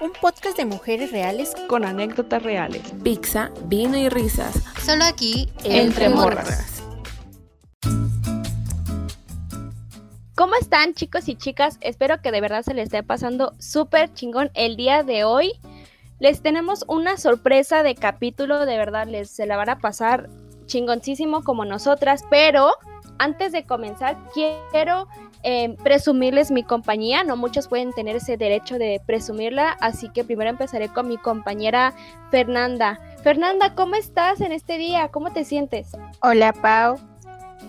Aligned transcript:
un 0.00 0.12
podcast 0.12 0.56
de 0.56 0.64
mujeres 0.64 1.12
reales 1.12 1.54
con 1.68 1.84
anécdotas 1.84 2.42
reales. 2.42 2.82
Pizza, 3.02 3.50
vino 3.64 3.96
y 3.96 4.08
risas. 4.08 4.62
Solo 4.84 5.04
aquí, 5.04 5.50
entre, 5.64 6.08
morras. 6.08 6.82
¿Cómo 10.34 10.54
están 10.60 10.94
chicos 10.94 11.28
y 11.28 11.36
chicas? 11.36 11.78
Espero 11.80 12.20
que 12.20 12.32
de 12.32 12.40
verdad 12.40 12.62
se 12.62 12.74
les 12.74 12.84
esté 12.84 13.02
pasando 13.02 13.54
súper 13.58 14.12
chingón 14.14 14.50
el 14.54 14.76
día 14.76 15.02
de 15.02 15.24
hoy. 15.24 15.52
Les 16.18 16.42
tenemos 16.42 16.84
una 16.88 17.16
sorpresa 17.16 17.82
de 17.82 17.94
capítulo, 17.94 18.64
de 18.64 18.76
verdad 18.76 19.06
les 19.06 19.30
se 19.30 19.46
la 19.46 19.56
van 19.56 19.68
a 19.68 19.78
pasar 19.78 20.30
chingoncísimo 20.66 21.44
como 21.44 21.64
nosotras, 21.64 22.24
pero 22.30 22.72
antes 23.22 23.52
de 23.52 23.64
comenzar 23.64 24.18
quiero 24.34 25.06
eh, 25.44 25.76
presumirles 25.84 26.50
mi 26.50 26.64
compañía, 26.64 27.22
no 27.22 27.36
muchos 27.36 27.68
pueden 27.68 27.92
tener 27.92 28.16
ese 28.16 28.36
derecho 28.36 28.78
de 28.78 29.00
presumirla, 29.06 29.76
así 29.80 30.08
que 30.08 30.24
primero 30.24 30.50
empezaré 30.50 30.88
con 30.88 31.06
mi 31.06 31.16
compañera 31.18 31.94
Fernanda. 32.32 32.98
Fernanda, 33.22 33.76
¿cómo 33.76 33.94
estás 33.94 34.40
en 34.40 34.50
este 34.50 34.76
día? 34.76 35.08
¿Cómo 35.08 35.32
te 35.32 35.44
sientes? 35.44 35.92
Hola 36.22 36.52
Pau, 36.52 36.98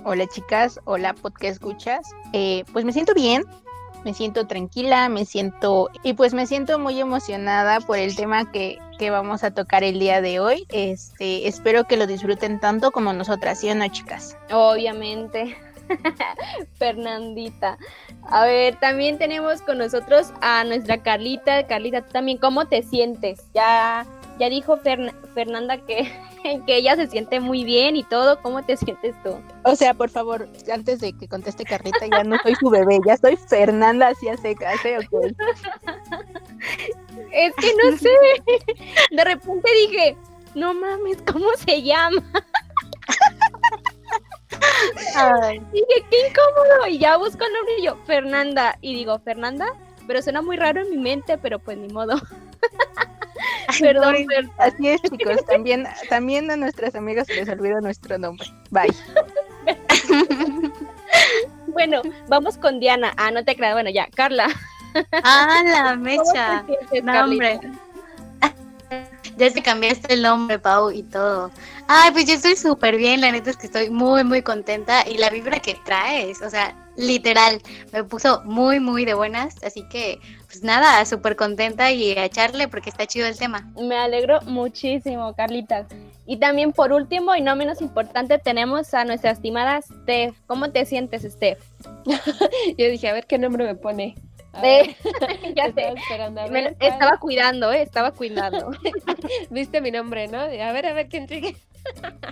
hola 0.06 0.26
chicas, 0.26 0.80
hola 0.86 1.14
podcast 1.14 1.54
escuchas. 1.54 2.10
Eh, 2.34 2.64
pues 2.74 2.84
me 2.84 2.92
siento 2.92 3.14
bien, 3.14 3.44
me 4.04 4.14
siento 4.14 4.48
tranquila, 4.48 5.10
me 5.10 5.26
siento 5.26 5.90
y 6.04 6.14
pues 6.14 6.34
me 6.34 6.46
siento 6.48 6.80
muy 6.80 7.00
emocionada 7.00 7.80
por 7.80 7.98
el 7.98 8.16
tema 8.16 8.52
que, 8.52 8.80
que 8.98 9.10
vamos 9.10 9.44
a 9.44 9.52
tocar 9.52 9.84
el 9.84 10.00
día 10.00 10.22
de 10.22 10.40
hoy. 10.40 10.66
Este, 10.70 11.48
espero 11.48 11.86
que 11.86 11.98
lo 11.98 12.08
disfruten 12.08 12.60
tanto 12.60 12.92
como 12.92 13.14
nosotras, 13.14 13.60
¿sí 13.60 13.70
o 13.70 13.76
no, 13.76 13.88
chicas? 13.88 14.38
Obviamente. 14.52 15.56
Fernandita. 16.78 17.78
A 18.24 18.46
ver, 18.46 18.80
también 18.80 19.18
tenemos 19.18 19.62
con 19.62 19.78
nosotros 19.78 20.34
a 20.42 20.64
nuestra 20.64 21.02
Carlita. 21.02 21.68
Carlita, 21.68 22.02
¿tú 22.02 22.12
también 22.12 22.38
cómo 22.38 22.66
te 22.68 22.84
sientes? 22.84 23.42
Ya, 23.54 24.06
ya 24.40 24.50
dijo 24.50 24.78
Fernanda 25.34 25.78
que, 25.78 26.12
que 26.66 26.78
ella 26.78 26.96
se 26.96 27.08
siente 27.08 27.40
muy 27.40 27.64
bien 27.64 27.96
y 27.96 28.04
todo. 28.04 28.42
¿Cómo 28.42 28.64
te 28.64 28.78
sientes 28.78 29.16
tú? 29.24 29.36
O 29.64 29.76
sea, 29.76 29.94
por 29.94 30.10
favor, 30.10 30.48
antes 30.72 31.00
de 31.00 31.14
que 31.14 31.28
conteste 31.28 31.64
Carlita, 31.64 32.06
ya 32.08 32.24
no 32.24 32.38
soy 32.44 32.56
su 32.56 32.70
bebé, 32.70 33.00
ya 33.06 33.18
soy 33.18 33.38
Fernanda 33.38 34.10
así 34.10 34.28
a 34.30 34.38
secas, 34.38 34.84
¿eh? 34.86 34.98
Es 37.32 37.54
que 37.56 37.74
no 37.84 37.98
sé. 37.98 38.10
De 39.12 39.24
repente 39.24 39.70
dije, 39.88 40.18
no 40.56 40.74
mames, 40.74 41.18
¿cómo 41.32 41.48
se 41.66 41.82
llama? 41.82 42.22
Dije, 45.72 46.06
qué 46.10 46.28
incómodo. 46.28 46.88
Y 46.90 47.00
ya 47.00 47.18
busco 47.18 47.44
el 47.44 47.54
nombre 47.54 47.74
y 47.80 47.86
yo, 47.86 47.98
Fernanda. 48.06 48.78
Y 48.82 48.96
digo, 48.96 49.20
¿Fernanda? 49.20 49.68
Pero 50.08 50.22
suena 50.22 50.42
muy 50.42 50.58
raro 50.58 50.82
en 50.82 50.90
mi 50.90 50.98
mente, 50.98 51.38
pero 51.38 51.60
pues 51.60 51.78
ni 51.78 51.88
modo. 51.88 52.16
Perdón, 53.80 54.16
Así 54.58 54.90
es, 54.90 55.02
chicos. 55.02 55.46
También, 55.46 55.88
también 56.10 56.50
a 56.52 56.56
nuestras 56.56 56.96
amigas 56.96 57.28
les 57.30 57.48
olvidó 57.50 57.82
nuestro 57.82 58.18
nombre. 58.18 58.48
Bye. 58.70 58.94
bueno, 61.68 62.02
vamos 62.28 62.58
con 62.58 62.80
Diana. 62.80 63.14
Ah, 63.18 63.32
no 63.32 63.44
te 63.44 63.56
creas. 63.56 63.74
Bueno, 63.74 63.90
ya, 63.90 64.08
Carla. 64.16 64.48
Ah, 65.24 65.64
la 65.66 65.96
mecha. 65.96 66.64
nombre 67.02 67.60
ya 69.38 69.52
te 69.52 69.62
cambiaste 69.62 70.14
el 70.14 70.22
nombre, 70.22 70.60
Pau, 70.60 70.92
y 70.92 71.04
todo. 71.04 71.52
Ay, 71.88 72.12
pues 72.12 72.26
yo 72.26 72.34
estoy 72.34 72.56
súper 72.56 72.98
bien, 72.98 73.22
la 73.22 73.32
neta 73.32 73.50
es 73.50 73.58
que 73.58 73.68
estoy 73.68 73.90
muy, 73.90 74.24
muy 74.24 74.42
contenta 74.42 75.08
y 75.08 75.18
la 75.18 75.30
vibra 75.30 75.60
que 75.60 75.76
traes, 75.86 76.42
o 76.42 76.50
sea, 76.50 76.76
literal, 76.96 77.62
me 77.92 78.04
puso 78.04 78.42
muy, 78.46 78.80
muy 78.80 79.06
de 79.06 79.14
buenas, 79.14 79.56
así 79.64 79.84
que, 79.84 80.20
pues 80.46 80.64
nada, 80.64 81.04
súper 81.06 81.36
contenta 81.36 81.92
y 81.92 82.12
a 82.12 82.26
echarle 82.26 82.68
porque 82.68 82.90
está 82.90 83.06
chido 83.06 83.28
el 83.28 83.38
tema. 83.38 83.72
Me 83.80 83.96
alegro 83.96 84.42
muchísimo, 84.42 85.34
Carlita. 85.36 85.88
Y 86.26 86.38
también 86.38 86.72
por 86.72 86.94
último 86.94 87.36
y 87.36 87.42
no 87.42 87.56
menos 87.56 87.82
importante 87.82 88.38
tenemos 88.38 88.94
a 88.94 89.04
nuestra 89.04 89.32
estimada 89.32 89.82
Steph. 89.82 90.36
¿Cómo 90.48 90.72
te 90.72 90.86
sientes, 90.86 91.24
Steph? 91.24 91.60
yo 92.78 92.88
dije, 92.90 93.10
a 93.10 93.14
ver 93.14 93.26
qué 93.26 93.38
nombre 93.38 93.66
me 93.66 93.76
pone. 93.76 94.16
ya 95.56 95.72
sé. 95.74 95.94
estaba 96.80 97.18
cuidando, 97.18 97.72
¿eh? 97.72 97.82
Estaba 97.82 98.12
cuidando. 98.12 98.72
Viste 99.50 99.82
mi 99.82 99.92
nombre, 99.92 100.28
¿no? 100.28 100.40
A 100.40 100.48
ver, 100.48 100.86
a 100.86 100.94
ver 100.94 101.08
quién 101.10 101.28
sigue. 101.28 101.56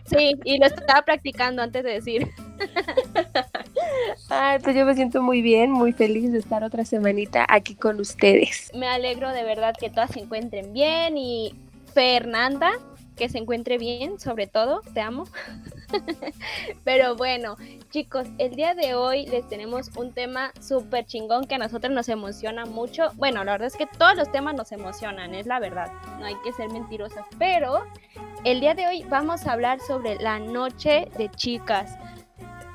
sí, 0.05 0.39
y 0.45 0.57
lo 0.59 0.67
estaba 0.67 1.01
practicando 1.01 1.61
antes 1.61 1.83
de 1.83 1.93
decir. 1.93 2.27
Ay, 4.29 4.59
pues 4.59 4.75
yo 4.75 4.85
me 4.85 4.95
siento 4.95 5.21
muy 5.21 5.41
bien, 5.41 5.71
muy 5.71 5.91
feliz 5.93 6.31
de 6.31 6.39
estar 6.39 6.63
otra 6.63 6.85
semanita 6.85 7.45
aquí 7.49 7.75
con 7.75 7.99
ustedes. 7.99 8.71
Me 8.73 8.87
alegro 8.87 9.31
de 9.31 9.43
verdad 9.43 9.75
que 9.77 9.89
todas 9.89 10.11
se 10.11 10.19
encuentren 10.19 10.73
bien 10.73 11.17
y 11.17 11.53
Fernanda, 11.93 12.71
que 13.21 13.29
se 13.29 13.37
encuentre 13.37 13.77
bien, 13.77 14.19
sobre 14.19 14.47
todo, 14.47 14.81
te 14.95 14.99
amo. 14.99 15.25
Pero 16.83 17.15
bueno, 17.15 17.55
chicos, 17.91 18.27
el 18.39 18.55
día 18.55 18.73
de 18.73 18.95
hoy 18.95 19.27
les 19.27 19.47
tenemos 19.47 19.95
un 19.95 20.11
tema 20.11 20.51
súper 20.59 21.05
chingón 21.05 21.45
que 21.45 21.53
a 21.53 21.59
nosotros 21.59 21.93
nos 21.93 22.09
emociona 22.09 22.65
mucho. 22.65 23.11
Bueno, 23.17 23.43
la 23.43 23.51
verdad 23.51 23.67
es 23.67 23.77
que 23.77 23.85
todos 23.85 24.15
los 24.15 24.31
temas 24.31 24.55
nos 24.55 24.71
emocionan, 24.71 25.35
es 25.35 25.45
la 25.45 25.59
verdad, 25.59 25.91
no 26.17 26.25
hay 26.25 26.33
que 26.43 26.51
ser 26.51 26.71
mentirosas. 26.71 27.27
Pero 27.37 27.83
el 28.43 28.59
día 28.59 28.73
de 28.73 28.87
hoy 28.87 29.05
vamos 29.07 29.45
a 29.45 29.51
hablar 29.51 29.79
sobre 29.81 30.15
la 30.15 30.39
noche 30.39 31.07
de 31.15 31.29
chicas, 31.29 31.99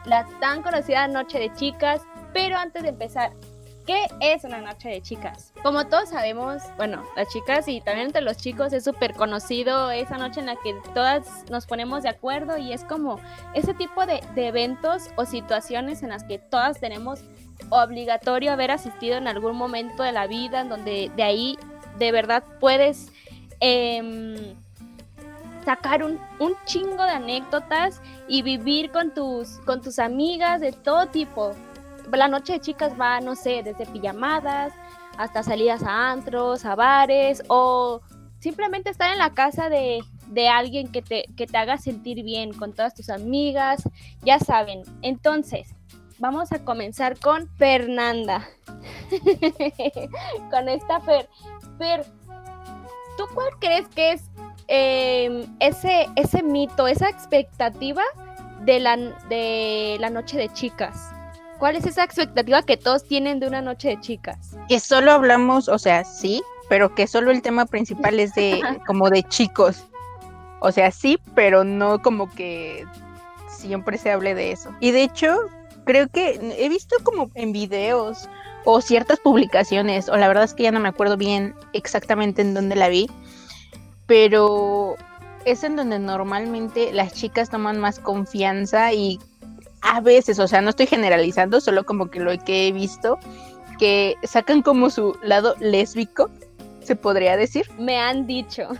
la 0.04 0.28
tan 0.38 0.62
conocida 0.62 1.08
noche 1.08 1.40
de 1.40 1.52
chicas. 1.54 2.02
Pero 2.32 2.56
antes 2.56 2.84
de 2.84 2.90
empezar, 2.90 3.32
¿Qué 3.86 4.08
es 4.18 4.42
una 4.42 4.60
noche 4.60 4.88
de 4.88 5.00
chicas? 5.00 5.52
Como 5.62 5.86
todos 5.86 6.08
sabemos, 6.08 6.60
bueno, 6.76 7.04
las 7.14 7.28
chicas 7.28 7.68
y 7.68 7.80
también 7.80 8.08
entre 8.08 8.20
los 8.20 8.36
chicos 8.36 8.72
es 8.72 8.82
súper 8.82 9.14
conocido 9.14 9.92
esa 9.92 10.18
noche 10.18 10.40
en 10.40 10.46
la 10.46 10.56
que 10.56 10.74
todas 10.92 11.48
nos 11.50 11.66
ponemos 11.66 12.02
de 12.02 12.08
acuerdo 12.08 12.58
y 12.58 12.72
es 12.72 12.82
como 12.82 13.20
ese 13.54 13.74
tipo 13.74 14.04
de, 14.04 14.22
eventos 14.34 15.10
o 15.14 15.24
situaciones 15.24 16.02
en 16.02 16.08
las 16.08 16.24
que 16.24 16.38
todas 16.38 16.80
tenemos 16.80 17.20
obligatorio 17.70 18.52
haber 18.52 18.72
asistido 18.72 19.18
en 19.18 19.28
algún 19.28 19.54
momento 19.54 20.02
de 20.02 20.10
la 20.10 20.26
vida, 20.26 20.62
en 20.62 20.68
donde 20.68 21.12
de 21.14 21.22
ahí 21.22 21.56
de 21.96 22.10
verdad 22.10 22.42
puedes 22.58 23.12
em, 23.60 24.56
sacar 25.64 26.02
un, 26.02 26.18
un, 26.40 26.56
chingo 26.64 27.04
de 27.04 27.10
anécdotas 27.10 28.02
y 28.26 28.42
vivir 28.42 28.90
con 28.90 29.14
tus, 29.14 29.60
con 29.60 29.80
tus 29.80 30.00
amigas 30.00 30.60
de 30.60 30.72
todo 30.72 31.06
tipo 31.06 31.54
la 32.12 32.28
noche 32.28 32.54
de 32.54 32.60
chicas 32.60 32.92
va, 32.98 33.20
no 33.20 33.34
sé, 33.34 33.62
desde 33.62 33.86
pijamadas 33.86 34.72
hasta 35.18 35.42
salidas 35.42 35.82
a 35.82 36.10
antros, 36.10 36.64
a 36.64 36.74
bares 36.74 37.42
o 37.48 38.00
simplemente 38.38 38.90
estar 38.90 39.12
en 39.12 39.18
la 39.18 39.34
casa 39.34 39.68
de, 39.68 40.02
alguien 40.48 40.92
que 40.92 41.02
te, 41.02 41.24
que 41.36 41.46
te 41.46 41.56
haga 41.56 41.78
sentir 41.78 42.22
bien 42.22 42.52
con 42.52 42.72
todas 42.72 42.94
tus 42.94 43.10
amigas, 43.10 43.82
ya 44.22 44.38
saben. 44.38 44.82
Entonces, 45.02 45.74
vamos 46.18 46.52
a 46.52 46.64
comenzar 46.64 47.18
con 47.18 47.48
Fernanda. 47.56 48.46
con 50.50 50.68
esta 50.68 51.00
Fer. 51.00 51.28
Fer, 51.78 52.06
¿tú 53.16 53.24
cuál 53.34 53.48
crees 53.58 53.88
que 53.88 54.12
es 54.12 54.30
em, 54.68 55.46
ese, 55.60 56.06
ese 56.16 56.42
mito, 56.42 56.86
esa 56.86 57.08
expectativa 57.08 58.02
de 58.64 58.80
la, 58.80 58.96
de 59.28 59.96
la 60.00 60.10
noche 60.10 60.36
de 60.38 60.48
chicas? 60.50 61.15
¿Cuál 61.58 61.76
es 61.76 61.86
esa 61.86 62.04
expectativa 62.04 62.62
que 62.62 62.76
todos 62.76 63.04
tienen 63.04 63.40
de 63.40 63.48
una 63.48 63.62
noche 63.62 63.88
de 63.88 64.00
chicas? 64.00 64.56
Que 64.68 64.78
solo 64.78 65.12
hablamos, 65.12 65.68
o 65.68 65.78
sea, 65.78 66.04
sí, 66.04 66.42
pero 66.68 66.94
que 66.94 67.06
solo 67.06 67.30
el 67.30 67.42
tema 67.42 67.66
principal 67.66 68.20
es 68.20 68.34
de 68.34 68.60
como 68.86 69.08
de 69.08 69.22
chicos. 69.22 69.84
O 70.60 70.70
sea, 70.72 70.90
sí, 70.90 71.18
pero 71.34 71.64
no 71.64 72.02
como 72.02 72.30
que 72.30 72.84
siempre 73.48 73.98
se 73.98 74.10
hable 74.10 74.34
de 74.34 74.52
eso. 74.52 74.70
Y 74.80 74.90
de 74.90 75.02
hecho, 75.02 75.36
creo 75.84 76.08
que 76.08 76.40
he 76.58 76.68
visto 76.68 76.96
como 77.02 77.30
en 77.34 77.52
videos 77.52 78.28
o 78.64 78.80
ciertas 78.80 79.20
publicaciones, 79.20 80.08
o 80.08 80.16
la 80.16 80.28
verdad 80.28 80.44
es 80.44 80.52
que 80.52 80.64
ya 80.64 80.72
no 80.72 80.80
me 80.80 80.88
acuerdo 80.88 81.16
bien 81.16 81.54
exactamente 81.72 82.42
en 82.42 82.52
dónde 82.52 82.74
la 82.74 82.88
vi, 82.88 83.08
pero 84.06 84.96
es 85.44 85.62
en 85.62 85.76
donde 85.76 86.00
normalmente 86.00 86.92
las 86.92 87.14
chicas 87.14 87.48
toman 87.48 87.78
más 87.78 88.00
confianza 88.00 88.92
y 88.92 89.20
a 89.86 90.00
veces, 90.00 90.38
o 90.38 90.48
sea, 90.48 90.60
no 90.60 90.70
estoy 90.70 90.86
generalizando, 90.86 91.60
solo 91.60 91.84
como 91.84 92.10
que 92.10 92.20
lo 92.20 92.36
que 92.38 92.66
he 92.66 92.72
visto, 92.72 93.18
que 93.78 94.16
sacan 94.24 94.62
como 94.62 94.90
su 94.90 95.16
lado 95.22 95.54
lésbico, 95.60 96.30
se 96.82 96.96
podría 96.96 97.36
decir. 97.36 97.66
Me 97.78 97.98
han 97.98 98.26
dicho. 98.26 98.68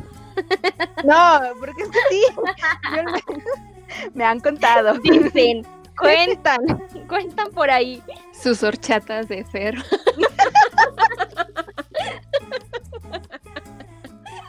No, 1.02 1.40
porque 1.58 1.82
es 1.82 1.88
que 1.88 1.98
sí. 2.10 2.22
me, 4.14 4.22
han 4.22 4.38
contado. 4.40 4.98
Dicen, 4.98 5.66
cuentan, 5.98 6.60
cuentan 7.08 7.50
por 7.52 7.70
ahí. 7.70 8.02
Sus 8.38 8.62
horchatas 8.62 9.28
de 9.28 9.44
Fer. 9.44 9.82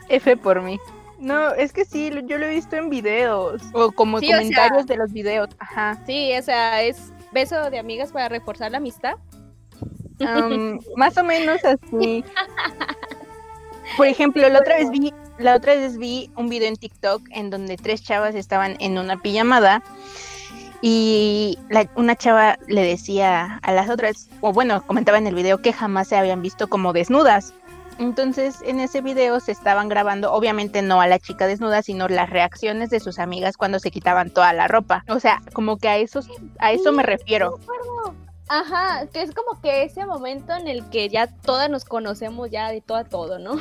F 0.10 0.36
por 0.36 0.62
mí. 0.62 0.78
No, 1.20 1.54
es 1.54 1.74
que 1.74 1.84
sí, 1.86 2.12
yo 2.26 2.38
lo 2.38 2.46
he 2.46 2.52
visto 2.52 2.76
en 2.76 2.90
videos 2.90 3.62
o 3.74 3.92
como 3.92 4.20
comentarios 4.28 4.86
de 4.86 4.98
los 4.98 5.12
videos. 5.12 5.50
Ajá. 5.60 6.00
Sí, 6.06 6.32
o 6.38 6.42
sea, 6.44 6.84
es 6.84 7.12
beso 7.32 7.70
de 7.70 7.80
amigas 7.80 8.12
para 8.12 8.30
reforzar 8.30 8.72
la 8.72 8.78
amistad. 8.78 9.16
más 10.96 11.18
o 11.18 11.24
menos 11.24 11.60
así. 11.64 12.24
Por 13.96 14.08
ejemplo, 14.08 14.48
la 14.50 14.60
otra 14.60 14.78
vez 14.78 14.90
vi, 14.92 15.14
la 15.38 15.56
otra 15.56 15.76
vez 15.76 15.98
vi 15.98 16.30
un 16.36 16.50
video 16.50 16.68
en 16.68 16.76
TikTok 16.76 17.22
en 17.32 17.50
donde 17.50 17.78
tres 17.78 18.04
chavas 18.04 18.36
estaban 18.36 18.76
en 18.80 18.98
una 18.98 19.18
pijamada 19.18 19.82
y 20.82 21.58
la- 21.70 21.90
una 21.96 22.16
chava 22.16 22.58
le 22.68 22.84
decía 22.84 23.60
a 23.64 23.72
las 23.74 23.90
otras, 23.90 24.30
o 24.42 24.54
bueno, 24.54 24.86
comentaba 24.86 25.18
en 25.18 25.26
el 25.28 25.36
video 25.36 25.62
que 25.62 25.74
jamás 25.74 26.08
se 26.10 26.18
habían 26.18 26.42
visto 26.42 26.68
como 26.68 26.94
desnudas. 26.94 27.54
Entonces, 28.00 28.62
en 28.64 28.80
ese 28.80 29.02
video 29.02 29.40
se 29.40 29.52
estaban 29.52 29.90
grabando, 29.90 30.32
obviamente 30.32 30.82
no 30.82 31.02
a 31.02 31.08
la 31.08 31.20
chica 31.20 31.48
desnuda, 31.48 31.82
sino 31.82 32.08
las 32.08 32.30
reacciones 32.30 32.90
de 32.90 33.00
sus 33.00 33.18
amigas 33.20 33.58
cuando 33.58 33.80
se 33.80 33.92
quitaban 33.92 34.30
toda 34.30 34.54
la 34.54 34.68
ropa. 34.68 35.04
O 35.10 35.20
sea, 35.20 35.42
como 35.54 35.78
que 35.78 35.88
a 35.90 35.98
eso, 35.98 36.22
a 36.60 36.72
eso 36.72 36.92
me 36.92 37.04
refiero. 37.04 37.60
Ajá, 38.50 39.06
que 39.08 39.22
es 39.22 39.34
como 39.34 39.60
que 39.62 39.84
ese 39.84 40.06
momento 40.06 40.54
en 40.54 40.68
el 40.68 40.90
que 40.90 41.10
ya 41.10 41.28
todas 41.28 41.70
nos 41.70 41.86
conocemos 41.86 42.50
ya 42.50 42.72
de 42.72 42.82
todo 42.82 42.98
a 42.98 43.04
todo, 43.04 43.40
¿no? 43.40 43.60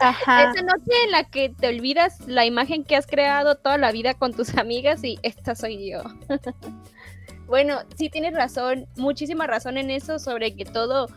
Ajá. 0.00 0.50
Esa 0.54 0.62
noche 0.62 1.04
en 1.04 1.12
la 1.12 1.24
que 1.24 1.50
te 1.50 1.68
olvidas 1.68 2.26
la 2.26 2.44
imagen 2.44 2.84
que 2.84 2.96
has 2.96 3.06
creado 3.06 3.56
toda 3.56 3.78
la 3.78 3.92
vida 3.92 4.14
con 4.14 4.32
tus 4.32 4.56
amigas 4.56 5.04
y 5.04 5.18
esta 5.22 5.54
soy 5.54 5.90
yo. 5.90 6.02
bueno, 7.46 7.78
sí 7.96 8.10
tienes 8.10 8.34
razón, 8.34 8.88
muchísima 8.96 9.46
razón 9.46 9.78
en 9.78 9.90
eso 9.90 10.18
sobre 10.18 10.56
que 10.56 10.64
todo, 10.64 11.08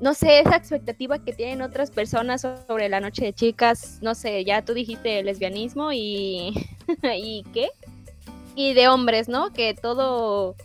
no 0.00 0.14
sé, 0.14 0.40
esa 0.40 0.56
expectativa 0.56 1.18
que 1.18 1.32
tienen 1.32 1.62
otras 1.62 1.90
personas 1.90 2.42
sobre 2.66 2.88
la 2.88 3.00
noche 3.00 3.24
de 3.24 3.32
chicas, 3.32 3.98
no 4.02 4.14
sé, 4.14 4.44
ya 4.44 4.64
tú 4.64 4.74
dijiste 4.74 5.22
lesbianismo 5.22 5.92
y... 5.92 6.54
¿Y 7.14 7.44
qué? 7.52 7.68
Y 8.54 8.74
de 8.74 8.88
hombres, 8.88 9.28
¿no? 9.28 9.52
Que 9.52 9.74
todo 9.74 10.56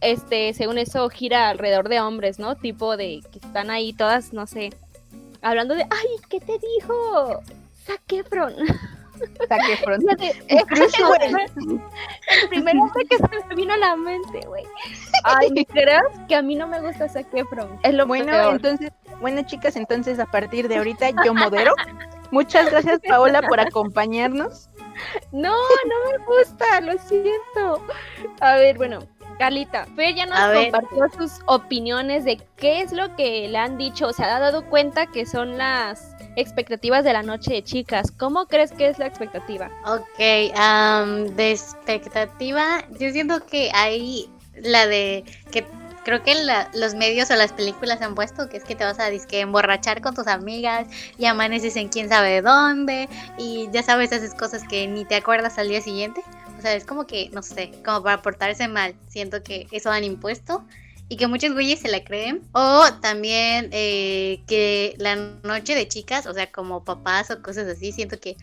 este, 0.00 0.54
según 0.54 0.78
eso, 0.78 1.08
gira 1.10 1.50
alrededor 1.50 1.88
de 1.88 2.00
hombres, 2.00 2.38
¿no? 2.38 2.56
Tipo 2.56 2.96
de 2.96 3.22
que 3.30 3.38
están 3.38 3.70
ahí 3.70 3.92
todas, 3.92 4.32
no 4.32 4.46
sé, 4.46 4.70
hablando 5.42 5.74
de, 5.74 5.82
ay, 5.82 6.08
¿qué 6.28 6.40
te 6.40 6.58
dijo? 6.58 7.40
Zac 7.84 8.02
Incluso, 10.48 11.06
güey, 11.06 11.20
el 12.42 12.48
primer 12.48 12.76
hombre 12.76 13.04
que 13.08 13.16
se 13.16 13.46
me 13.48 13.54
vino 13.54 13.74
a 13.74 13.76
la 13.76 13.96
mente, 13.96 14.40
güey. 14.46 14.64
Ay, 15.24 15.50
¿me 15.54 15.64
creas 15.66 16.02
que 16.28 16.34
a 16.34 16.42
mí 16.42 16.56
no 16.56 16.66
me 16.66 16.80
gusta 16.80 17.08
Zac 17.08 17.26
Efron? 17.34 17.78
Es 17.82 17.94
lo 17.94 18.06
Bueno, 18.06 18.32
peor. 18.32 18.54
entonces, 18.56 18.90
bueno, 19.20 19.42
chicas, 19.42 19.76
entonces 19.76 20.18
a 20.18 20.26
partir 20.26 20.68
de 20.68 20.76
ahorita 20.78 21.10
yo 21.24 21.34
modero. 21.34 21.72
Muchas 22.30 22.70
gracias, 22.70 23.00
Paola, 23.08 23.42
por 23.42 23.58
acompañarnos. 23.60 24.70
No, 25.32 25.52
no 25.54 26.10
me 26.18 26.24
gusta, 26.24 26.80
lo 26.80 26.92
siento. 26.98 27.84
A 28.40 28.54
ver, 28.56 28.76
bueno, 28.76 29.00
Carlita, 29.38 29.86
Fer 29.96 30.14
ya 30.14 30.26
nos 30.26 30.38
A 30.38 30.48
ver. 30.48 30.70
compartió 30.70 31.08
sus 31.18 31.40
opiniones 31.46 32.24
de 32.24 32.40
qué 32.56 32.82
es 32.82 32.92
lo 32.92 33.16
que 33.16 33.48
le 33.48 33.58
han 33.58 33.78
dicho, 33.78 34.06
o 34.08 34.12
sea, 34.12 34.36
ha 34.36 34.38
dado 34.38 34.66
cuenta 34.66 35.06
que 35.06 35.26
son 35.26 35.58
las 35.58 36.09
expectativas 36.36 37.04
de 37.04 37.12
la 37.12 37.22
noche 37.22 37.52
de 37.54 37.62
chicas. 37.64 38.10
¿Cómo 38.10 38.46
crees 38.46 38.72
que 38.72 38.88
es 38.88 38.98
la 38.98 39.06
expectativa? 39.06 39.70
Ok, 39.86 40.54
am, 40.54 41.26
de 41.36 41.52
expectativa, 41.52 42.84
yo 42.98 43.10
siento 43.10 43.44
que 43.46 43.70
hay 43.74 44.28
la 44.62 44.86
de 44.86 45.24
que 45.50 45.66
creo 46.04 46.22
que 46.22 46.34
la- 46.34 46.70
los 46.74 46.94
medios 46.94 47.30
o 47.30 47.36
las 47.36 47.52
películas 47.52 48.00
han 48.02 48.14
puesto 48.14 48.48
que 48.48 48.56
es 48.56 48.64
que 48.64 48.74
te 48.74 48.84
vas 48.84 48.98
a 48.98 49.10
disque 49.10 49.40
emborrachar 49.40 50.00
con 50.00 50.14
tus 50.14 50.26
amigas 50.26 50.86
y 51.18 51.26
amaneces 51.26 51.76
en 51.76 51.88
quién 51.88 52.08
sabe 52.08 52.40
dónde 52.42 53.08
y 53.38 53.68
ya 53.72 53.82
sabes 53.82 54.10
esas 54.12 54.34
cosas 54.34 54.62
que 54.66 54.86
ni 54.88 55.04
te 55.04 55.16
acuerdas 55.16 55.58
al 55.58 55.68
día 55.68 55.80
siguiente. 55.80 56.22
O 56.58 56.62
sea, 56.62 56.74
es 56.74 56.84
como 56.84 57.06
que, 57.06 57.30
no 57.32 57.42
sé, 57.42 57.72
como 57.84 58.02
para 58.02 58.20
portarse 58.20 58.68
mal. 58.68 58.94
Siento 59.08 59.42
que 59.42 59.66
eso 59.70 59.90
han 59.90 60.04
impuesto 60.04 60.62
y 61.10 61.16
que 61.16 61.26
muchos 61.26 61.52
güeyes 61.52 61.80
se 61.80 61.88
la 61.88 62.04
creen. 62.04 62.40
O 62.52 62.84
también 63.02 63.68
eh, 63.72 64.42
que 64.46 64.94
la 64.96 65.16
noche 65.42 65.74
de 65.74 65.88
chicas, 65.88 66.24
o 66.26 66.32
sea, 66.32 66.50
como 66.50 66.84
papás 66.84 67.32
o 67.32 67.42
cosas 67.42 67.66
así, 67.66 67.90
siento 67.90 68.20
que 68.20 68.36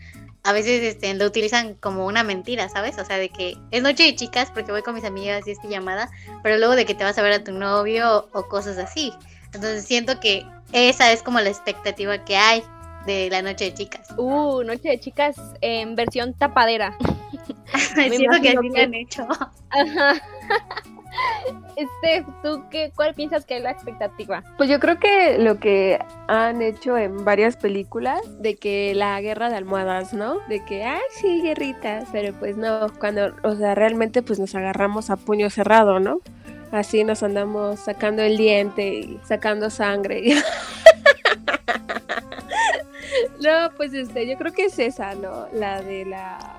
a 0.44 0.52
veces 0.52 0.82
este, 0.82 1.12
lo 1.14 1.24
utilizan 1.24 1.74
como 1.74 2.06
una 2.06 2.22
mentira, 2.24 2.68
¿sabes? 2.68 2.98
O 2.98 3.04
sea, 3.06 3.16
de 3.16 3.30
que 3.30 3.56
es 3.70 3.82
noche 3.82 4.04
de 4.04 4.14
chicas 4.14 4.50
porque 4.52 4.70
voy 4.70 4.82
con 4.82 4.94
mis 4.94 5.04
amigas 5.04 5.48
y 5.48 5.52
es 5.52 5.58
llamada, 5.66 6.10
pero 6.42 6.58
luego 6.58 6.76
de 6.76 6.84
que 6.84 6.94
te 6.94 7.04
vas 7.04 7.16
a 7.16 7.22
ver 7.22 7.32
a 7.32 7.42
tu 7.42 7.52
novio 7.52 8.28
o, 8.32 8.38
o 8.38 8.48
cosas 8.48 8.76
así. 8.76 9.14
Entonces 9.46 9.86
siento 9.86 10.20
que 10.20 10.44
esa 10.72 11.10
es 11.10 11.22
como 11.22 11.40
la 11.40 11.48
expectativa 11.48 12.22
que 12.22 12.36
hay 12.36 12.62
de 13.06 13.30
la 13.30 13.40
noche 13.40 13.64
de 13.64 13.74
chicas. 13.74 14.12
Uh, 14.18 14.62
noche 14.62 14.90
de 14.90 15.00
chicas 15.00 15.36
en 15.62 15.96
versión 15.96 16.34
tapadera. 16.34 16.94
Siento 17.94 18.42
que 18.42 18.50
así 18.50 18.68
lo 18.68 18.82
han 18.82 18.92
hecho. 18.94 19.26
Ajá. 19.70 20.22
Este, 21.76 22.26
¿tú 22.42 22.64
qué, 22.70 22.92
cuál 22.94 23.14
piensas 23.14 23.46
que 23.46 23.56
es 23.56 23.62
la 23.62 23.70
expectativa? 23.70 24.42
Pues 24.56 24.68
yo 24.68 24.80
creo 24.80 24.98
que 24.98 25.38
lo 25.38 25.58
que 25.58 25.98
han 26.26 26.60
hecho 26.60 26.98
en 26.98 27.24
varias 27.24 27.56
películas, 27.56 28.20
de 28.40 28.56
que 28.56 28.94
la 28.94 29.20
guerra 29.20 29.48
de 29.48 29.56
almohadas, 29.56 30.12
¿no? 30.12 30.40
De 30.48 30.64
que, 30.64 30.84
ay, 30.84 31.00
sí, 31.20 31.40
guerrita, 31.40 32.04
pero 32.12 32.34
pues 32.34 32.56
no, 32.56 32.88
cuando, 32.98 33.34
o 33.42 33.54
sea, 33.54 33.74
realmente 33.74 34.22
pues 34.22 34.38
nos 34.38 34.54
agarramos 34.54 35.10
a 35.10 35.16
puño 35.16 35.50
cerrado, 35.50 36.00
¿no? 36.00 36.20
Así 36.72 37.04
nos 37.04 37.22
andamos 37.22 37.80
sacando 37.80 38.22
el 38.22 38.36
diente 38.36 38.94
y 38.94 39.20
sacando 39.24 39.70
sangre. 39.70 40.22
no, 43.40 43.70
pues 43.76 43.94
este, 43.94 44.26
yo 44.26 44.36
creo 44.36 44.52
que 44.52 44.66
es 44.66 44.78
esa, 44.78 45.14
¿no? 45.14 45.48
La 45.52 45.80
de 45.80 46.04
la... 46.04 46.56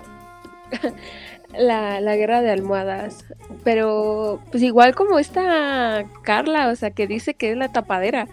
La, 1.58 2.00
la 2.00 2.16
guerra 2.16 2.42
de 2.42 2.52
almohadas. 2.52 3.26
Pero, 3.64 4.40
pues 4.52 4.62
igual 4.64 4.94
como 4.96 5.18
esta 5.20 6.06
Carla, 6.22 6.70
o 6.70 6.76
sea, 6.76 6.92
que 6.92 7.08
dice 7.08 7.34
que 7.34 7.52
es 7.52 7.58
la 7.58 7.72
tapadera. 7.72 8.28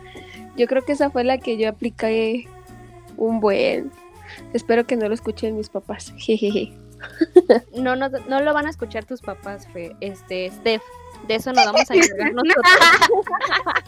Yo 0.56 0.66
creo 0.66 0.82
que 0.84 0.92
esa 0.92 1.10
fue 1.10 1.24
la 1.24 1.38
que 1.38 1.56
yo 1.56 1.68
apliqué 1.68 2.46
un 3.16 3.40
buen. 3.40 3.90
Espero 4.52 4.86
que 4.86 4.96
no 4.96 5.08
lo 5.08 5.14
escuchen 5.14 5.56
mis 5.56 5.68
papás. 5.70 6.12
No, 7.76 7.94
no, 7.94 8.08
no 8.08 8.40
lo 8.40 8.54
van 8.54 8.66
a 8.66 8.70
escuchar 8.70 9.04
tus 9.04 9.20
papás, 9.20 9.68
Fe- 9.68 9.94
este, 10.00 10.50
Steph. 10.50 10.82
De 11.26 11.34
eso 11.34 11.52
nos 11.52 11.64
vamos 11.64 11.90
a 11.90 11.94
encargar 11.94 12.32
nosotros. 12.34 12.64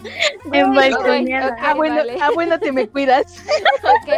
En 0.53 0.75
balconeada. 0.75 1.49
ok, 1.49 1.59
ah, 1.61 1.75
bueno, 1.75 1.97
vale. 1.97 2.19
ah, 2.21 2.31
bueno, 2.35 2.59
te 2.59 2.73
me 2.73 2.89
cuidas. 2.89 3.45
Ok. 3.83 4.09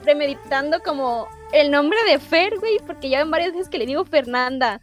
premeditando 0.02 0.80
como 0.82 1.28
el 1.52 1.70
nombre 1.70 1.98
de 2.08 2.18
Fer, 2.18 2.58
güey, 2.58 2.78
porque 2.86 3.08
ya 3.08 3.20
van 3.20 3.30
varias 3.30 3.52
veces 3.52 3.68
que 3.68 3.78
le 3.78 3.86
digo 3.86 4.04
Fernanda. 4.04 4.80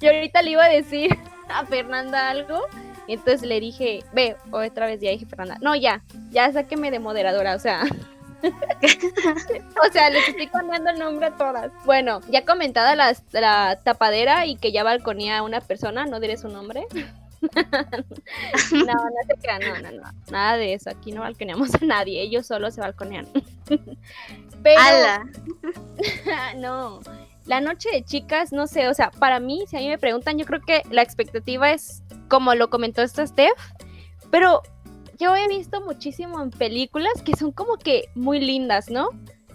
Y 0.00 0.06
ahorita 0.06 0.42
le 0.42 0.50
iba 0.50 0.64
a 0.64 0.68
decir 0.68 1.16
a 1.48 1.64
Fernanda 1.64 2.30
algo. 2.30 2.60
Entonces 3.08 3.42
le 3.42 3.60
dije, 3.60 4.04
ve, 4.12 4.36
otra 4.50 4.86
vez 4.86 5.00
ya 5.00 5.10
dije 5.10 5.26
Fernanda. 5.26 5.58
No, 5.60 5.74
ya, 5.74 6.02
ya 6.30 6.52
sáqueme 6.52 6.90
de 6.90 6.98
moderadora, 6.98 7.54
o 7.54 7.58
sea. 7.58 7.84
o 9.88 9.92
sea, 9.92 10.10
les 10.10 10.28
estoy 10.28 10.48
cambiando 10.48 10.90
el 10.90 10.98
nombre 10.98 11.26
a 11.26 11.36
todas. 11.36 11.70
Bueno, 11.84 12.20
ya 12.28 12.44
comentada 12.44 12.96
la, 12.96 13.14
la 13.32 13.78
tapadera 13.82 14.46
y 14.46 14.56
que 14.56 14.72
ya 14.72 14.84
balconía 14.84 15.38
a 15.38 15.42
una 15.42 15.60
persona, 15.60 16.06
no 16.06 16.20
diré 16.20 16.36
su 16.36 16.48
nombre. 16.48 16.86
No, 18.70 18.94
no 18.94 19.20
se 19.26 19.34
crean, 19.40 19.60
no, 19.62 19.90
no, 19.90 19.96
no, 20.00 20.12
nada 20.30 20.56
de 20.56 20.74
eso. 20.74 20.90
Aquí 20.90 21.10
no 21.10 21.22
balconeamos 21.22 21.74
a 21.74 21.84
nadie, 21.84 22.22
ellos 22.22 22.46
solo 22.46 22.70
se 22.70 22.80
balconean. 22.80 23.26
Pero, 24.62 25.24
no, 26.56 27.00
la 27.46 27.60
noche 27.60 27.88
de 27.90 28.04
chicas, 28.04 28.52
no 28.52 28.68
sé, 28.68 28.86
o 28.88 28.94
sea, 28.94 29.10
para 29.10 29.40
mí, 29.40 29.64
si 29.66 29.76
a 29.76 29.80
mí 29.80 29.88
me 29.88 29.98
preguntan, 29.98 30.38
yo 30.38 30.46
creo 30.46 30.60
que 30.60 30.82
la 30.90 31.02
expectativa 31.02 31.72
es 31.72 32.02
como 32.28 32.54
lo 32.54 32.70
comentó 32.70 33.02
esta 33.02 33.26
Steph, 33.26 33.58
pero 34.30 34.62
yo 35.22 35.36
he 35.36 35.46
visto 35.46 35.80
muchísimo 35.80 36.42
en 36.42 36.50
películas 36.50 37.22
que 37.24 37.36
son 37.36 37.52
como 37.52 37.76
que 37.76 38.08
muy 38.16 38.40
lindas, 38.40 38.90
¿no? 38.90 39.10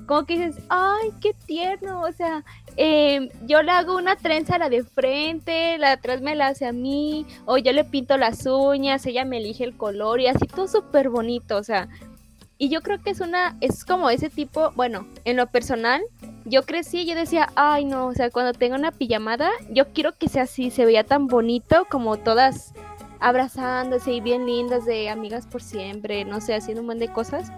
Como 0.06 0.26
que 0.26 0.38
dices, 0.38 0.64
ay, 0.70 1.10
qué 1.20 1.34
tierno, 1.46 2.04
o 2.04 2.12
sea, 2.14 2.46
eh, 2.78 3.30
yo 3.46 3.62
le 3.62 3.72
hago 3.72 3.98
una 3.98 4.16
trenza 4.16 4.56
a 4.56 4.60
la 4.60 4.70
de 4.70 4.86
frente, 4.86 5.78
la 5.78 5.88
de 5.88 5.94
atrás 5.96 6.22
me 6.22 6.36
la 6.36 6.48
hace 6.48 6.66
a 6.66 6.72
mí, 6.72 7.26
o 7.46 7.58
yo 7.58 7.74
le 7.74 7.84
pinto 7.84 8.16
las 8.16 8.46
uñas, 8.46 9.06
ella 9.06 9.26
me 9.26 9.40
elige 9.40 9.66
el 9.66 9.76
color 9.76 10.22
y 10.22 10.28
así 10.28 10.48
todo 10.48 10.70
súper 10.70 11.10
bonito, 11.10 11.58
o 11.58 11.64
sea, 11.64 11.90
y 12.58 12.70
yo 12.70 12.82
creo 12.82 13.02
que 13.02 13.10
es 13.10 13.20
una, 13.20 13.58
es 13.60 13.84
como 13.84 14.10
ese 14.10 14.30
tipo, 14.30 14.72
bueno, 14.72 15.06
en 15.26 15.36
lo 15.36 15.48
personal, 15.48 16.02
yo 16.46 16.64
crecí 16.64 17.00
y 17.02 17.08
yo 17.08 17.16
decía, 17.16 17.50
ay 17.56 17.84
no, 17.84 18.08
o 18.08 18.14
sea, 18.14 18.30
cuando 18.30 18.54
tenga 18.54 18.78
una 18.78 18.94
pijamada, 18.94 19.50
yo 19.70 19.92
quiero 19.92 20.18
que 20.18 20.30
sea 20.30 20.44
así, 20.44 20.72
se 20.72 20.86
veía 20.86 21.04
tan 21.04 21.28
bonito 21.28 21.86
como 21.92 22.16
todas 22.16 22.74
abrazándose 23.20 24.14
y 24.14 24.22
bien 24.22 24.46
lindas 24.46 24.86
de 24.86 25.10
amigas 25.10 25.48
por 25.48 25.62
siempre, 25.62 26.26
no 26.26 26.42
sé, 26.42 26.56
haciendo 26.56 26.82
un 26.82 26.88
montón 26.88 27.08
de 27.08 27.14
cosas. 27.14 27.52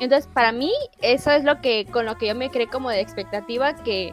Entonces, 0.00 0.28
para 0.32 0.52
mí, 0.52 0.72
eso 1.00 1.30
es 1.30 1.44
lo 1.44 1.60
que, 1.60 1.86
con 1.86 2.04
lo 2.04 2.16
que 2.16 2.28
yo 2.28 2.34
me 2.34 2.50
creé 2.50 2.68
como 2.68 2.90
de 2.90 3.00
expectativa, 3.00 3.74
que 3.74 4.12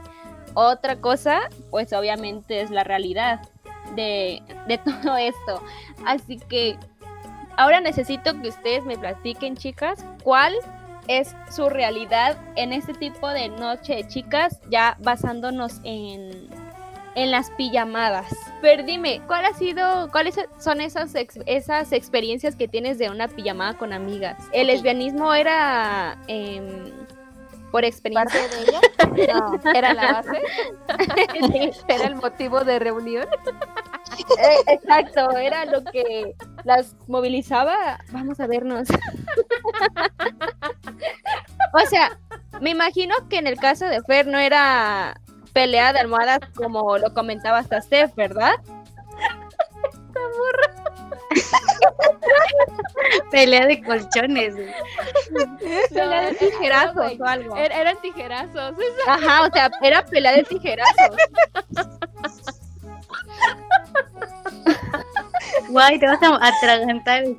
otra 0.54 0.98
cosa, 1.02 1.42
pues 1.72 1.94
obviamente 1.94 2.62
es 2.62 2.72
la 2.72 2.84
realidad 2.84 3.42
de, 3.96 4.42
de 4.68 4.78
todo 5.02 5.18
esto. 5.18 5.62
Así 6.06 6.38
que 6.38 6.78
ahora 7.58 7.82
necesito 7.82 8.40
que 8.42 8.50
ustedes 8.50 8.86
me 8.86 8.98
platiquen, 8.98 9.58
chicas, 9.58 10.06
cuál 10.24 10.54
es 11.08 11.36
su 11.50 11.70
realidad 11.70 12.38
en 12.56 12.74
este 12.74 12.94
tipo 12.94 13.28
de 13.30 13.50
noche 13.50 14.08
chicas, 14.08 14.60
ya 14.70 14.98
basándonos 15.00 15.82
en, 15.84 16.48
en 17.16 17.32
las 17.32 17.52
pijamadas. 17.52 18.28
Pero 18.62 18.84
dime, 18.84 19.22
¿cuál 19.28 19.46
ha 19.46 19.54
sido, 19.54 20.10
cuáles 20.12 20.36
son 20.60 20.82
esas, 20.82 21.14
esas 21.46 21.92
experiencias 21.92 22.56
que 22.56 22.68
tienes 22.68 22.98
de 22.98 23.10
una 23.10 23.28
pijamada 23.28 23.78
con 23.78 23.94
amigas? 23.94 24.38
¿El 24.52 24.68
lesbianismo 24.68 25.34
era 25.34 26.18
em, 26.28 26.92
por 27.72 27.86
experiencia 27.86 28.40
de 28.40 28.62
ella? 28.62 28.82
No, 29.34 29.60
¿Era 29.74 29.94
la 29.94 30.14
base? 30.14 30.42
¿Era 31.88 32.08
el 32.08 32.16
motivo 32.16 32.64
de 32.64 32.80
reunión? 32.80 33.28
Eh, 34.38 34.74
exacto, 34.74 35.32
era 35.32 35.66
lo 35.66 35.84
que 35.86 36.36
las 36.66 36.96
movilizaba. 37.08 38.00
Vamos 38.12 38.40
a 38.40 38.46
vernos. 38.46 38.88
o 41.74 41.88
sea, 41.90 42.20
me 42.62 42.70
imagino 42.70 43.16
que 43.30 43.38
en 43.38 43.48
el 43.48 43.58
caso 43.58 43.86
de 43.86 44.04
Fer 44.04 44.28
no 44.28 44.38
era 44.38 45.20
pelea 45.54 45.94
de 45.94 46.00
almohadas 46.00 46.40
como 46.56 46.98
lo 46.98 47.14
comentaba 47.14 47.60
hasta 47.60 47.82
Steph, 47.82 48.16
¿verdad? 48.16 48.54
pelea 53.32 53.66
de 53.68 53.82
colchones. 53.84 54.56
pelea 55.90 56.22
de 56.22 56.34
tijerazos 56.36 57.14
o 57.20 57.26
algo. 57.26 57.56
Er, 57.56 57.72
eran 57.72 58.02
tijerazos. 58.02 58.76
Ajá, 59.08 59.44
o 59.44 59.52
sea, 59.52 59.72
era 59.82 60.04
pelea 60.06 60.34
de 60.34 60.44
tijerazos. 60.44 61.16
Guay, 65.70 66.00
te 66.00 66.08
vas 66.08 66.22
a 66.22 66.48
atragantar. 66.48 67.24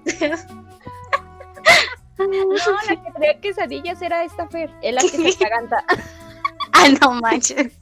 No, 2.17 2.55
la 2.89 3.03
que 3.03 3.11
traía 3.11 3.41
quesadillas 3.41 4.01
era 4.01 4.23
esta 4.23 4.47
Fer, 4.47 4.71
es 4.83 4.95
la 4.95 5.01
que 5.01 5.09
se 5.09 5.45
atraganta. 5.45 5.85
Ah, 6.77 6.89
no 7.01 7.13
manches. 7.21 7.73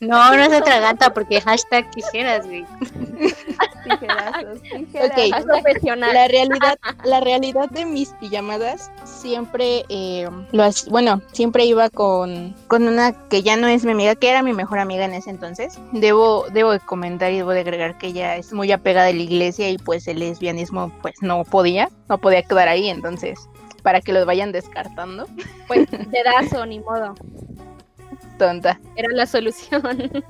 No, 0.00 0.36
no 0.36 0.44
se 0.46 0.56
atraganta 0.56 1.14
porque 1.14 1.40
hashtag 1.40 1.88
tijeras, 1.92 2.44
güey. 2.46 2.66
Tijerazos, 3.84 4.60
tijeras. 4.62 5.44
Ok, 5.44 5.46
profesional. 5.46 6.12
La 6.12 6.28
realidad, 6.28 6.78
la 7.04 7.20
realidad 7.20 7.70
de 7.70 7.84
mis 7.84 8.10
pijamadas 8.14 8.90
siempre, 9.04 9.84
eh, 9.88 10.28
lo 10.52 10.64
bueno, 10.90 11.22
siempre 11.32 11.64
iba 11.64 11.88
con, 11.90 12.54
con 12.66 12.88
una 12.88 13.12
que 13.28 13.42
ya 13.42 13.56
no 13.56 13.68
es 13.68 13.84
mi 13.84 13.92
amiga, 13.92 14.14
que 14.16 14.30
era 14.30 14.42
mi 14.42 14.52
mejor 14.52 14.80
amiga 14.80 15.04
en 15.04 15.14
ese 15.14 15.30
entonces. 15.30 15.78
Debo, 15.92 16.46
debo 16.52 16.72
de 16.72 16.80
comentar 16.80 17.32
y 17.32 17.36
debo 17.36 17.52
de 17.52 17.60
agregar 17.60 17.98
que 17.98 18.08
ella 18.08 18.36
es 18.36 18.52
muy 18.52 18.72
apegada 18.72 19.06
de 19.06 19.14
la 19.14 19.22
iglesia 19.22 19.70
y 19.70 19.78
pues 19.78 20.08
el 20.08 20.18
lesbianismo 20.18 20.92
pues 21.02 21.14
no 21.22 21.44
podía, 21.44 21.88
no 22.08 22.18
podía 22.18 22.42
quedar 22.42 22.68
ahí, 22.68 22.88
entonces 22.88 23.48
para 23.84 24.00
que 24.00 24.14
los 24.14 24.24
vayan 24.24 24.50
descartando, 24.50 25.28
Pues 25.68 25.86
dedazo, 26.10 26.66
ni 26.66 26.80
modo. 26.80 27.14
Tonta. 28.38 28.80
Era 28.96 29.08
la 29.12 29.26
solución. 29.26 29.82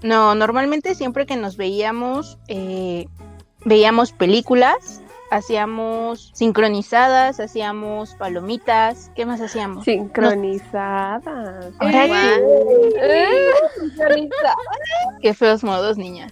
No, 0.00 0.36
normalmente 0.36 0.94
siempre 0.94 1.26
que 1.26 1.34
nos 1.34 1.56
veíamos, 1.56 2.38
eh, 2.46 3.08
veíamos 3.64 4.12
películas, 4.12 5.02
hacíamos 5.32 6.30
sincronizadas, 6.34 7.40
hacíamos 7.40 8.14
palomitas, 8.14 9.10
¿qué 9.16 9.26
más 9.26 9.40
hacíamos? 9.40 9.84
Sincronizadas. 9.84 11.24
Ahora 11.80 12.06
Eh, 12.06 13.28
Qué 15.20 15.34
feos 15.34 15.64
modos, 15.64 15.98
niña. 15.98 16.28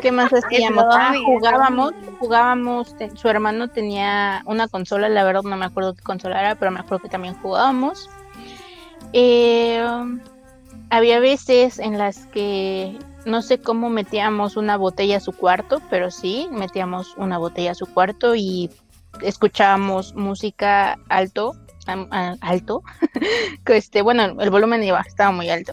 ¿Qué 0.00 0.12
más 0.12 0.32
hacíamos? 0.32 0.84
Ah, 0.88 1.12
jugábamos, 1.24 1.92
jugábamos, 2.20 2.94
te- 2.96 3.10
su 3.16 3.28
hermano 3.28 3.66
tenía 3.66 4.42
una 4.46 4.68
consola, 4.68 5.08
la 5.08 5.24
verdad 5.24 5.42
no 5.42 5.56
me 5.56 5.64
acuerdo 5.64 5.94
qué 5.94 6.02
consola 6.04 6.38
era, 6.40 6.54
pero 6.54 6.70
me 6.70 6.78
acuerdo 6.78 7.02
que 7.02 7.08
también 7.08 7.34
jugábamos. 7.34 8.08
Eh, 9.12 9.82
había 10.90 11.20
veces 11.20 11.78
en 11.78 11.98
las 11.98 12.26
que 12.26 12.98
no 13.26 13.42
sé 13.42 13.60
cómo 13.60 13.90
metíamos 13.90 14.56
una 14.56 14.76
botella 14.76 15.18
a 15.18 15.20
su 15.20 15.32
cuarto, 15.32 15.80
pero 15.90 16.10
sí, 16.10 16.48
metíamos 16.50 17.16
una 17.16 17.38
botella 17.38 17.72
a 17.72 17.74
su 17.74 17.86
cuarto 17.86 18.34
y 18.34 18.70
escuchábamos 19.22 20.14
música 20.14 20.98
alto, 21.08 21.54
alto, 22.40 22.82
este, 23.66 24.02
bueno, 24.02 24.40
el 24.40 24.50
volumen 24.50 24.82
iba, 24.82 25.00
estaba 25.00 25.32
muy 25.32 25.50
alto 25.50 25.72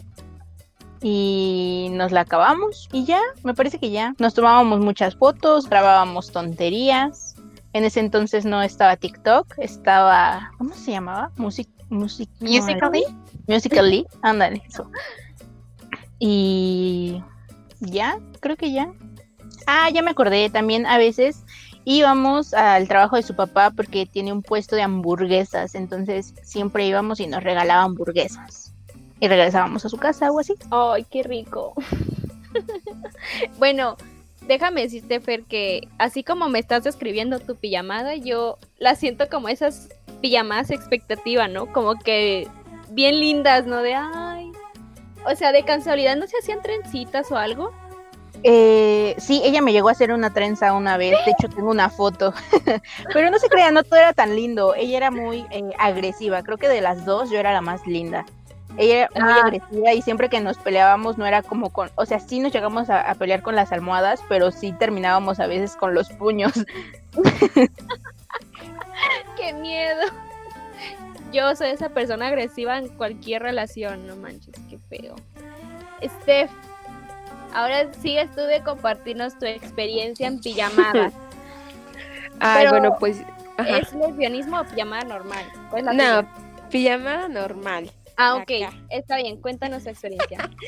y 1.02 1.88
nos 1.92 2.12
la 2.12 2.22
acabamos 2.22 2.88
y 2.92 3.04
ya, 3.04 3.20
me 3.44 3.54
parece 3.54 3.78
que 3.78 3.90
ya. 3.90 4.14
Nos 4.18 4.34
tomábamos 4.34 4.80
muchas 4.80 5.14
fotos, 5.16 5.68
grabábamos 5.68 6.32
tonterías. 6.32 7.36
En 7.72 7.84
ese 7.84 8.00
entonces 8.00 8.46
no 8.46 8.62
estaba 8.62 8.96
TikTok, 8.96 9.54
estaba, 9.58 10.50
¿cómo 10.56 10.74
se 10.74 10.92
llamaba? 10.92 11.30
Music, 11.36 11.68
music, 11.88 12.28
Musical.ly. 12.40 13.04
Musical.ly, 13.46 14.06
ándale, 14.22 14.62
eso. 14.68 14.90
Y 16.18 17.22
ya, 17.80 18.18
creo 18.40 18.56
que 18.56 18.72
ya. 18.72 18.92
Ah, 19.66 19.90
ya 19.90 20.02
me 20.02 20.10
acordé, 20.10 20.48
también 20.50 20.86
a 20.86 20.98
veces 20.98 21.44
íbamos 21.84 22.52
al 22.52 22.88
trabajo 22.88 23.16
de 23.16 23.22
su 23.22 23.34
papá 23.34 23.70
porque 23.70 24.06
tiene 24.06 24.32
un 24.32 24.42
puesto 24.42 24.76
de 24.76 24.82
hamburguesas, 24.82 25.74
entonces 25.74 26.34
siempre 26.42 26.86
íbamos 26.86 27.20
y 27.20 27.26
nos 27.26 27.42
regalaba 27.42 27.82
hamburguesas. 27.82 28.74
Y 29.18 29.28
regresábamos 29.28 29.84
a 29.84 29.88
su 29.88 29.96
casa 29.96 30.30
o 30.30 30.38
así. 30.38 30.54
Ay, 30.70 31.06
qué 31.10 31.22
rico. 31.22 31.74
bueno, 33.58 33.96
déjame 34.46 34.82
decirte, 34.82 35.20
Fer, 35.20 35.44
que 35.44 35.88
así 35.98 36.22
como 36.22 36.48
me 36.48 36.58
estás 36.58 36.84
describiendo 36.84 37.38
tu 37.38 37.56
pijamada, 37.56 38.16
yo 38.16 38.58
la 38.78 38.94
siento 38.94 39.28
como 39.28 39.48
esas 39.48 39.88
pijamadas 40.20 40.70
expectativa, 40.70 41.48
¿no? 41.48 41.66
Como 41.72 41.96
que 41.98 42.48
bien 42.90 43.20
lindas, 43.20 43.66
¿no? 43.66 43.82
De 43.82 43.94
ay. 43.94 44.52
O 45.26 45.34
sea, 45.34 45.52
de 45.52 45.64
casualidad 45.64 46.16
no 46.16 46.26
se 46.26 46.38
hacían 46.38 46.62
trencitas 46.62 47.30
o 47.32 47.36
algo. 47.36 47.72
Eh, 48.42 49.14
sí, 49.18 49.40
ella 49.44 49.60
me 49.62 49.72
llegó 49.72 49.88
a 49.88 49.92
hacer 49.92 50.12
una 50.12 50.32
trenza 50.32 50.72
una 50.72 50.96
vez, 50.96 51.12
de 51.24 51.32
hecho 51.32 51.48
tengo 51.48 51.70
una 51.70 51.88
foto, 51.88 52.32
pero 53.12 53.30
no 53.30 53.38
se 53.38 53.48
crean, 53.48 53.74
no 53.74 53.82
todo 53.82 53.98
era 53.98 54.12
tan 54.12 54.36
lindo, 54.36 54.74
ella 54.76 54.98
era 54.98 55.10
muy 55.10 55.46
eh, 55.50 55.64
agresiva, 55.78 56.42
creo 56.42 56.58
que 56.58 56.68
de 56.68 56.80
las 56.80 57.04
dos 57.06 57.30
yo 57.30 57.38
era 57.38 57.52
la 57.52 57.60
más 57.62 57.84
linda. 57.86 58.24
Ella 58.76 59.08
era 59.14 59.24
muy 59.24 59.32
Ah. 59.32 59.40
agresiva 59.42 59.94
y 59.94 60.02
siempre 60.02 60.28
que 60.28 60.38
nos 60.40 60.58
peleábamos 60.58 61.16
no 61.16 61.26
era 61.26 61.42
como 61.42 61.70
con, 61.70 61.90
o 61.96 62.04
sea, 62.04 62.20
sí 62.20 62.38
nos 62.38 62.52
llegamos 62.52 62.90
a, 62.90 63.00
a 63.10 63.14
pelear 63.14 63.42
con 63.42 63.56
las 63.56 63.72
almohadas, 63.72 64.20
pero 64.28 64.50
sí 64.50 64.72
terminábamos 64.78 65.40
a 65.40 65.46
veces 65.46 65.74
con 65.74 65.94
los 65.94 66.10
puños. 66.10 66.52
¡Qué 69.46 69.52
miedo! 69.52 70.00
Yo 71.32 71.54
soy 71.54 71.68
esa 71.68 71.88
persona 71.90 72.26
agresiva 72.26 72.78
en 72.78 72.88
cualquier 72.88 73.42
relación, 73.42 74.04
no 74.04 74.16
manches, 74.16 74.54
qué 74.68 74.76
feo. 74.88 75.14
Steph, 76.02 76.50
ahora 77.54 77.92
sigues 77.94 78.28
tú 78.32 78.40
de 78.40 78.60
compartirnos 78.64 79.38
tu 79.38 79.46
experiencia 79.46 80.26
en 80.26 80.40
pijamadas. 80.40 81.12
Ay, 82.40 82.64
Pero- 82.66 82.70
bueno, 82.72 82.96
pues. 82.98 83.22
ajá. 83.56 83.78
¿Es 83.78 83.92
lesbianismo 83.94 84.60
o 84.60 84.64
pijamada 84.64 85.04
normal? 85.04 85.44
¿Cuál 85.70 85.80
es 85.80 85.86
la 85.86 85.92
No, 85.92 86.28
tuya? 86.28 86.68
pijama 86.70 87.28
normal. 87.28 87.88
Ah, 88.16 88.34
ok, 88.36 88.50
acá. 88.64 88.72
está 88.90 89.16
bien, 89.18 89.36
cuéntanos 89.40 89.84
tu 89.84 89.90
experiencia. 89.90 90.50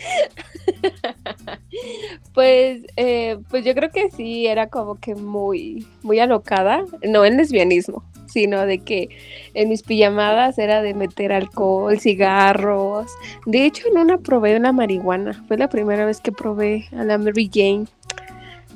Pues, 2.34 2.82
eh, 2.96 3.38
pues 3.50 3.64
yo 3.64 3.74
creo 3.74 3.90
que 3.90 4.10
sí 4.10 4.46
era 4.46 4.68
como 4.68 4.94
que 5.00 5.14
muy, 5.16 5.86
muy 6.02 6.20
alocada, 6.20 6.84
no 7.02 7.24
en 7.24 7.36
lesbianismo, 7.36 8.04
sino 8.28 8.66
de 8.66 8.78
que 8.78 9.08
en 9.54 9.68
mis 9.68 9.82
pijamadas 9.82 10.58
era 10.58 10.82
de 10.82 10.94
meter 10.94 11.32
alcohol, 11.32 11.98
cigarros. 11.98 13.10
De 13.46 13.64
hecho, 13.64 13.88
en 13.88 13.98
una 13.98 14.18
probé 14.18 14.56
una 14.56 14.72
marihuana. 14.72 15.44
Fue 15.48 15.56
la 15.56 15.68
primera 15.68 16.04
vez 16.06 16.20
que 16.20 16.32
probé 16.32 16.88
a 16.96 17.04
la 17.04 17.18
Mary 17.18 17.50
Jane. 17.52 17.86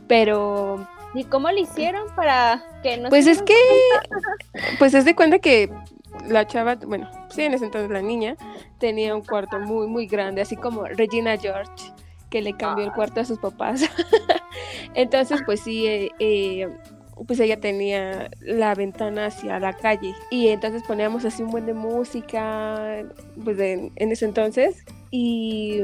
Pero, 0.09 0.87
¿Y 1.15 1.25
cómo 1.25 1.51
lo 1.51 1.59
hicieron 1.59 2.07
para 2.17 2.63
que 2.83 2.97
no 2.97 3.09
pues 3.09 3.27
se 3.27 3.33
es 3.33 3.43
que, 3.43 3.55
pues 4.79 4.95
es 4.95 5.05
de 5.05 5.15
cuenta 5.15 5.39
que 5.39 5.71
la 6.29 6.47
chava, 6.47 6.77
bueno, 6.77 7.11
sí, 7.31 7.43
en 7.43 7.55
ese 7.55 7.67
entonces 7.67 7.91
la 7.91 8.03
niña 8.03 8.37
tenía 8.79 9.15
un 9.15 9.23
cuarto 9.23 9.59
muy, 9.59 9.87
muy 9.87 10.07
grande, 10.07 10.41
así 10.41 10.57
como 10.57 10.85
Regina 10.85 11.37
George, 11.37 11.93
que 12.31 12.41
le 12.41 12.55
cambió 12.57 12.85
el 12.85 12.93
cuarto 12.93 13.21
a 13.21 13.25
sus 13.25 13.39
papás. 13.39 13.83
entonces, 14.95 15.43
pues 15.45 15.61
sí, 15.61 15.87
eh, 15.87 16.11
eh, 16.19 16.69
pues 17.27 17.41
ella 17.41 17.61
tenía 17.61 18.31
la 18.41 18.75
ventana 18.75 19.27
hacia 19.27 19.59
la 19.59 19.73
calle 19.73 20.15
y 20.31 20.49
entonces 20.49 20.83
poníamos 20.83 21.25
así 21.25 21.43
un 21.43 21.51
buen 21.51 21.67
de 21.67 21.75
música, 21.75 23.05
pues 23.45 23.59
en, 23.59 23.93
ese 23.97 24.25
entonces 24.25 24.85
y 25.11 25.83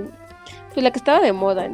pues 0.73 0.83
la 0.83 0.91
que 0.91 0.99
estaba 0.99 1.21
de 1.21 1.33
moda. 1.33 1.71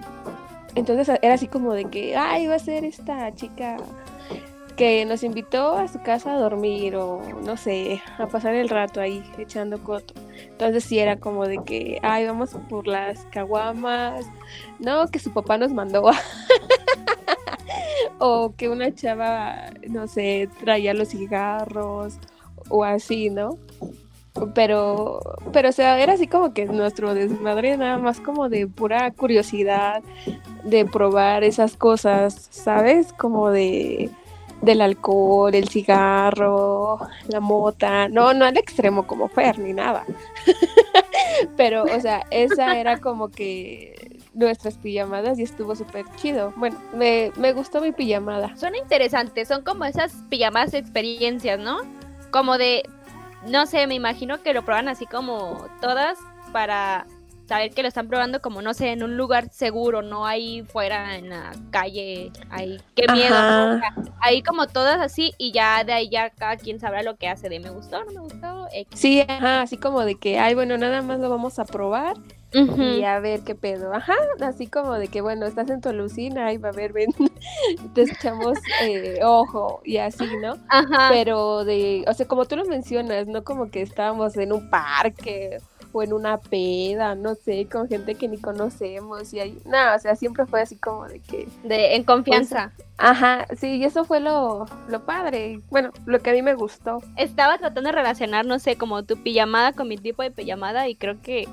Entonces 0.74 1.18
era 1.22 1.34
así 1.34 1.46
como 1.46 1.72
de 1.72 1.84
que, 1.84 2.16
ay, 2.16 2.46
va 2.46 2.56
a 2.56 2.58
ser 2.58 2.84
esta 2.84 3.32
chica 3.34 3.76
que 4.76 5.04
nos 5.04 5.22
invitó 5.22 5.76
a 5.76 5.86
su 5.88 6.02
casa 6.02 6.34
a 6.34 6.38
dormir 6.38 6.96
o 6.96 7.22
no 7.44 7.56
sé, 7.56 8.02
a 8.18 8.26
pasar 8.26 8.54
el 8.54 8.68
rato 8.68 9.00
ahí 9.00 9.22
echando 9.38 9.82
coto. 9.82 10.14
Entonces 10.36 10.84
sí 10.84 10.98
era 10.98 11.16
como 11.16 11.46
de 11.46 11.58
que, 11.64 11.98
ay, 12.02 12.26
vamos 12.26 12.56
por 12.68 12.86
las 12.86 13.24
caguamas. 13.26 14.26
No, 14.78 15.06
que 15.08 15.18
su 15.18 15.32
papá 15.32 15.58
nos 15.58 15.72
mandó. 15.72 16.10
O 18.18 18.54
que 18.56 18.68
una 18.68 18.94
chava, 18.94 19.70
no 19.88 20.06
sé, 20.06 20.48
traía 20.60 20.94
los 20.94 21.08
cigarros 21.08 22.18
o 22.68 22.84
así, 22.84 23.30
¿no? 23.30 23.58
pero, 24.54 25.20
pero 25.52 25.68
o 25.68 25.72
sea, 25.72 26.00
era 26.00 26.14
así 26.14 26.26
como 26.26 26.52
que 26.52 26.66
nuestro 26.66 27.14
desmadre 27.14 27.76
nada 27.76 27.98
más 27.98 28.20
como 28.20 28.48
de 28.48 28.66
pura 28.66 29.10
curiosidad 29.12 30.02
de 30.64 30.84
probar 30.84 31.44
esas 31.44 31.76
cosas, 31.76 32.48
¿sabes? 32.50 33.12
Como 33.12 33.50
de 33.50 34.10
del 34.62 34.80
alcohol, 34.80 35.54
el 35.54 35.68
cigarro, 35.68 36.98
la 37.28 37.40
mota, 37.40 38.08
no, 38.08 38.32
no 38.32 38.46
al 38.46 38.56
extremo 38.56 39.06
como 39.06 39.28
Fer 39.28 39.58
ni 39.58 39.74
nada. 39.74 40.06
pero, 41.56 41.84
o 41.84 42.00
sea, 42.00 42.24
esa 42.30 42.78
era 42.78 42.98
como 42.98 43.28
que 43.28 44.13
nuestras 44.34 44.76
pijamadas 44.78 45.38
y 45.38 45.42
estuvo 45.42 45.74
súper 45.74 46.04
chido. 46.16 46.52
Bueno, 46.56 46.78
me, 46.92 47.32
me 47.36 47.52
gustó 47.52 47.80
mi 47.80 47.92
pijamada. 47.92 48.56
Son 48.56 48.74
interesantes, 48.74 49.48
son 49.48 49.62
como 49.62 49.84
esas 49.84 50.12
pijamadas 50.28 50.74
experiencias, 50.74 51.58
¿no? 51.58 51.78
Como 52.30 52.58
de, 52.58 52.82
no 53.48 53.66
sé, 53.66 53.86
me 53.86 53.94
imagino 53.94 54.42
que 54.42 54.52
lo 54.52 54.64
prueban 54.64 54.88
así 54.88 55.06
como 55.06 55.66
todas 55.80 56.18
para 56.52 57.06
saber 57.46 57.72
que 57.72 57.82
lo 57.82 57.88
están 57.88 58.08
probando 58.08 58.40
como, 58.40 58.62
no 58.62 58.74
sé, 58.74 58.92
en 58.92 59.02
un 59.02 59.16
lugar 59.16 59.50
seguro, 59.50 60.02
no 60.02 60.26
ahí 60.26 60.62
fuera 60.62 61.16
en 61.16 61.30
la 61.30 61.52
calle, 61.70 62.32
ahí, 62.50 62.80
qué 62.96 63.06
miedo, 63.12 63.36
ahí 64.20 64.42
como 64.42 64.66
todas 64.66 65.00
así 65.00 65.34
y 65.36 65.52
ya 65.52 65.84
de 65.84 65.92
ahí 65.92 66.08
ya 66.08 66.30
cada 66.30 66.56
quien 66.56 66.80
sabrá 66.80 67.02
lo 67.02 67.16
que 67.16 67.28
hace 67.28 67.48
de 67.48 67.60
me 67.60 67.70
gustó, 67.70 68.02
no 68.04 68.12
me 68.12 68.20
gustó. 68.20 68.66
Sí, 68.94 69.22
ajá, 69.28 69.62
así 69.62 69.76
como 69.76 70.04
de 70.04 70.14
que, 70.14 70.38
ay, 70.38 70.54
bueno, 70.54 70.78
nada 70.78 71.02
más 71.02 71.20
lo 71.20 71.28
vamos 71.28 71.58
a 71.58 71.64
probar 71.64 72.16
y 72.54 73.04
a 73.04 73.18
ver 73.20 73.40
qué 73.40 73.54
pedo. 73.54 73.92
Ajá, 73.92 74.14
así 74.40 74.66
como 74.66 74.94
de 74.94 75.08
que, 75.08 75.20
bueno, 75.20 75.46
estás 75.46 75.68
en 75.70 75.80
tu 75.80 75.88
alucina, 75.88 76.52
y 76.52 76.58
va 76.58 76.70
a 76.70 76.72
ver, 76.72 76.92
ven, 76.92 77.10
te 77.94 78.02
echamos 78.02 78.58
eh, 78.82 79.20
ojo 79.22 79.80
y 79.84 79.98
así, 79.98 80.24
¿no? 80.40 80.56
Ajá. 80.68 81.08
Pero 81.10 81.64
de, 81.64 82.04
o 82.06 82.14
sea, 82.14 82.26
como 82.26 82.44
tú 82.46 82.56
lo 82.56 82.64
mencionas, 82.64 83.26
no 83.26 83.44
como 83.44 83.70
que 83.70 83.82
estábamos 83.82 84.36
en 84.36 84.52
un 84.52 84.70
parque 84.70 85.58
o 85.94 86.02
en 86.02 86.12
una 86.12 86.38
peda, 86.38 87.14
no 87.14 87.36
sé, 87.36 87.68
con 87.70 87.88
gente 87.88 88.16
que 88.16 88.26
ni 88.26 88.38
conocemos 88.38 89.32
y 89.32 89.38
ahí, 89.38 89.58
no, 89.64 89.94
o 89.94 89.98
sea, 90.00 90.16
siempre 90.16 90.44
fue 90.44 90.60
así 90.60 90.76
como 90.76 91.06
de 91.06 91.20
que... 91.20 91.46
De, 91.62 91.94
en 91.94 92.02
confianza. 92.02 92.72
Pues, 92.76 92.88
ajá, 92.98 93.46
sí, 93.56 93.76
y 93.76 93.84
eso 93.84 94.04
fue 94.04 94.18
lo, 94.18 94.66
lo 94.88 95.04
padre, 95.04 95.60
bueno, 95.70 95.90
lo 96.04 96.18
que 96.18 96.30
a 96.30 96.32
mí 96.32 96.42
me 96.42 96.54
gustó. 96.54 97.00
Estaba 97.16 97.58
tratando 97.58 97.90
de 97.90 97.96
relacionar, 97.96 98.44
no 98.44 98.58
sé, 98.58 98.76
como 98.76 99.04
tu 99.04 99.22
pijamada 99.22 99.72
con 99.72 99.86
mi 99.86 99.96
tipo 99.96 100.22
de 100.22 100.32
pijamada 100.32 100.88
y 100.88 100.96
creo 100.96 101.22
que 101.22 101.48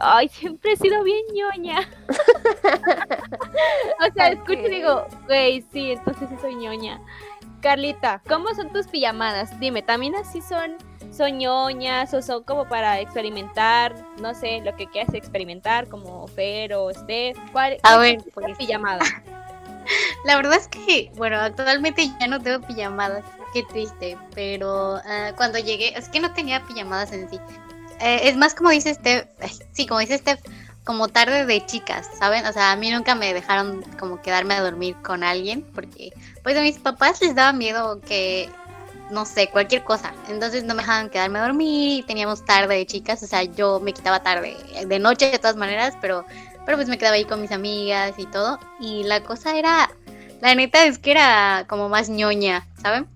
Ay, 0.00 0.28
siempre 0.28 0.72
he 0.72 0.76
sido 0.76 1.02
bien 1.02 1.24
ñoña. 1.34 1.88
o 4.00 4.12
sea, 4.14 4.28
escucho 4.28 4.60
y 4.66 4.70
digo, 4.70 5.06
güey, 5.26 5.64
sí, 5.72 5.92
entonces 5.92 6.28
sí 6.28 6.36
soy 6.40 6.54
ñoña. 6.54 7.00
Carlita, 7.60 8.22
¿cómo 8.28 8.54
son 8.54 8.72
tus 8.72 8.86
pijamadas? 8.86 9.58
Dime, 9.58 9.82
¿también 9.82 10.14
así 10.14 10.40
son, 10.40 10.76
son 11.10 11.38
ñoñas 11.38 12.14
o 12.14 12.22
son 12.22 12.44
como 12.44 12.68
para 12.68 13.00
experimentar? 13.00 13.94
No 14.20 14.34
sé, 14.34 14.60
lo 14.64 14.76
que 14.76 14.86
quieras 14.86 15.12
experimentar, 15.14 15.88
como 15.88 16.28
Fer 16.28 16.74
o 16.74 16.92
Steph. 16.92 17.36
¿Cuál, 17.52 17.78
A 17.82 17.98
ver, 17.98 18.18
es 18.18 18.24
tu 18.24 18.56
pijamada? 18.58 19.04
La 20.24 20.36
verdad 20.36 20.56
es 20.56 20.68
que, 20.68 21.10
bueno, 21.16 21.38
actualmente 21.38 22.10
ya 22.20 22.26
no 22.26 22.40
tengo 22.40 22.64
pijamadas. 22.66 23.24
Qué 23.52 23.62
triste, 23.62 24.18
pero 24.34 24.96
uh, 24.96 25.34
cuando 25.36 25.58
llegué, 25.58 25.96
es 25.96 26.08
que 26.08 26.20
no 26.20 26.32
tenía 26.34 26.62
pijamadas 26.64 27.12
en 27.12 27.28
sí. 27.30 27.40
Eh, 28.00 28.28
es 28.28 28.36
más 28.36 28.54
como 28.54 28.70
dice 28.70 28.94
Steph, 28.94 29.26
sí, 29.72 29.86
como 29.86 30.00
dice 30.00 30.18
Steph, 30.18 30.40
como 30.84 31.08
tarde 31.08 31.44
de 31.44 31.66
chicas, 31.66 32.08
¿saben? 32.18 32.46
O 32.46 32.52
sea, 32.52 32.72
a 32.72 32.76
mí 32.76 32.90
nunca 32.90 33.14
me 33.14 33.34
dejaron 33.34 33.82
como 33.98 34.22
quedarme 34.22 34.54
a 34.54 34.62
dormir 34.62 34.96
con 35.02 35.22
alguien 35.22 35.62
porque 35.74 36.12
pues 36.42 36.56
a 36.56 36.62
mis 36.62 36.78
papás 36.78 37.20
les 37.20 37.34
daba 37.34 37.52
miedo 37.52 38.00
que, 38.00 38.48
no 39.10 39.26
sé, 39.26 39.50
cualquier 39.50 39.84
cosa. 39.84 40.14
Entonces 40.28 40.64
no 40.64 40.74
me 40.74 40.82
dejaban 40.82 41.10
quedarme 41.10 41.40
a 41.40 41.42
dormir 41.42 42.06
teníamos 42.06 42.44
tarde 42.44 42.76
de 42.76 42.86
chicas, 42.86 43.22
o 43.22 43.26
sea, 43.26 43.42
yo 43.42 43.80
me 43.80 43.92
quitaba 43.92 44.22
tarde, 44.22 44.56
de 44.86 44.98
noche 44.98 45.30
de 45.30 45.38
todas 45.38 45.56
maneras, 45.56 45.94
pero, 46.00 46.24
pero 46.64 46.78
pues 46.78 46.88
me 46.88 46.96
quedaba 46.96 47.16
ahí 47.16 47.24
con 47.24 47.42
mis 47.42 47.52
amigas 47.52 48.14
y 48.16 48.26
todo. 48.26 48.58
Y 48.80 49.02
la 49.02 49.22
cosa 49.22 49.58
era, 49.58 49.90
la 50.40 50.54
neta 50.54 50.86
es 50.86 50.98
que 50.98 51.10
era 51.10 51.66
como 51.68 51.88
más 51.90 52.08
ñoña, 52.08 52.66
¿saben? 52.80 53.06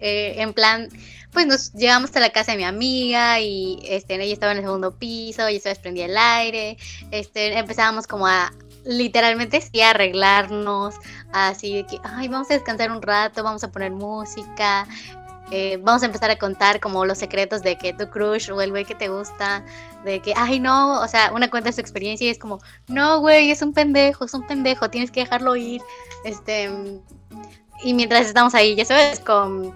Eh, 0.00 0.36
en 0.38 0.52
plan, 0.52 0.88
pues 1.32 1.46
nos 1.46 1.72
llegamos 1.72 2.14
a 2.16 2.20
la 2.20 2.30
casa 2.30 2.52
de 2.52 2.58
mi 2.58 2.64
amiga 2.64 3.40
y 3.40 3.78
este, 3.84 4.14
ella 4.14 4.32
estaba 4.32 4.52
en 4.52 4.58
el 4.58 4.64
segundo 4.64 4.92
piso, 4.96 5.48
y 5.48 5.60
se 5.60 5.68
desprendía 5.68 6.06
el 6.06 6.16
aire, 6.16 6.76
este, 7.10 7.58
empezábamos 7.58 8.06
como 8.06 8.26
a 8.26 8.52
literalmente 8.84 9.60
sí 9.60 9.80
a 9.80 9.90
arreglarnos, 9.90 10.94
así 11.32 11.76
de 11.76 11.86
que, 11.86 11.98
ay, 12.02 12.28
vamos 12.28 12.50
a 12.50 12.54
descansar 12.54 12.90
un 12.90 13.02
rato, 13.02 13.42
vamos 13.42 13.62
a 13.62 13.70
poner 13.70 13.92
música, 13.92 14.86
eh, 15.50 15.78
vamos 15.82 16.02
a 16.02 16.06
empezar 16.06 16.30
a 16.30 16.38
contar 16.38 16.80
como 16.80 17.04
los 17.04 17.18
secretos 17.18 17.62
de 17.62 17.76
que 17.76 17.92
tu 17.92 18.08
crush 18.08 18.50
o 18.50 18.60
el 18.60 18.70
güey 18.70 18.84
que 18.84 18.94
te 18.94 19.08
gusta, 19.08 19.64
de 20.04 20.20
que, 20.20 20.32
ay, 20.36 20.60
no, 20.60 21.00
o 21.00 21.08
sea, 21.08 21.32
una 21.32 21.50
cuenta 21.50 21.72
su 21.72 21.80
experiencia 21.80 22.26
y 22.26 22.30
es 22.30 22.38
como, 22.38 22.60
no, 22.88 23.20
güey, 23.20 23.50
es 23.50 23.60
un 23.60 23.72
pendejo, 23.72 24.24
es 24.24 24.34
un 24.34 24.46
pendejo, 24.46 24.90
tienes 24.90 25.10
que 25.10 25.20
dejarlo 25.20 25.56
ir, 25.56 25.82
este, 26.24 26.70
y 27.82 27.94
mientras 27.94 28.26
estamos 28.26 28.54
ahí, 28.54 28.74
ya 28.74 28.84
sabes, 28.84 29.20
con, 29.20 29.74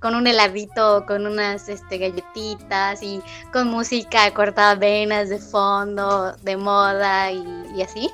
con, 0.00 0.14
un 0.14 0.26
heladito, 0.26 1.04
con 1.06 1.26
unas 1.26 1.68
este, 1.68 1.98
galletitas 1.98 3.02
y 3.02 3.20
con 3.52 3.68
música 3.68 4.32
cortada 4.32 4.74
venas 4.74 5.28
de 5.28 5.38
fondo, 5.38 6.32
de 6.42 6.56
moda 6.56 7.30
y, 7.30 7.82
así. 7.82 8.10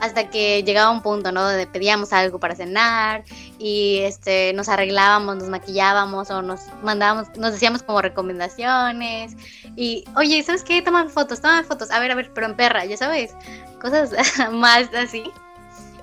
Hasta 0.00 0.30
que 0.30 0.62
llegaba 0.62 0.90
un 0.90 1.02
punto, 1.02 1.30
¿no? 1.30 1.42
Donde 1.42 1.66
pedíamos 1.66 2.14
algo 2.14 2.40
para 2.40 2.56
cenar 2.56 3.22
y 3.58 3.98
este, 3.98 4.54
nos 4.54 4.70
arreglábamos, 4.70 5.36
nos 5.36 5.48
maquillábamos 5.50 6.30
o 6.30 6.40
nos 6.40 6.60
mandábamos, 6.82 7.28
nos 7.36 7.52
decíamos 7.52 7.82
como 7.82 8.00
recomendaciones. 8.00 9.36
Y, 9.76 10.04
oye, 10.16 10.42
¿sabes 10.42 10.64
qué? 10.64 10.80
Toman 10.80 11.10
fotos, 11.10 11.42
toman 11.42 11.66
fotos. 11.66 11.90
A 11.90 12.00
ver, 12.00 12.10
a 12.12 12.14
ver, 12.14 12.30
pero 12.34 12.46
en 12.46 12.56
perra, 12.56 12.86
ya 12.86 12.96
sabes. 12.96 13.34
Cosas 13.78 14.10
más 14.52 14.88
así 14.94 15.30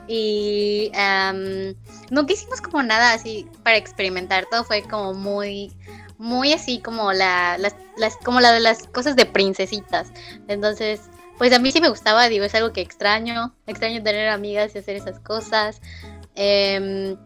y 0.08 0.92
no 2.10 2.26
quisimos 2.26 2.62
como 2.62 2.82
nada 2.84 3.14
así 3.14 3.48
para 3.64 3.78
experimentar, 3.78 4.48
todo 4.50 4.64
fue 4.64 4.84
como 4.84 5.14
muy, 5.14 5.72
muy 6.18 6.54
así 6.54 6.80
como 6.80 7.14
la, 7.14 7.58
las, 7.58 7.76
como 8.24 8.40
de 8.40 8.60
las 8.60 8.88
cosas 8.88 9.16
de 9.16 9.26
princesitas. 9.26 10.12
Entonces, 10.48 11.02
pues 11.38 11.54
a 11.54 11.60
mí 11.60 11.72
sí 11.72 11.82
me 11.82 11.90
gustaba, 11.90 12.30
digo, 12.30 12.46
es 12.46 12.56
algo 12.56 12.74
que 12.74 12.82
extraño, 12.82 13.54
extraño 13.68 14.02
tener 14.02 14.30
amigas 14.30 14.74
y 14.76 14.80
hacer 14.80 14.96
esas 14.96 15.20
cosas. 15.20 15.82
Em, 16.36 17.18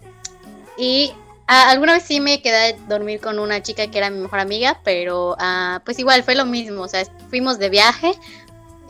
y 0.78 1.14
alguna 1.48 1.94
vez 1.94 2.04
sí 2.04 2.20
me 2.20 2.42
quedé 2.42 2.78
dormir 2.88 3.20
con 3.20 3.40
una 3.40 3.62
chica 3.62 3.88
que 3.88 3.98
era 3.98 4.10
mi 4.10 4.20
mejor 4.20 4.40
amiga, 4.40 4.80
pero 4.84 5.36
ah, 5.40 5.82
pues 5.86 6.00
igual 6.00 6.24
fue 6.24 6.36
lo 6.36 6.46
mismo, 6.46 6.84
o 6.84 6.88
sea, 6.88 7.04
fuimos 7.30 7.60
de 7.60 7.70
viaje, 7.70 8.14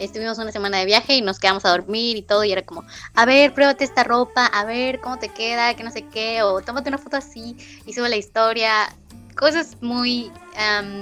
estuvimos 0.05 0.37
una 0.39 0.51
semana 0.51 0.79
de 0.79 0.85
viaje 0.85 1.15
y 1.15 1.21
nos 1.21 1.39
quedamos 1.39 1.63
a 1.65 1.69
dormir 1.69 2.17
y 2.17 2.21
todo, 2.21 2.43
y 2.43 2.51
era 2.51 2.63
como, 2.63 2.83
a 3.13 3.25
ver, 3.25 3.53
pruébate 3.53 3.83
esta 3.83 4.03
ropa, 4.03 4.45
a 4.47 4.65
ver 4.65 4.99
cómo 4.99 5.19
te 5.19 5.29
queda, 5.29 5.75
que 5.75 5.83
no 5.83 5.91
sé 5.91 6.03
qué, 6.03 6.41
o 6.43 6.61
tómate 6.61 6.89
una 6.89 6.97
foto 6.97 7.17
así 7.17 7.55
y 7.85 7.93
sube 7.93 8.09
la 8.09 8.17
historia, 8.17 8.95
cosas 9.35 9.77
muy, 9.81 10.31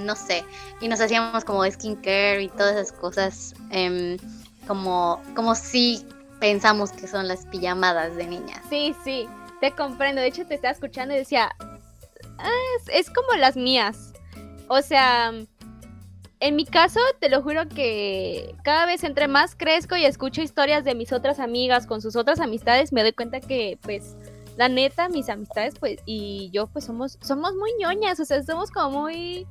no 0.04 0.14
sé, 0.14 0.44
y 0.80 0.88
nos 0.88 1.00
hacíamos 1.00 1.44
como 1.44 1.64
skincare 1.64 2.42
y 2.42 2.48
todas 2.48 2.76
esas 2.76 2.92
cosas, 2.92 3.54
em, 3.70 4.18
como, 4.66 5.20
como 5.34 5.54
si 5.54 6.04
pensamos 6.38 6.92
que 6.92 7.08
son 7.08 7.26
las 7.26 7.46
pijamadas 7.46 8.16
de 8.16 8.26
niñas. 8.26 8.62
Sí, 8.68 8.94
sí, 9.04 9.28
te 9.60 9.72
comprendo, 9.72 10.20
de 10.20 10.28
hecho 10.28 10.46
te 10.46 10.54
estaba 10.54 10.72
escuchando 10.72 11.14
y 11.14 11.18
decía, 11.18 11.50
ah, 12.38 12.50
es, 12.78 13.06
es 13.06 13.10
como 13.10 13.34
las 13.34 13.56
mías, 13.56 14.12
o 14.68 14.82
sea 14.82 15.32
en 16.40 16.56
mi 16.56 16.64
caso, 16.64 17.00
te 17.20 17.28
lo 17.28 17.42
juro 17.42 17.68
que 17.68 18.54
cada 18.64 18.86
vez 18.86 19.04
entre 19.04 19.28
más 19.28 19.54
crezco 19.54 19.96
y 19.96 20.06
escucho 20.06 20.40
historias 20.40 20.84
de 20.84 20.94
mis 20.94 21.12
otras 21.12 21.38
amigas 21.38 21.86
con 21.86 22.00
sus 22.00 22.16
otras 22.16 22.40
amistades, 22.40 22.92
me 22.92 23.02
doy 23.02 23.12
cuenta 23.12 23.40
que, 23.40 23.78
pues, 23.82 24.16
la 24.56 24.70
neta, 24.70 25.10
mis 25.10 25.28
amistades, 25.28 25.74
pues, 25.78 26.00
y 26.06 26.48
yo, 26.50 26.66
pues, 26.66 26.86
somos, 26.86 27.18
somos 27.20 27.54
muy 27.54 27.70
ñoñas, 27.78 28.18
o 28.20 28.24
sea, 28.24 28.42
somos 28.42 28.70
como 28.70 29.02
muy, 29.02 29.46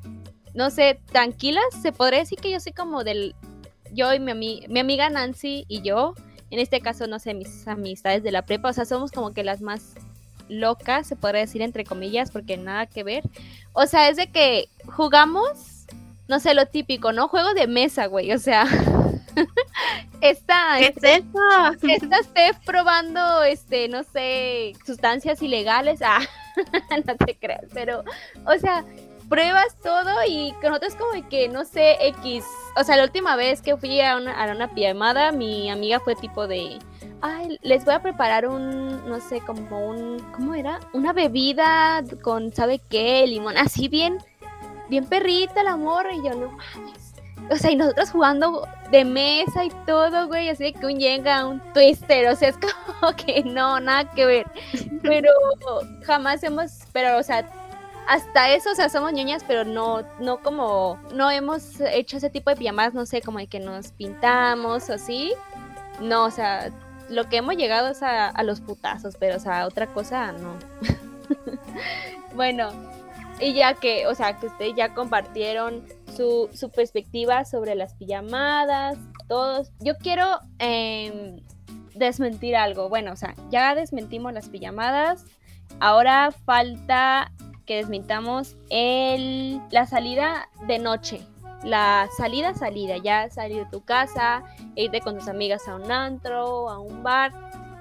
no 0.55 0.71
sé, 0.71 0.99
tranquilas. 1.11 1.63
Se 1.79 1.91
podría 1.91 2.19
decir 2.19 2.39
que 2.39 2.51
yo 2.51 2.59
soy 2.59 2.73
como 2.73 3.03
del, 3.03 3.35
yo 3.91 4.11
y 4.13 4.19
mi, 4.19 4.33
mi 4.67 4.79
amiga 4.79 5.11
Nancy 5.11 5.65
y 5.67 5.83
yo, 5.83 6.15
en 6.49 6.57
este 6.57 6.81
caso, 6.81 7.05
no 7.05 7.19
sé, 7.19 7.35
mis 7.35 7.67
amistades 7.67 8.23
de 8.23 8.31
la 8.31 8.41
prepa, 8.45 8.69
o 8.69 8.73
sea, 8.73 8.85
somos 8.85 9.11
como 9.11 9.31
que 9.31 9.43
las 9.43 9.61
más 9.61 9.93
locas, 10.47 11.05
se 11.05 11.15
podría 11.15 11.41
decir 11.41 11.61
entre 11.61 11.83
comillas, 11.83 12.31
porque 12.31 12.57
nada 12.57 12.87
que 12.87 13.03
ver. 13.03 13.23
O 13.73 13.85
sea, 13.85 14.09
es 14.09 14.17
de 14.17 14.31
que 14.31 14.69
jugamos 14.87 15.78
no 16.29 16.39
sé, 16.39 16.53
lo 16.53 16.67
típico, 16.67 17.11
¿no? 17.11 17.27
Juego 17.27 17.55
de 17.55 17.67
mesa, 17.67 18.05
güey, 18.05 18.31
o 18.31 18.37
sea. 18.37 18.65
está, 20.21 20.75
¿Qué 20.77 20.93
es 20.95 21.03
eso? 21.03 21.75
Está 21.81 22.23
Steph 22.23 22.57
probando, 22.63 23.43
este, 23.43 23.89
no 23.89 24.03
sé, 24.03 24.73
sustancias 24.85 25.41
ilegales. 25.41 26.01
Ah, 26.03 26.21
no 27.07 27.15
te 27.15 27.35
creas, 27.35 27.65
pero, 27.73 28.03
o 28.45 28.57
sea, 28.59 28.85
pruebas 29.27 29.75
todo 29.81 30.11
y 30.27 30.53
con 30.61 30.71
otros 30.71 30.93
como 30.95 31.27
que, 31.29 31.49
no 31.49 31.65
sé, 31.65 31.97
X. 31.99 32.45
O 32.75 32.83
sea, 32.83 32.95
la 32.95 33.05
última 33.05 33.35
vez 33.35 33.63
que 33.63 33.75
fui 33.75 33.99
a 33.99 34.15
una, 34.17 34.33
a 34.33 34.53
una 34.53 34.71
pijamada, 34.71 35.31
mi 35.31 35.71
amiga 35.71 35.99
fue 35.99 36.13
tipo 36.13 36.47
de, 36.47 36.77
ay, 37.21 37.57
les 37.63 37.85
voy 37.85 37.95
a 37.95 38.03
preparar 38.03 38.47
un, 38.47 39.09
no 39.09 39.19
sé, 39.19 39.41
como 39.41 39.87
un, 39.89 40.19
¿cómo 40.31 40.53
era? 40.53 40.79
Una 40.93 41.11
bebida 41.11 42.03
con, 42.21 42.53
¿sabe 42.53 42.79
qué? 42.87 43.25
Limón, 43.25 43.57
así 43.57 43.87
bien 43.87 44.19
bien 44.89 45.05
perrita 45.05 45.63
la 45.63 45.77
morra 45.77 46.13
y 46.13 46.23
yo 46.23 46.31
no 46.35 46.51
mames. 46.51 47.09
O 47.51 47.55
sea, 47.55 47.71
y 47.71 47.75
nosotros 47.75 48.11
jugando 48.11 48.67
de 48.91 49.05
mesa 49.05 49.63
y 49.65 49.69
todo, 49.85 50.27
güey, 50.27 50.49
así 50.49 50.65
de 50.65 50.73
que 50.73 50.85
un 50.85 50.99
llega 50.99 51.45
un 51.45 51.59
twister, 51.73 52.27
o 52.27 52.35
sea, 52.35 52.49
es 52.49 52.57
como 53.01 53.15
que 53.15 53.43
no, 53.43 53.79
nada 53.79 54.09
que 54.11 54.25
ver. 54.25 54.45
Pero 55.01 55.31
jamás 56.03 56.43
hemos, 56.43 56.83
pero, 56.91 57.17
o 57.17 57.23
sea, 57.23 57.49
hasta 58.07 58.51
eso, 58.51 58.71
o 58.71 58.75
sea, 58.75 58.89
somos 58.89 59.13
ñoñas, 59.13 59.43
pero 59.47 59.63
no, 59.63 60.03
no 60.19 60.39
como, 60.41 60.99
no 61.13 61.31
hemos 61.31 61.79
hecho 61.79 62.17
ese 62.17 62.29
tipo 62.29 62.49
de 62.49 62.55
pijamadas, 62.55 62.93
no 62.93 63.05
sé, 63.05 63.21
como 63.21 63.39
de 63.39 63.47
que 63.47 63.59
nos 63.59 63.91
pintamos 63.93 64.89
o 64.89 64.93
así. 64.93 65.33
No, 65.99 66.25
o 66.25 66.31
sea, 66.31 66.69
lo 67.09 67.29
que 67.29 67.37
hemos 67.37 67.55
llegado 67.55 67.89
es 67.89 68.03
a 68.03 68.43
los 68.43 68.61
putazos, 68.61 69.15
pero, 69.19 69.37
o 69.37 69.39
sea, 69.39 69.65
otra 69.65 69.87
cosa 69.87 70.31
no. 70.33 70.53
bueno, 72.35 72.71
y 73.39 73.53
ya 73.53 73.73
que, 73.73 74.07
o 74.07 74.15
sea, 74.15 74.37
que 74.37 74.47
ustedes 74.47 74.73
ya 74.75 74.93
compartieron 74.93 75.85
su, 76.15 76.49
su 76.53 76.69
perspectiva 76.71 77.45
sobre 77.45 77.75
las 77.75 77.93
pijamadas, 77.93 78.97
todos. 79.27 79.71
Yo 79.79 79.95
quiero 79.97 80.39
em, 80.59 81.41
desmentir 81.95 82.55
algo. 82.55 82.89
Bueno, 82.89 83.13
o 83.13 83.15
sea, 83.15 83.35
ya 83.49 83.75
desmentimos 83.75 84.33
las 84.33 84.49
pijamadas. 84.49 85.25
Ahora 85.79 86.31
falta 86.31 87.31
que 87.65 87.77
desmintamos 87.77 88.57
el, 88.69 89.61
la 89.71 89.85
salida 89.85 90.49
de 90.67 90.79
noche. 90.79 91.21
La 91.63 92.09
salida, 92.17 92.53
salida. 92.53 92.97
Ya 92.97 93.29
salir 93.29 93.65
de 93.65 93.71
tu 93.71 93.85
casa, 93.85 94.43
irte 94.75 94.99
con 95.01 95.17
tus 95.17 95.27
amigas 95.27 95.67
a 95.67 95.75
un 95.75 95.91
antro, 95.91 96.69
a 96.69 96.79
un 96.79 97.03
bar. 97.03 97.31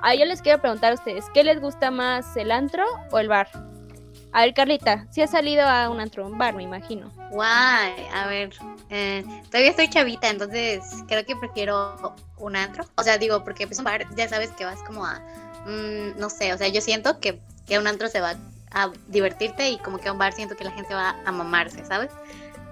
Ahí 0.02 0.18
yo 0.18 0.26
les 0.26 0.42
quiero 0.42 0.60
preguntar 0.60 0.92
a 0.92 0.94
ustedes, 0.94 1.24
¿qué 1.34 1.42
les 1.42 1.60
gusta 1.60 1.90
más, 1.90 2.36
el 2.36 2.52
antro 2.52 2.84
o 3.10 3.18
el 3.18 3.26
bar? 3.26 3.48
A 4.32 4.42
ver, 4.42 4.54
Carlita, 4.54 5.06
si 5.10 5.22
has 5.22 5.30
salido 5.30 5.62
a 5.66 5.88
un 5.88 6.00
antro, 6.00 6.26
un 6.26 6.36
bar, 6.36 6.54
me 6.54 6.62
imagino. 6.62 7.10
Guay, 7.30 8.06
a 8.14 8.26
ver, 8.26 8.50
eh, 8.90 9.24
todavía 9.46 9.70
estoy 9.70 9.88
chavita, 9.88 10.28
entonces 10.28 10.82
creo 11.08 11.24
que 11.24 11.34
prefiero 11.36 12.14
un 12.36 12.56
antro. 12.56 12.84
O 12.96 13.02
sea, 13.02 13.16
digo, 13.18 13.42
porque 13.42 13.66
pues 13.66 13.78
un 13.78 13.84
bar 13.84 14.06
ya 14.16 14.28
sabes 14.28 14.50
que 14.52 14.64
vas 14.64 14.82
como 14.82 15.04
a, 15.06 15.20
mm, 15.66 16.18
no 16.18 16.28
sé, 16.28 16.52
o 16.52 16.58
sea, 16.58 16.68
yo 16.68 16.80
siento 16.80 17.20
que, 17.20 17.40
que 17.66 17.78
un 17.78 17.86
antro 17.86 18.08
se 18.08 18.20
va 18.20 18.34
a 18.70 18.90
divertirte 19.06 19.70
y 19.70 19.78
como 19.78 19.98
que 19.98 20.08
a 20.08 20.12
un 20.12 20.18
bar 20.18 20.32
siento 20.32 20.56
que 20.56 20.64
la 20.64 20.72
gente 20.72 20.94
va 20.94 21.16
a 21.24 21.32
mamarse, 21.32 21.84
¿sabes? 21.86 22.10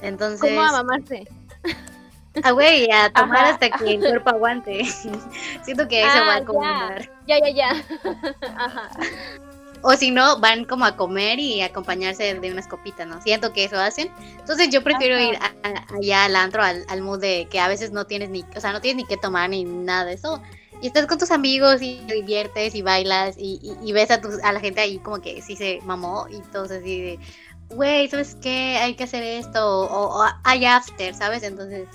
Entonces... 0.03 0.41
¿Cómo 0.41 0.61
a 0.61 0.73
mamarse? 0.73 1.27
Ah, 2.43 2.51
güey, 2.51 2.91
a 2.91 3.11
tomar 3.15 3.39
Ajá. 3.39 3.49
hasta 3.55 3.71
que 3.71 3.95
el 3.95 4.01
cuerpo 4.01 4.31
aguante. 4.31 4.85
siento 5.63 5.89
que 5.89 6.01
eso 6.01 6.19
Ah, 6.19 6.43
va 6.45 6.53
un 6.53 6.61
bar. 6.61 7.11
Ya, 7.27 7.39
ya, 7.39 7.49
ya. 7.51 7.85
Ajá. 8.57 8.91
O 9.89 9.97
si 9.97 10.11
no, 10.11 10.41
van 10.41 10.65
como 10.65 10.85
a 10.85 10.97
comer 10.97 11.39
y 11.39 11.61
acompañarse 11.63 12.35
de 12.35 12.51
unas 12.51 12.67
copitas, 12.67 13.07
¿no? 13.07 13.23
Siento 13.23 13.53
que 13.53 13.63
eso 13.65 13.79
hacen. 13.79 14.11
Entonces 14.39 14.69
yo 14.71 14.83
prefiero 14.83 15.15
Ajá. 15.15 15.25
ir 15.25 15.37
a- 15.37 15.55
a- 15.63 15.97
allá 15.97 16.25
al 16.25 16.35
antro, 16.35 16.61
al, 16.63 16.85
al 16.89 17.03
mood 17.03 17.21
de 17.21 17.47
que 17.49 17.61
a 17.61 17.69
veces 17.69 17.93
no 17.93 18.05
tienes 18.05 18.31
ni, 18.31 18.45
o 18.57 18.61
sea, 18.61 18.73
no 18.73 18.81
tienes 18.81 19.05
ni 19.05 19.09
que 19.09 19.17
tomar 19.17 19.49
ni 19.49 19.63
nada 19.65 20.05
de 20.07 20.15
eso. 20.15 20.43
Y 20.83 20.89
estás 20.89 21.07
con 21.07 21.19
tus 21.19 21.31
amigos 21.31 21.83
y 21.83 22.03
te 22.09 22.15
diviertes 22.15 22.75
y 22.75 22.83
bailas 22.83 23.37
y, 23.39 23.61
y- 23.63 23.89
y 23.89 23.93
ves 23.93 24.11
a, 24.11 24.21
tus, 24.21 24.43
a 24.43 24.53
la 24.53 24.59
gente 24.59 24.81
ahí 24.81 24.99
como 24.99 25.21
que 25.21 25.41
sí 25.41 25.55
se 25.55 25.79
mamó 25.85 26.27
y 26.31 26.41
todos 26.53 26.73
así 26.73 27.01
de, 27.03 27.19
güey, 27.71 28.09
¿sabes 28.09 28.37
qué? 28.43 28.79
Hay 28.79 28.95
que 28.95 29.05
hacer 29.05 29.23
esto 29.23 29.61
o, 29.87 30.21
o 30.21 30.27
hay 30.43 30.65
after, 30.65 31.15
¿sabes? 31.15 31.45
Entonces, 31.45 31.89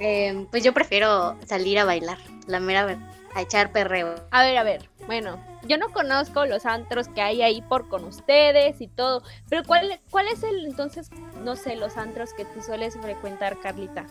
eh, 0.00 0.46
pues 0.50 0.62
yo 0.62 0.74
prefiero 0.74 1.36
salir 1.46 1.78
a 1.78 1.84
bailar, 1.84 2.18
la 2.46 2.60
mera 2.60 2.84
verdad, 2.84 3.10
a 3.34 3.40
echar 3.40 3.72
perreo. 3.72 4.14
A 4.30 4.42
ver, 4.42 4.58
a 4.58 4.62
ver. 4.62 4.88
Bueno, 5.06 5.38
yo 5.66 5.78
no 5.78 5.92
conozco 5.92 6.46
los 6.46 6.66
antros 6.66 7.08
que 7.08 7.20
hay 7.20 7.42
ahí 7.42 7.62
por 7.62 7.88
con 7.88 8.04
ustedes 8.04 8.80
y 8.80 8.88
todo. 8.88 9.22
Pero 9.48 9.64
¿cuál, 9.64 10.00
cuál 10.10 10.26
es 10.28 10.42
el 10.42 10.66
entonces, 10.66 11.10
no 11.42 11.56
sé, 11.56 11.76
los 11.76 11.96
antros 11.96 12.32
que 12.34 12.44
tú 12.44 12.62
sueles 12.62 12.96
frecuentar, 13.00 13.58
Carlita? 13.60 14.06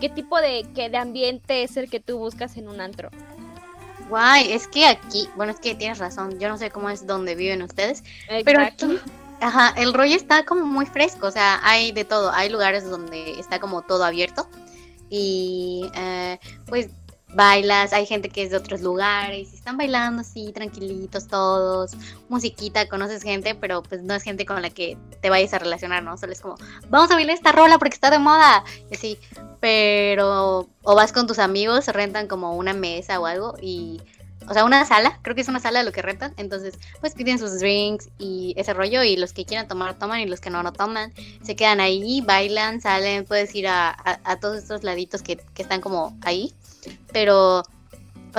¿Qué 0.00 0.08
tipo 0.08 0.40
de, 0.40 0.66
qué 0.74 0.90
de 0.90 0.96
ambiente 0.96 1.62
es 1.62 1.76
el 1.76 1.90
que 1.90 2.00
tú 2.00 2.18
buscas 2.18 2.56
en 2.56 2.68
un 2.68 2.80
antro? 2.80 3.10
Guay, 4.08 4.52
es 4.52 4.68
que 4.68 4.86
aquí, 4.86 5.28
bueno, 5.36 5.52
es 5.52 5.60
que 5.60 5.74
tienes 5.74 5.98
razón, 5.98 6.38
yo 6.38 6.48
no 6.48 6.56
sé 6.56 6.70
cómo 6.70 6.88
es 6.88 7.06
donde 7.06 7.34
viven 7.34 7.62
ustedes, 7.62 8.02
pero 8.44 8.62
aquí, 8.62 8.98
ajá, 9.40 9.74
el 9.76 9.92
rollo 9.92 10.16
está 10.16 10.44
como 10.44 10.64
muy 10.64 10.86
fresco, 10.86 11.26
o 11.26 11.30
sea, 11.30 11.60
hay 11.62 11.92
de 11.92 12.04
todo, 12.04 12.30
hay 12.32 12.48
lugares 12.48 12.88
donde 12.88 13.38
está 13.38 13.60
como 13.60 13.82
todo 13.82 14.04
abierto 14.04 14.48
y 15.10 15.90
eh, 15.94 16.38
pues 16.66 16.88
bailas, 17.34 17.92
hay 17.92 18.06
gente 18.06 18.28
que 18.30 18.42
es 18.42 18.50
de 18.50 18.56
otros 18.56 18.80
lugares, 18.80 19.48
y 19.52 19.56
están 19.56 19.76
bailando 19.76 20.22
así, 20.22 20.50
tranquilitos 20.52 21.28
todos, 21.28 21.92
musiquita, 22.28 22.88
conoces 22.88 23.22
gente, 23.22 23.54
pero 23.54 23.82
pues 23.82 24.02
no 24.02 24.14
es 24.14 24.22
gente 24.22 24.46
con 24.46 24.62
la 24.62 24.70
que 24.70 24.96
te 25.20 25.30
vayas 25.30 25.52
a 25.54 25.58
relacionar, 25.58 26.02
¿no? 26.02 26.16
Solo 26.16 26.32
es 26.32 26.40
como, 26.40 26.56
vamos 26.88 27.10
a 27.10 27.14
bailar 27.14 27.36
esta 27.36 27.52
rola 27.52 27.78
porque 27.78 27.94
está 27.94 28.10
de 28.10 28.18
moda, 28.18 28.64
y 28.90 28.94
así, 28.94 29.18
pero 29.60 30.68
o 30.82 30.94
vas 30.94 31.12
con 31.12 31.26
tus 31.26 31.38
amigos, 31.38 31.86
rentan 31.88 32.28
como 32.28 32.56
una 32.56 32.72
mesa 32.72 33.20
o 33.20 33.26
algo 33.26 33.54
y 33.60 34.00
o 34.48 34.54
sea, 34.54 34.64
una 34.64 34.86
sala, 34.86 35.18
creo 35.20 35.34
que 35.34 35.42
es 35.42 35.48
una 35.48 35.60
sala 35.60 35.82
lo 35.82 35.92
que 35.92 36.00
rentan, 36.00 36.32
entonces 36.38 36.78
pues 37.00 37.12
piden 37.12 37.38
sus 37.38 37.60
drinks 37.60 38.08
y 38.18 38.54
ese 38.56 38.72
rollo 38.72 39.02
y 39.02 39.16
los 39.18 39.34
que 39.34 39.44
quieran 39.44 39.68
tomar 39.68 39.98
toman 39.98 40.20
y 40.20 40.26
los 40.26 40.40
que 40.40 40.48
no 40.48 40.62
no 40.62 40.72
toman, 40.72 41.12
se 41.42 41.54
quedan 41.54 41.80
ahí, 41.80 42.22
bailan, 42.22 42.80
salen, 42.80 43.26
puedes 43.26 43.54
ir 43.54 43.68
a, 43.68 43.90
a- 43.90 44.20
a 44.24 44.40
todos 44.40 44.56
estos 44.56 44.84
laditos 44.84 45.20
que, 45.20 45.36
que 45.36 45.60
están 45.62 45.82
como 45.82 46.16
ahí, 46.22 46.54
pero 47.12 47.62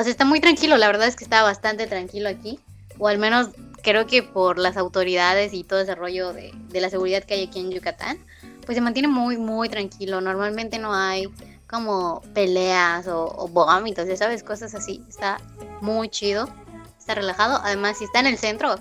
sea, 0.04 0.12
está 0.12 0.26
muy 0.26 0.40
tranquilo, 0.40 0.78
la 0.78 0.88
verdad 0.88 1.08
es 1.08 1.16
que 1.16 1.24
está 1.24 1.44
bastante 1.44 1.88
tranquilo 1.88 2.30
aquí, 2.30 2.60
o 2.98 3.08
al 3.08 3.18
menos 3.18 3.50
creo 3.82 4.08
que 4.08 4.24
por 4.24 4.58
las 4.58 4.78
autoridades 4.78 5.54
y 5.54 5.64
todo 5.64 5.80
ese 5.80 5.96
rollo 5.96 6.34
de, 6.34 6.52
de 6.54 6.82
la 6.82 6.90
seguridad 6.90 7.24
que 7.24 7.36
hay 7.36 7.44
aquí 7.46 7.60
en 7.60 7.72
Yucatán, 7.72 8.18
pues 8.66 8.76
se 8.76 8.82
mantiene 8.82 9.08
muy, 9.08 9.38
muy 9.38 9.70
tranquilo. 9.70 10.22
Normalmente 10.22 10.78
no 10.78 10.94
hay 10.94 11.28
como 11.68 12.22
peleas 12.34 13.08
o, 13.08 13.26
o 13.26 13.48
vómitos, 13.48 14.08
ya 14.08 14.18
sabes, 14.18 14.44
cosas 14.44 14.76
así. 14.76 15.04
Está 15.08 15.40
muy 15.82 16.10
chido, 16.10 16.50
está 16.98 17.16
relajado. 17.16 17.60
Además, 17.64 17.98
si 17.98 18.04
está 18.04 18.20
en 18.20 18.28
el 18.28 18.38
centro, 18.38 18.76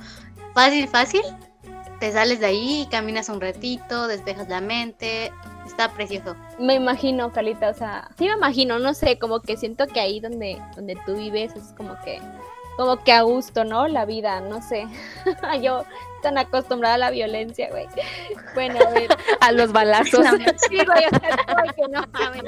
fácil, 0.53 0.89
fácil, 0.89 1.23
te 2.01 2.13
sales 2.13 2.41
de 2.41 2.47
ahí, 2.47 2.89
caminas 2.91 3.29
un 3.29 3.41
ratito, 3.41 4.09
despejas 4.09 4.49
la 4.49 4.61
mente. 4.61 5.33
Está 5.69 5.91
precioso. 5.91 6.35
Me 6.59 6.75
imagino, 6.75 7.31
Carlita, 7.31 7.69
o 7.69 7.75
sea, 7.75 8.09
sí 8.17 8.25
me 8.25 8.33
imagino, 8.33 8.79
no 8.79 8.95
sé, 8.95 9.19
como 9.19 9.41
que 9.41 9.59
siento 9.59 9.87
que 9.87 10.01
ahí 10.01 10.19
donde, 10.19 10.59
donde 10.75 10.97
tú 11.05 11.15
vives 11.15 11.55
es 11.55 11.75
como 11.77 11.95
que, 12.05 12.21
como 12.79 13.05
que 13.05 13.13
a 13.13 13.21
gusto, 13.21 13.65
¿no? 13.65 13.87
La 13.87 14.07
vida, 14.07 14.41
no 14.41 14.63
sé. 14.63 14.87
Yo 15.63 15.85
tan 16.23 16.39
acostumbrada 16.39 16.95
a 16.95 16.99
la 16.99 17.11
violencia, 17.11 17.69
güey. 17.71 17.87
Bueno, 18.55 18.79
a 18.81 18.91
ver. 18.91 19.09
A 19.41 19.53
los 19.53 19.73
balazos. 19.73 20.25
Sí, 20.69 20.77
güey, 20.85 21.05
o 21.13 21.21
sea, 21.21 21.65
es 21.65 21.73
que 21.75 21.89
no 21.89 22.03
mames. 22.13 22.43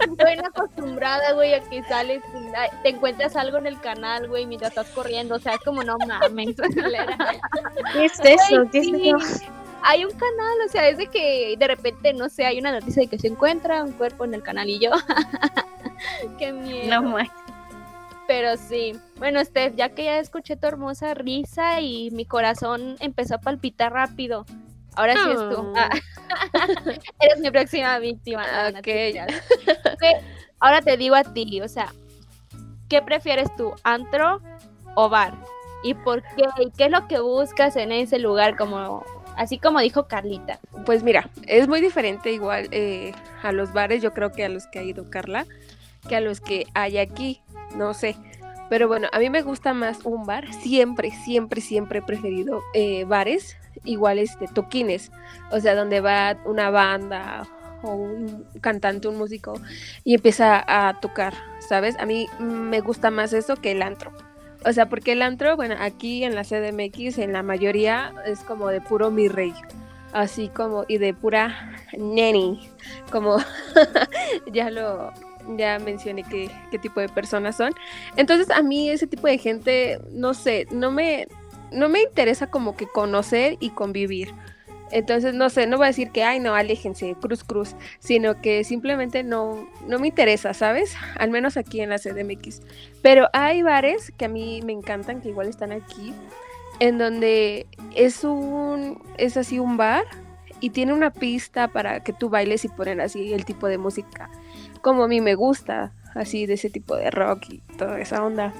Estoy 0.00 0.38
acostumbrada, 0.44 1.32
güey, 1.32 1.54
a 1.54 1.60
que 1.60 1.82
sales, 1.84 2.22
te 2.82 2.88
encuentras 2.88 3.36
algo 3.36 3.58
en 3.58 3.66
el 3.66 3.78
canal, 3.80 4.26
güey, 4.26 4.46
mientras 4.46 4.70
estás 4.70 4.88
corriendo, 4.88 5.36
o 5.36 5.38
sea, 5.38 5.54
es 5.54 5.60
como 5.60 5.84
no 5.84 5.96
mames. 6.08 6.56
¿Qué 7.92 8.04
es 8.06 8.18
Güey, 8.18 8.38
sí. 8.72 9.46
Hay 9.86 10.04
un 10.04 10.12
canal, 10.12 10.56
o 10.66 10.68
sea, 10.70 10.88
es 10.88 10.96
de 10.96 11.08
que 11.08 11.56
de 11.58 11.66
repente, 11.68 12.14
no 12.14 12.30
sé, 12.30 12.46
hay 12.46 12.58
una 12.58 12.72
noticia 12.72 13.02
de 13.02 13.06
que 13.06 13.18
se 13.18 13.28
encuentra 13.28 13.84
un 13.84 13.92
cuerpo 13.92 14.24
en 14.24 14.32
el 14.32 14.42
canal 14.42 14.68
y 14.68 14.78
yo. 14.78 14.90
Qué 16.38 16.52
miedo. 16.54 16.88
No 16.88 17.10
más. 17.10 17.28
Pero 18.26 18.56
sí. 18.56 18.98
Bueno, 19.18 19.44
Steph, 19.44 19.74
ya 19.76 19.90
que 19.90 20.04
ya 20.04 20.18
escuché 20.18 20.56
tu 20.56 20.66
hermosa 20.66 21.12
risa 21.12 21.82
y 21.82 22.10
mi 22.12 22.24
corazón 22.24 22.96
empezó 23.00 23.34
a 23.34 23.38
palpitar 23.38 23.92
rápido. 23.92 24.46
Ahora 24.96 25.14
sí 25.14 25.30
es 25.30 25.36
tú. 25.36 25.56
Oh. 25.60 25.74
Ah. 25.76 25.90
Eres 27.20 27.40
mi 27.40 27.50
próxima 27.50 27.98
víctima. 27.98 28.44
Ahora 30.60 30.80
te 30.80 30.96
digo 30.96 31.14
a 31.14 31.24
ti, 31.24 31.60
o 31.60 31.68
sea, 31.68 31.92
¿qué 32.88 33.02
prefieres 33.02 33.54
tú, 33.56 33.74
antro 33.82 34.40
o 34.94 35.10
bar? 35.10 35.34
¿Y 35.82 35.92
por 35.92 36.22
qué? 36.22 36.44
¿Y 36.58 36.70
qué 36.70 36.86
es 36.86 36.90
lo 36.90 37.06
que 37.06 37.20
buscas 37.20 37.76
en 37.76 37.92
ese 37.92 38.18
lugar? 38.18 38.56
Como, 38.56 39.04
así 39.36 39.58
como 39.58 39.80
dijo 39.80 40.06
Carlita. 40.06 40.60
Pues 40.86 41.02
mira, 41.02 41.30
es 41.46 41.68
muy 41.68 41.80
diferente 41.80 42.32
igual 42.32 42.68
eh, 42.70 43.12
a 43.42 43.52
los 43.52 43.72
bares, 43.72 44.02
yo 44.02 44.12
creo 44.12 44.32
que 44.32 44.44
a 44.44 44.48
los 44.48 44.66
que 44.66 44.78
ha 44.78 44.82
ido 44.82 45.10
Carla, 45.10 45.46
que 46.08 46.16
a 46.16 46.20
los 46.20 46.40
que 46.40 46.66
hay 46.74 46.98
aquí, 46.98 47.40
no 47.76 47.94
sé. 47.94 48.16
Pero 48.70 48.88
bueno, 48.88 49.08
a 49.12 49.18
mí 49.18 49.28
me 49.30 49.42
gusta 49.42 49.74
más 49.74 50.00
un 50.04 50.24
bar, 50.24 50.52
siempre, 50.52 51.10
siempre, 51.10 51.60
siempre 51.60 51.98
he 51.98 52.02
preferido 52.02 52.62
eh, 52.72 53.04
bares, 53.04 53.56
igual 53.84 54.18
este, 54.18 54.48
toquines, 54.48 55.10
o 55.50 55.60
sea, 55.60 55.74
donde 55.74 56.00
va 56.00 56.36
una 56.44 56.70
banda 56.70 57.46
o 57.82 57.94
un 57.94 58.46
cantante, 58.60 59.08
un 59.08 59.18
músico 59.18 59.60
y 60.02 60.14
empieza 60.14 60.64
a 60.66 61.00
tocar, 61.00 61.34
¿sabes? 61.60 61.96
A 61.98 62.06
mí 62.06 62.26
me 62.38 62.80
gusta 62.80 63.10
más 63.10 63.32
eso 63.32 63.56
que 63.56 63.72
el 63.72 63.82
antro. 63.82 64.12
O 64.64 64.72
sea, 64.72 64.88
porque 64.88 65.12
el 65.12 65.22
antro, 65.22 65.56
bueno, 65.56 65.74
aquí 65.78 66.24
en 66.24 66.34
la 66.34 66.42
CDMX, 66.42 67.18
en 67.18 67.32
la 67.32 67.42
mayoría 67.42 68.14
es 68.26 68.40
como 68.40 68.68
de 68.68 68.80
puro 68.80 69.10
mi 69.10 69.28
rey 69.28 69.52
así 70.14 70.48
como 70.48 70.84
y 70.88 70.98
de 70.98 71.12
pura 71.12 71.72
neni, 71.98 72.70
como 73.10 73.36
ya 74.52 74.70
lo 74.70 75.12
ya 75.58 75.78
mencioné 75.78 76.22
qué, 76.22 76.50
qué 76.70 76.78
tipo 76.78 77.00
de 77.00 77.08
personas 77.10 77.56
son. 77.56 77.74
Entonces 78.16 78.48
a 78.50 78.62
mí 78.62 78.88
ese 78.88 79.06
tipo 79.06 79.26
de 79.26 79.36
gente, 79.36 80.00
no 80.12 80.32
sé, 80.32 80.66
no 80.70 80.90
me 80.90 81.26
no 81.70 81.88
me 81.88 82.00
interesa 82.00 82.46
como 82.46 82.76
que 82.76 82.86
conocer 82.86 83.56
y 83.60 83.70
convivir. 83.70 84.32
Entonces, 84.90 85.34
no 85.34 85.50
sé, 85.50 85.66
no 85.66 85.76
voy 85.76 85.84
a 85.84 85.88
decir 85.88 86.10
que, 86.10 86.24
ay, 86.24 86.40
no, 86.40 86.54
aléjense, 86.54 87.14
cruz, 87.20 87.42
cruz, 87.42 87.74
sino 87.98 88.40
que 88.40 88.64
simplemente 88.64 89.22
no, 89.22 89.68
no 89.86 89.98
me 89.98 90.08
interesa, 90.08 90.54
¿sabes? 90.54 90.94
Al 91.18 91.30
menos 91.30 91.56
aquí 91.56 91.80
en 91.80 91.90
la 91.90 91.98
CDMX. 91.98 92.62
Pero 93.02 93.28
hay 93.32 93.62
bares 93.62 94.12
que 94.16 94.26
a 94.26 94.28
mí 94.28 94.60
me 94.64 94.72
encantan, 94.72 95.20
que 95.20 95.30
igual 95.30 95.48
están 95.48 95.72
aquí, 95.72 96.12
en 96.80 96.98
donde 96.98 97.66
es 97.94 98.24
un, 98.24 99.02
es 99.16 99.36
así 99.36 99.58
un 99.58 99.76
bar 99.76 100.04
y 100.60 100.70
tiene 100.70 100.92
una 100.92 101.10
pista 101.10 101.68
para 101.68 102.00
que 102.00 102.12
tú 102.12 102.28
bailes 102.28 102.64
y 102.64 102.68
ponen 102.68 103.00
así 103.00 103.32
el 103.32 103.44
tipo 103.44 103.66
de 103.66 103.78
música 103.78 104.30
como 104.84 105.04
a 105.04 105.08
mí 105.08 105.22
me 105.22 105.34
gusta, 105.34 105.92
así 106.14 106.46
de 106.46 106.54
ese 106.54 106.70
tipo 106.70 106.96
de 106.96 107.10
rock 107.10 107.46
y 107.50 107.58
toda 107.76 108.00
esa 108.00 108.24
onda. 108.24 108.52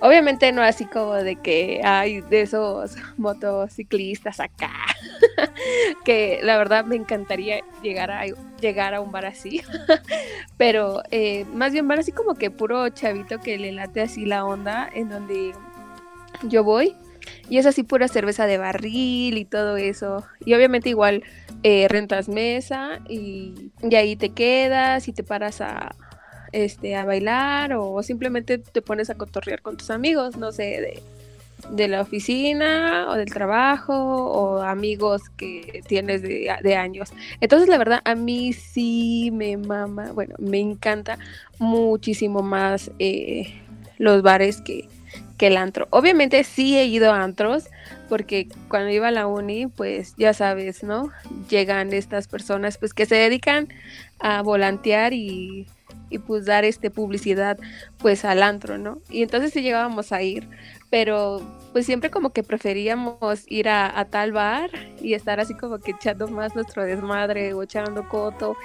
Obviamente 0.00 0.52
no 0.52 0.62
así 0.62 0.84
como 0.84 1.14
de 1.14 1.36
que 1.36 1.80
hay 1.84 2.20
de 2.20 2.42
esos 2.42 2.96
motociclistas 3.16 4.40
acá, 4.40 4.72
que 6.04 6.40
la 6.42 6.56
verdad 6.58 6.84
me 6.84 6.96
encantaría 6.96 7.60
llegar 7.82 8.10
a, 8.10 8.24
llegar 8.60 8.94
a 8.94 9.00
un 9.00 9.10
bar 9.10 9.26
así, 9.26 9.62
pero 10.56 11.02
eh, 11.10 11.44
más 11.54 11.72
bien 11.72 11.88
bar 11.88 11.98
así 11.98 12.12
como 12.12 12.34
que 12.34 12.50
puro 12.50 12.88
chavito 12.90 13.40
que 13.40 13.58
le 13.58 13.72
late 13.72 14.02
así 14.02 14.24
la 14.24 14.44
onda 14.44 14.88
en 14.92 15.08
donde 15.08 15.52
yo 16.44 16.64
voy. 16.64 16.94
Y 17.50 17.58
es 17.58 17.66
así 17.66 17.82
pura 17.82 18.08
cerveza 18.08 18.46
de 18.46 18.56
barril 18.56 19.36
y 19.36 19.44
todo 19.44 19.76
eso. 19.76 20.24
Y 20.46 20.54
obviamente 20.54 20.88
igual 20.88 21.24
eh, 21.62 21.86
rentas 21.88 22.28
mesa 22.28 23.00
y, 23.06 23.70
y 23.82 23.94
ahí 23.96 24.16
te 24.16 24.30
quedas 24.30 25.08
y 25.08 25.12
te 25.12 25.22
paras 25.22 25.60
a, 25.60 25.94
este, 26.52 26.96
a 26.96 27.04
bailar 27.04 27.72
o 27.74 28.02
simplemente 28.02 28.58
te 28.58 28.82
pones 28.82 29.10
a 29.10 29.14
cotorrear 29.14 29.62
con 29.62 29.76
tus 29.76 29.90
amigos, 29.90 30.36
no 30.36 30.52
sé, 30.52 31.02
de, 31.70 31.88
la 31.88 32.00
oficina 32.00 33.06
o 33.10 33.14
del 33.14 33.32
trabajo 33.32 33.94
o 33.94 34.62
amigos 34.62 35.22
que 35.36 35.82
tienes 35.86 36.22
de, 36.22 36.76
años. 36.76 37.12
Entonces, 37.40 37.68
la 37.68 37.78
verdad, 37.78 38.00
a 38.04 38.14
mí 38.14 38.52
sí 38.52 39.30
me 39.32 39.56
mama, 39.56 40.12
bueno, 40.12 40.34
me 40.38 40.60
encanta 40.60 41.18
muchísimo 41.58 42.42
más 42.42 42.90
eh, 42.98 43.60
los 43.98 44.22
bares 44.22 44.60
que, 44.60 44.88
que 45.38 45.46
el 45.46 45.56
antro. 45.56 45.86
Obviamente 45.90 46.44
sí 46.44 46.76
he 46.76 46.84
ido 46.84 47.12
a 47.12 47.22
antros 47.22 47.68
porque 48.08 48.48
cuando 48.68 48.90
iba 48.90 49.08
a 49.08 49.12
la 49.12 49.26
uni, 49.26 49.66
pues 49.66 50.14
ya 50.16 50.34
sabes, 50.34 50.82
¿no? 50.82 51.10
Llegan 51.48 51.92
estas 51.92 52.28
personas 52.28 52.78
pues 52.78 52.92
que 52.92 53.06
se 53.06 53.14
dedican 53.14 53.68
a 54.18 54.42
volantear 54.42 55.12
y 55.14 55.66
y 56.10 56.18
pues 56.18 56.46
dar 56.46 56.64
este 56.64 56.90
publicidad 56.90 57.58
pues 57.98 58.24
al 58.24 58.42
antro, 58.42 58.78
¿no? 58.78 58.98
Y 59.10 59.22
entonces 59.22 59.52
sí 59.52 59.62
llegábamos 59.62 60.12
a 60.12 60.22
ir, 60.22 60.48
pero 60.90 61.42
pues 61.72 61.86
siempre 61.86 62.10
como 62.10 62.30
que 62.30 62.42
preferíamos 62.42 63.44
ir 63.46 63.68
a, 63.68 64.04
tal 64.10 64.32
bar 64.32 64.70
y 65.00 65.14
estar 65.14 65.40
así 65.40 65.54
como 65.54 65.78
que 65.78 65.92
echando 65.92 66.28
más 66.28 66.54
nuestro 66.54 66.84
desmadre 66.84 67.52
o 67.54 67.62
echando 67.62 68.08
coto 68.08 68.56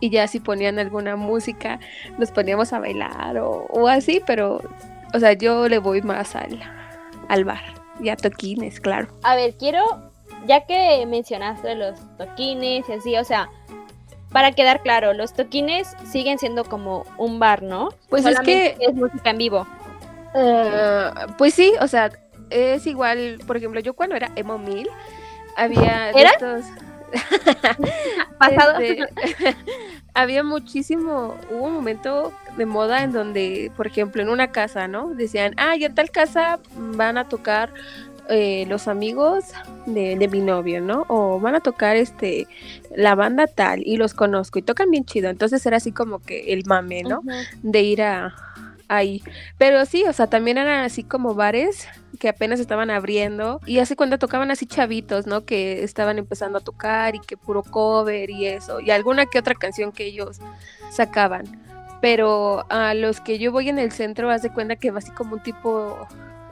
y 0.00 0.10
ya 0.10 0.26
si 0.28 0.40
ponían 0.40 0.78
alguna 0.78 1.16
música 1.16 1.80
nos 2.18 2.30
poníamos 2.30 2.72
a 2.72 2.78
bailar 2.78 3.38
o, 3.38 3.88
así, 3.88 4.22
pero 4.26 4.60
o 5.12 5.18
sea, 5.18 5.32
yo 5.32 5.68
le 5.68 5.78
voy 5.78 6.02
más 6.02 6.36
al, 6.36 6.60
al 7.28 7.44
bar 7.44 7.62
y 8.00 8.08
a 8.08 8.16
toquines, 8.16 8.80
claro. 8.80 9.08
A 9.22 9.36
ver, 9.36 9.54
quiero, 9.58 9.82
ya 10.46 10.64
que 10.66 11.04
mencionaste 11.06 11.74
los 11.74 11.98
toquines 12.16 12.88
y 12.88 12.92
así, 12.92 13.16
o 13.16 13.24
sea, 13.24 13.50
para 14.32 14.52
quedar 14.52 14.82
claro, 14.82 15.12
los 15.12 15.34
toquines 15.34 15.94
siguen 16.10 16.38
siendo 16.38 16.64
como 16.64 17.04
un 17.18 17.38
bar, 17.38 17.62
¿no? 17.62 17.90
Pues 18.08 18.24
es 18.24 18.38
que 18.40 18.76
es 18.80 18.94
música 18.94 19.30
en 19.30 19.38
vivo. 19.38 19.66
Eh, 20.34 21.10
pues 21.36 21.54
sí, 21.54 21.72
o 21.80 21.86
sea, 21.86 22.10
es 22.50 22.86
igual, 22.86 23.40
por 23.46 23.56
ejemplo, 23.56 23.80
yo 23.80 23.94
cuando 23.94 24.16
era 24.16 24.30
emo 24.36 24.58
mil 24.58 24.88
había 25.56 26.10
estos 26.10 26.64
pasado 28.38 28.78
este, 28.78 29.06
había 30.14 30.42
muchísimo, 30.42 31.36
hubo 31.50 31.64
un 31.64 31.74
momento 31.74 32.32
de 32.56 32.66
moda 32.66 33.02
en 33.02 33.12
donde, 33.12 33.70
por 33.76 33.86
ejemplo, 33.86 34.22
en 34.22 34.28
una 34.28 34.50
casa, 34.50 34.88
¿no? 34.88 35.08
Decían, 35.08 35.54
ah, 35.56 35.76
y 35.76 35.84
en 35.84 35.94
tal 35.94 36.10
casa 36.10 36.58
van 36.76 37.18
a 37.18 37.28
tocar 37.28 37.72
eh, 38.28 38.64
los 38.68 38.88
amigos 38.88 39.44
de, 39.86 40.28
mi 40.28 40.40
novio, 40.40 40.80
¿no? 40.80 41.04
O 41.08 41.40
van 41.40 41.54
a 41.54 41.60
tocar 41.60 41.96
este 41.96 42.46
la 42.94 43.14
banda 43.14 43.46
tal 43.46 43.82
y 43.84 43.96
los 43.96 44.14
conozco 44.14 44.58
y 44.58 44.62
tocan 44.62 44.90
bien 44.90 45.04
chido. 45.04 45.28
Entonces 45.28 45.64
era 45.66 45.78
así 45.78 45.92
como 45.92 46.20
que 46.20 46.52
el 46.52 46.64
mame, 46.66 47.02
¿no? 47.02 47.22
De 47.62 47.82
ir 47.82 48.02
a 48.02 48.34
ahí. 48.88 49.22
Pero 49.58 49.84
sí, 49.86 50.04
o 50.06 50.12
sea, 50.12 50.26
también 50.26 50.58
eran 50.58 50.84
así 50.84 51.02
como 51.02 51.34
bares 51.34 51.88
que 52.18 52.28
apenas 52.28 52.60
estaban 52.60 52.90
abriendo 52.90 53.60
y 53.66 53.78
hace 53.78 53.96
cuando 53.96 54.18
tocaban 54.18 54.50
así 54.50 54.66
chavitos, 54.66 55.26
¿no? 55.26 55.44
Que 55.44 55.82
estaban 55.82 56.18
empezando 56.18 56.58
a 56.58 56.60
tocar 56.60 57.14
y 57.14 57.20
que 57.20 57.36
puro 57.36 57.62
cover 57.62 58.30
y 58.30 58.46
eso 58.46 58.80
y 58.80 58.90
alguna 58.90 59.26
que 59.26 59.38
otra 59.38 59.54
canción 59.54 59.92
que 59.92 60.04
ellos 60.04 60.40
sacaban. 60.90 61.44
Pero 62.00 62.66
a 62.68 62.94
los 62.94 63.20
que 63.20 63.38
yo 63.38 63.52
voy 63.52 63.68
en 63.68 63.78
el 63.78 63.92
centro, 63.92 64.30
haz 64.30 64.42
de 64.42 64.52
cuenta 64.52 64.76
que 64.76 64.90
va 64.90 64.98
así 64.98 65.10
como 65.12 65.34
un 65.34 65.42
tipo 65.42 66.06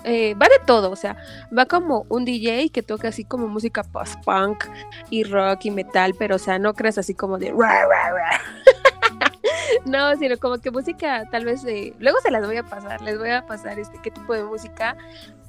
eh, 0.04 0.34
va 0.34 0.46
de 0.46 0.64
todo, 0.64 0.90
o 0.90 0.96
sea, 0.96 1.16
va 1.56 1.66
como 1.66 2.06
un 2.08 2.24
DJ 2.24 2.70
que 2.70 2.82
toca 2.82 3.08
así 3.08 3.24
como 3.24 3.48
música 3.48 3.82
post-punk 3.82 4.64
y 5.10 5.24
rock 5.24 5.66
y 5.66 5.70
metal, 5.70 6.14
pero 6.18 6.36
o 6.36 6.38
sea, 6.38 6.58
no 6.58 6.74
creas 6.74 6.98
así 6.98 7.14
como 7.14 7.38
de... 7.38 7.52
no, 9.84 10.16
sino 10.16 10.36
como 10.38 10.58
que 10.58 10.70
música 10.70 11.26
tal 11.30 11.44
vez 11.44 11.62
de... 11.62 11.94
Luego 11.98 12.18
se 12.22 12.30
las 12.30 12.46
voy 12.46 12.56
a 12.56 12.62
pasar, 12.62 13.00
les 13.02 13.18
voy 13.18 13.30
a 13.30 13.46
pasar 13.46 13.78
este 13.78 13.98
qué 14.02 14.10
tipo 14.10 14.34
de 14.34 14.44
música. 14.44 14.96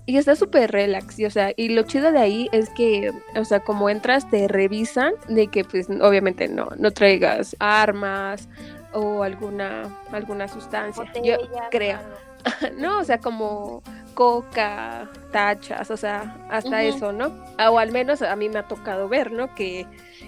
Y 0.06 0.18
está 0.18 0.36
súper 0.36 0.72
relax, 0.72 1.20
y, 1.20 1.26
o 1.26 1.30
sea, 1.30 1.54
y 1.56 1.70
lo 1.70 1.84
chido 1.84 2.12
de 2.12 2.20
ahí 2.20 2.50
es 2.52 2.70
que, 2.72 3.12
o 3.36 3.46
sea, 3.46 3.60
como 3.60 3.90
entras 3.90 4.30
te 4.30 4.48
revisan 4.48 5.14
de 5.30 5.48
que 5.48 5.64
pues 5.64 5.88
obviamente 6.02 6.48
no, 6.48 6.70
no 6.78 6.92
traigas 6.92 7.56
armas 7.60 8.50
o 8.94 9.24
alguna, 9.24 9.84
alguna 10.12 10.48
sustancia, 10.48 11.06
yo 11.24 11.38
creo. 11.70 12.00
no, 12.78 13.00
o 13.00 13.04
sea, 13.04 13.20
como 13.20 13.84
coca, 14.14 15.10
tachas, 15.32 15.90
o 15.92 15.98
sea, 15.98 16.46
hasta 16.50 16.84
eso, 16.84 17.12
¿no? 17.12 17.32
O 17.70 17.80
al 17.80 17.92
menos 17.92 18.22
a 18.22 18.36
mí 18.36 18.50
me 18.50 18.60
ha 18.60 18.68
tocado 18.68 19.08
ver, 19.08 19.32
¿no? 19.32 19.54
Que, 19.56 19.86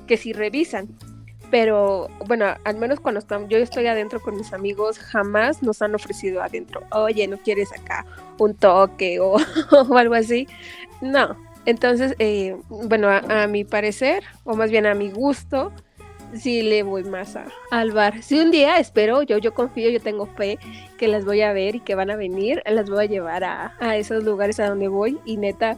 que 0.07 0.17
si 0.17 0.33
revisan. 0.33 0.87
Pero 1.51 2.07
bueno, 2.25 2.47
al 2.63 2.77
menos 2.77 2.99
cuando 2.99 3.19
estamos, 3.19 3.47
yo 3.47 3.59
estoy 3.59 3.85
adentro 3.85 4.19
con 4.19 4.35
mis 4.35 4.53
amigos, 4.53 4.97
jamás 4.97 5.61
nos 5.61 5.83
han 5.83 5.93
ofrecido 5.93 6.41
adentro, 6.41 6.81
oye, 6.91 7.27
¿no 7.27 7.37
quieres 7.37 7.71
acá 7.71 8.05
un 8.39 8.55
toque 8.55 9.19
o, 9.19 9.37
algo 9.95 10.15
así? 10.15 10.47
No. 11.01 11.37
Entonces, 11.65 12.15
eh, 12.19 12.57
bueno, 12.69 13.07
a 13.09 13.47
mi 13.47 13.63
parecer, 13.63 14.23
o 14.43 14.55
más 14.55 14.71
bien 14.71 14.85
a 14.85 14.95
mi 14.95 15.11
gusto, 15.11 15.71
sí 16.35 16.61
le 16.61 16.83
voy 16.83 17.03
más 17.03 17.35
a, 17.35 17.45
al 17.71 17.91
bar. 17.91 18.21
Si 18.23 18.39
un 18.39 18.51
día 18.51 18.77
espero, 18.77 19.23
yo, 19.23 19.37
yo 19.37 19.53
confío, 19.53 19.89
yo 19.89 19.99
tengo 19.99 20.25
fe 20.25 20.57
que 20.97 21.07
las 21.07 21.25
voy 21.25 21.41
a 21.41 21.53
ver 21.53 21.75
y 21.75 21.79
que 21.79 21.95
van 21.95 22.09
a 22.09 22.15
venir, 22.15 22.61
las 22.65 22.89
voy 22.89 23.05
a 23.05 23.07
llevar 23.07 23.43
a, 23.43 23.75
a 23.79 23.97
esos 23.97 24.23
lugares 24.23 24.59
a 24.59 24.67
donde 24.67 24.87
voy 24.87 25.19
y 25.25 25.37
neta, 25.37 25.77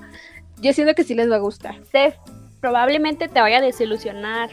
yo 0.61 0.73
siento 0.73 0.93
que 0.93 1.03
sí 1.03 1.15
les 1.15 1.29
va 1.29 1.35
a 1.35 1.39
gustar. 1.39 1.75
Steph, 1.85 2.15
probablemente 2.61 3.27
te 3.27 3.41
vaya 3.41 3.57
a 3.57 3.61
desilusionar, 3.61 4.49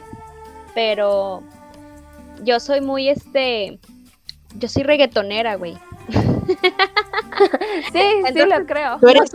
pero 0.74 1.42
yo 2.42 2.60
soy 2.60 2.80
muy 2.80 3.08
este, 3.08 3.78
yo 4.58 4.68
soy 4.68 4.82
reggaetonera, 4.82 5.56
güey. 5.56 5.76
sí, 7.92 8.22
sí 8.33 8.38
lo 8.46 8.66
creo. 8.66 8.98
Tú 9.00 9.09
eres, 9.09 9.31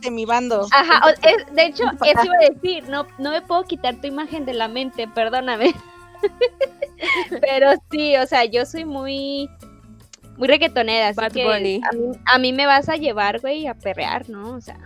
de 0.00 0.10
mi 0.10 0.24
bando. 0.24 0.66
Ajá, 0.72 1.12
de 1.52 1.62
hecho, 1.64 1.84
eso 2.04 2.24
iba 2.24 2.34
a 2.34 2.50
decir, 2.50 2.88
no, 2.88 3.06
no 3.18 3.30
me 3.30 3.42
puedo 3.42 3.64
quitar 3.64 3.96
tu 3.96 4.06
imagen 4.06 4.44
de 4.44 4.54
la 4.54 4.68
mente, 4.68 5.08
perdóname. 5.08 5.74
Pero 7.40 7.72
sí, 7.90 8.16
o 8.16 8.26
sea, 8.26 8.44
yo 8.44 8.64
soy 8.64 8.84
muy 8.84 9.50
muy 10.36 10.48
reggaetonera, 10.48 11.08
así 11.08 11.20
que 11.34 11.42
a 11.42 11.58
mí, 11.58 11.80
a 12.24 12.38
mí, 12.38 12.52
me 12.52 12.66
vas 12.66 12.88
a 12.88 12.96
llevar, 12.96 13.40
güey, 13.40 13.66
a 13.66 13.74
perrear, 13.74 14.28
¿no? 14.30 14.54
O 14.54 14.60
sea, 14.60 14.78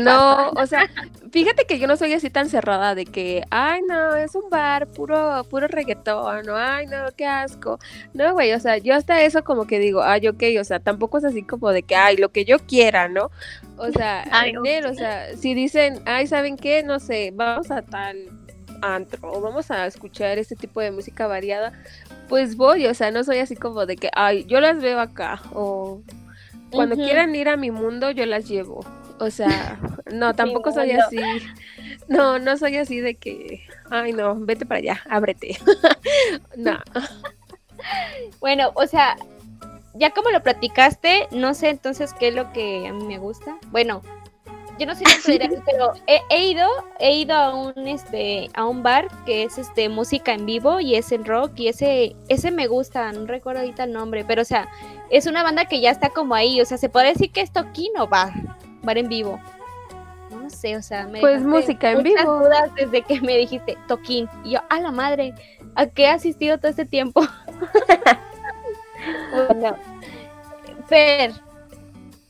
no, 0.00 0.50
o 0.56 0.66
sea, 0.66 0.88
fíjate 1.30 1.64
que 1.64 1.78
yo 1.78 1.86
no 1.86 1.96
soy 1.96 2.12
así 2.12 2.30
tan 2.30 2.48
cerrada 2.48 2.94
de 2.94 3.04
que, 3.04 3.44
ay, 3.50 3.82
no, 3.88 4.16
es 4.16 4.34
un 4.34 4.50
bar 4.50 4.86
puro, 4.88 5.44
puro 5.50 5.68
reggaetón, 5.68 6.46
¿no? 6.46 6.56
ay, 6.56 6.86
no, 6.86 7.06
qué 7.16 7.26
asco. 7.26 7.78
No, 8.14 8.32
güey, 8.32 8.52
o 8.52 8.60
sea, 8.60 8.78
yo 8.78 8.94
hasta 8.94 9.22
eso 9.22 9.44
como 9.44 9.66
que 9.66 9.78
digo, 9.78 10.02
ay, 10.02 10.28
ok, 10.28 10.42
o 10.60 10.64
sea, 10.64 10.80
tampoco 10.80 11.18
es 11.18 11.24
así 11.24 11.42
como 11.42 11.70
de 11.70 11.82
que, 11.82 11.96
ay, 11.96 12.16
lo 12.16 12.30
que 12.30 12.44
yo 12.44 12.58
quiera, 12.58 13.08
¿no? 13.08 13.30
O 13.76 13.90
sea, 13.90 14.24
ay, 14.32 14.54
o 14.56 14.94
sea, 14.94 15.36
si 15.36 15.54
dicen, 15.54 16.00
ay, 16.06 16.26
¿saben 16.26 16.56
qué? 16.56 16.82
No 16.82 17.00
sé, 17.00 17.32
vamos 17.34 17.70
a 17.70 17.82
tal 17.82 18.16
antro 18.82 19.30
o 19.30 19.40
vamos 19.40 19.70
a 19.70 19.86
escuchar 19.86 20.38
este 20.38 20.56
tipo 20.56 20.80
de 20.80 20.90
música 20.90 21.26
variada, 21.26 21.72
pues 22.28 22.56
voy, 22.56 22.86
o 22.86 22.94
sea, 22.94 23.10
no 23.10 23.24
soy 23.24 23.38
así 23.38 23.56
como 23.56 23.84
de 23.86 23.96
que, 23.96 24.10
ay, 24.14 24.44
yo 24.46 24.60
las 24.60 24.80
veo 24.80 25.00
acá 25.00 25.42
o 25.52 26.02
cuando 26.70 26.96
quieran 26.96 27.34
ir 27.34 27.48
a 27.48 27.56
mi 27.56 27.70
mundo, 27.70 28.10
yo 28.10 28.26
las 28.26 28.48
llevo. 28.48 28.84
O 29.20 29.30
sea, 29.30 29.78
no, 30.10 30.34
tampoco 30.34 30.72
soy 30.72 30.92
así. 30.92 31.18
No, 32.08 32.38
no 32.38 32.56
soy 32.56 32.76
así 32.76 33.00
de 33.00 33.14
que, 33.14 33.62
ay, 33.90 34.12
no, 34.12 34.34
vete 34.34 34.66
para 34.66 34.78
allá, 34.78 35.00
ábrete. 35.08 35.58
no. 36.56 36.78
Bueno, 38.40 38.72
o 38.74 38.86
sea, 38.86 39.16
ya 39.94 40.10
como 40.10 40.28
lo 40.28 40.42
platicaste, 40.42 41.28
no 41.30 41.54
sé 41.54 41.70
entonces 41.70 42.12
qué 42.12 42.28
es 42.28 42.34
lo 42.34 42.52
que 42.52 42.86
a 42.86 42.92
mí 42.92 43.06
me 43.06 43.16
gusta. 43.16 43.56
Bueno, 43.68 44.02
yo 44.78 44.84
no 44.84 44.94
sé 44.94 45.04
reales, 45.24 45.60
pero 45.64 45.94
he, 46.06 46.20
he 46.28 46.44
ido, 46.46 46.68
he 46.98 47.16
ido 47.16 47.34
a 47.34 47.54
un 47.54 47.88
este, 47.88 48.50
a 48.52 48.66
un 48.66 48.82
bar 48.82 49.08
que 49.24 49.44
es 49.44 49.56
este 49.56 49.88
música 49.88 50.34
en 50.34 50.44
vivo 50.44 50.78
y 50.80 50.94
es 50.94 51.10
en 51.10 51.24
rock 51.24 51.52
y 51.56 51.68
ese, 51.68 52.16
ese 52.28 52.50
me 52.50 52.66
gusta, 52.66 53.10
no 53.12 53.24
recuerdo 53.24 53.60
ahorita 53.60 53.84
el 53.84 53.92
nombre, 53.94 54.26
pero 54.26 54.42
o 54.42 54.44
sea, 54.44 54.68
es 55.08 55.26
una 55.26 55.42
banda 55.42 55.64
que 55.64 55.80
ya 55.80 55.90
está 55.90 56.10
como 56.10 56.34
ahí, 56.34 56.60
o 56.60 56.66
sea, 56.66 56.76
se 56.76 56.90
puede 56.90 57.08
decir 57.08 57.32
que 57.32 57.40
es 57.40 57.50
toquín 57.50 57.92
o 57.98 58.08
bar, 58.08 58.34
bar 58.82 58.98
en 58.98 59.08
vivo. 59.08 59.40
No 60.30 60.48
sé, 60.48 60.76
o 60.76 60.82
sea, 60.82 61.06
me 61.06 61.20
Pues 61.20 61.42
música 61.42 61.90
en 61.90 62.02
vivo. 62.02 62.38
dudas 62.38 62.70
desde 62.76 63.02
que 63.02 63.20
me 63.20 63.36
dijiste 63.36 63.76
toquín 63.88 64.28
y 64.44 64.52
yo, 64.52 64.60
a 64.68 64.80
la 64.80 64.92
madre, 64.92 65.34
¿a 65.74 65.86
qué 65.86 66.04
he 66.04 66.08
asistido 66.08 66.58
todo 66.58 66.68
este 66.68 66.84
tiempo? 66.84 67.20
bueno, 69.48 69.76
Fer, 70.86 71.32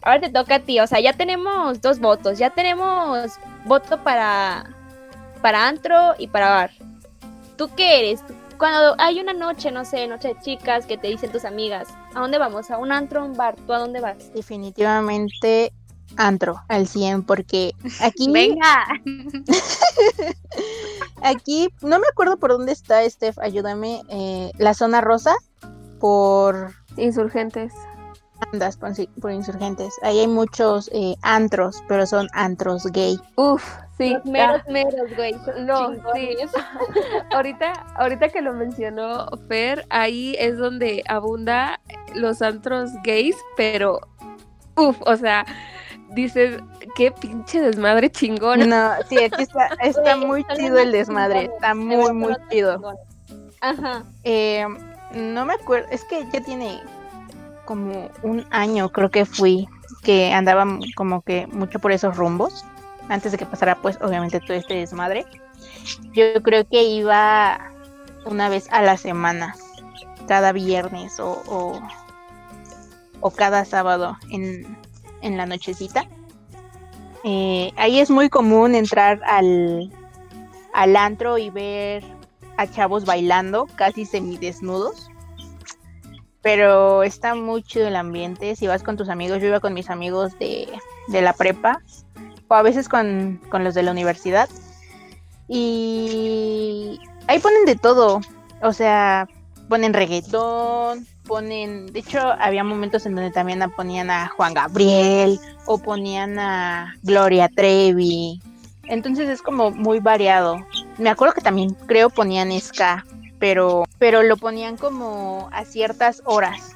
ahora 0.03 0.21
te 0.21 0.31
toca 0.31 0.57
a 0.57 0.61
ti, 0.61 0.81
o 0.81 0.87
sea, 0.87 1.01
ya 1.01 1.13
tenemos 1.13 1.81
dos 1.81 1.99
votos, 1.99 2.39
ya 2.39 2.51
tenemos 2.51 3.39
voto 3.67 4.03
para 4.03 4.65
para 5.43 5.67
antro 5.67 6.15
y 6.19 6.29
para 6.29 6.51
bar. 6.51 6.71
¿Tú 7.57 7.71
qué 7.77 8.01
eres? 8.01 8.23
Cuando 8.59 8.95
hay 8.99 9.21
una 9.21 9.33
noche, 9.33 9.71
no 9.71 9.85
sé, 9.85 10.07
noche 10.07 10.29
de 10.29 10.41
chicas 10.41 10.85
que 10.85 10.99
te 10.99 11.09
dicen 11.09 11.33
tus 11.33 11.47
amigas, 11.47 11.89
¿a 12.15 12.21
dónde 12.21 12.39
vamos? 12.39 12.71
¿A 12.71 12.77
un 12.77 12.93
antro 12.93 13.23
o 13.23 13.27
un 13.27 13.37
bar? 13.37 13.57
¿Tú 13.67 13.73
a 13.73 13.79
dónde 13.79 14.01
vas? 14.01 14.33
Definitivamente 14.35 15.73
antro 16.17 16.61
al 16.69 16.87
100 16.87 17.23
porque 17.23 17.73
aquí 18.01 18.29
Venga. 18.33 18.87
aquí 21.23 21.69
no 21.83 21.99
me 21.99 22.07
acuerdo 22.11 22.39
por 22.39 22.51
dónde 22.51 22.73
está 22.73 23.09
Steph, 23.09 23.39
ayúdame, 23.39 24.03
eh, 24.09 24.53
la 24.59 24.75
zona 24.75 25.01
rosa 25.01 25.35
por 25.99 26.73
Insurgentes. 26.97 27.73
andas 28.53 28.77
por, 28.77 28.93
por 29.21 29.33
insurgentes. 29.33 29.95
Ahí 30.03 30.21
hay 30.21 30.29
muchos 30.29 30.89
eh, 30.93 31.15
antros, 31.23 31.83
pero 31.89 32.07
son 32.07 32.29
antros 32.33 32.85
gay. 32.87 33.21
Uf, 33.37 33.63
sí. 33.99 34.15
Los 34.15 34.25
meros, 34.25 34.63
ah, 34.67 34.71
meros, 34.71 35.17
güey. 35.17 35.35
No, 35.61 35.95
chingones. 35.95 36.51
ahorita, 37.33 37.73
ahorita 37.97 38.29
que 38.31 38.41
lo 38.41 38.55
mencionó 38.55 39.27
Fer, 39.49 39.87
ahí 39.91 40.37
es 40.39 40.57
donde 40.57 41.05
abunda 41.07 41.81
los 42.15 42.41
antros 42.43 42.91
gays, 43.05 43.37
pero 43.57 44.01
uf, 44.77 44.97
o 45.03 45.17
sea, 45.17 45.45
dices, 46.11 46.61
qué 46.95 47.11
pinche 47.11 47.61
desmadre 47.61 48.11
chingón. 48.11 48.69
No, 48.69 48.91
sí, 49.09 49.19
aquí 49.19 49.43
está, 49.43 49.69
está 49.81 50.17
muy 50.17 50.45
chido 50.57 50.79
el 50.79 50.93
desmadre, 50.93 51.51
está 51.55 51.75
muy, 51.75 52.13
muy 52.13 52.35
chido. 52.51 52.81
Ajá. 53.61 54.05
Eh, 54.25 54.67
no 55.15 55.45
me 55.45 55.55
acuerdo, 55.55 55.89
es 55.91 56.05
que 56.05 56.27
ya 56.33 56.41
tiene 56.41 56.81
como 57.65 58.11
un 58.23 58.45
año, 58.51 58.91
creo 58.91 59.11
que 59.11 59.25
fui, 59.25 59.69
que 60.03 60.33
andaba 60.33 60.67
como 60.97 61.23
que 61.23 61.47
mucho 61.49 61.79
por 61.79 61.93
esos 61.93 62.17
rumbos, 62.17 62.65
antes 63.09 63.33
de 63.33 63.39
que 63.39 63.47
pasara 63.47 63.77
pues 63.77 63.99
obviamente 64.01 64.41
todo 64.41 64.55
este 64.57 64.75
desmadre. 64.75 65.27
Yo 66.13 66.43
creo 66.43 66.67
que 66.67 66.83
iba 66.83 67.73
una 68.25 68.49
vez 68.49 68.69
a 68.71 68.83
la 68.83 68.97
semana, 68.97 69.55
cada 70.27 70.53
viernes 70.53 71.19
o, 71.19 71.43
o, 71.47 71.81
o 73.21 73.31
cada 73.31 73.65
sábado 73.65 74.17
en, 74.31 74.77
en 75.23 75.37
la 75.37 75.47
nochecita. 75.47 76.07
Eh, 77.25 77.73
ahí 77.77 78.01
es 78.01 78.11
muy 78.11 78.29
común 78.29 78.75
entrar 78.75 79.21
al, 79.25 79.91
al 80.73 80.97
antro 80.97 81.39
y 81.39 81.51
ver 81.51 82.03
a 82.57 82.67
chavos 82.67 83.05
bailando, 83.05 83.67
casi 83.77 84.05
semidesnudos. 84.05 85.11
Pero 86.43 87.03
está 87.03 87.35
muy 87.35 87.63
chido 87.63 87.89
el 87.89 87.97
ambiente. 87.97 88.57
Si 88.57 88.67
vas 88.67 88.83
con 88.83 88.97
tus 88.97 89.09
amigos, 89.11 89.41
yo 89.41 89.49
iba 89.49 89.61
con 89.61 89.75
mis 89.75 89.91
amigos 89.91 90.39
de, 90.39 90.69
de 91.09 91.23
la 91.23 91.35
prepa, 91.35 91.83
o 92.49 92.55
a 92.55 92.63
veces 92.63 92.89
con, 92.89 93.41
con 93.51 93.63
los 93.65 93.75
de 93.75 93.83
la 93.83 93.91
universidad. 93.91 94.49
Y 95.49 96.99
ahí 97.27 97.39
ponen 97.39 97.65
de 97.67 97.77
todo. 97.77 98.21
O 98.63 98.73
sea, 98.73 99.29
ponen 99.71 99.95
reggaetón, 99.95 101.07
ponen. 101.27 101.87
De 101.87 102.01
hecho, 102.01 102.19
había 102.21 102.65
momentos 102.65 103.07
en 103.07 103.15
donde 103.15 103.31
también 103.31 103.61
ponían 103.77 104.11
a 104.11 104.29
Juan 104.29 104.53
Gabriel, 104.53 105.39
o 105.65 105.79
ponían 105.79 106.39
a 106.39 106.95
Gloria 107.03 107.49
Trevi. 107.49 108.43
Entonces 108.85 109.29
es 109.29 109.41
como 109.41 109.71
muy 109.71 110.01
variado. 110.01 110.57
Me 110.99 111.09
acuerdo 111.09 111.35
que 111.35 111.41
también 111.41 111.75
creo 111.87 112.11
ponían 112.11 112.51
ska, 112.61 113.07
pero, 113.39 113.85
pero 113.99 114.25
lo 114.25 114.37
ponían 114.37 114.77
como 114.77 115.49
a 115.53 115.65
ciertas 115.65 116.21
horas. 116.25 116.73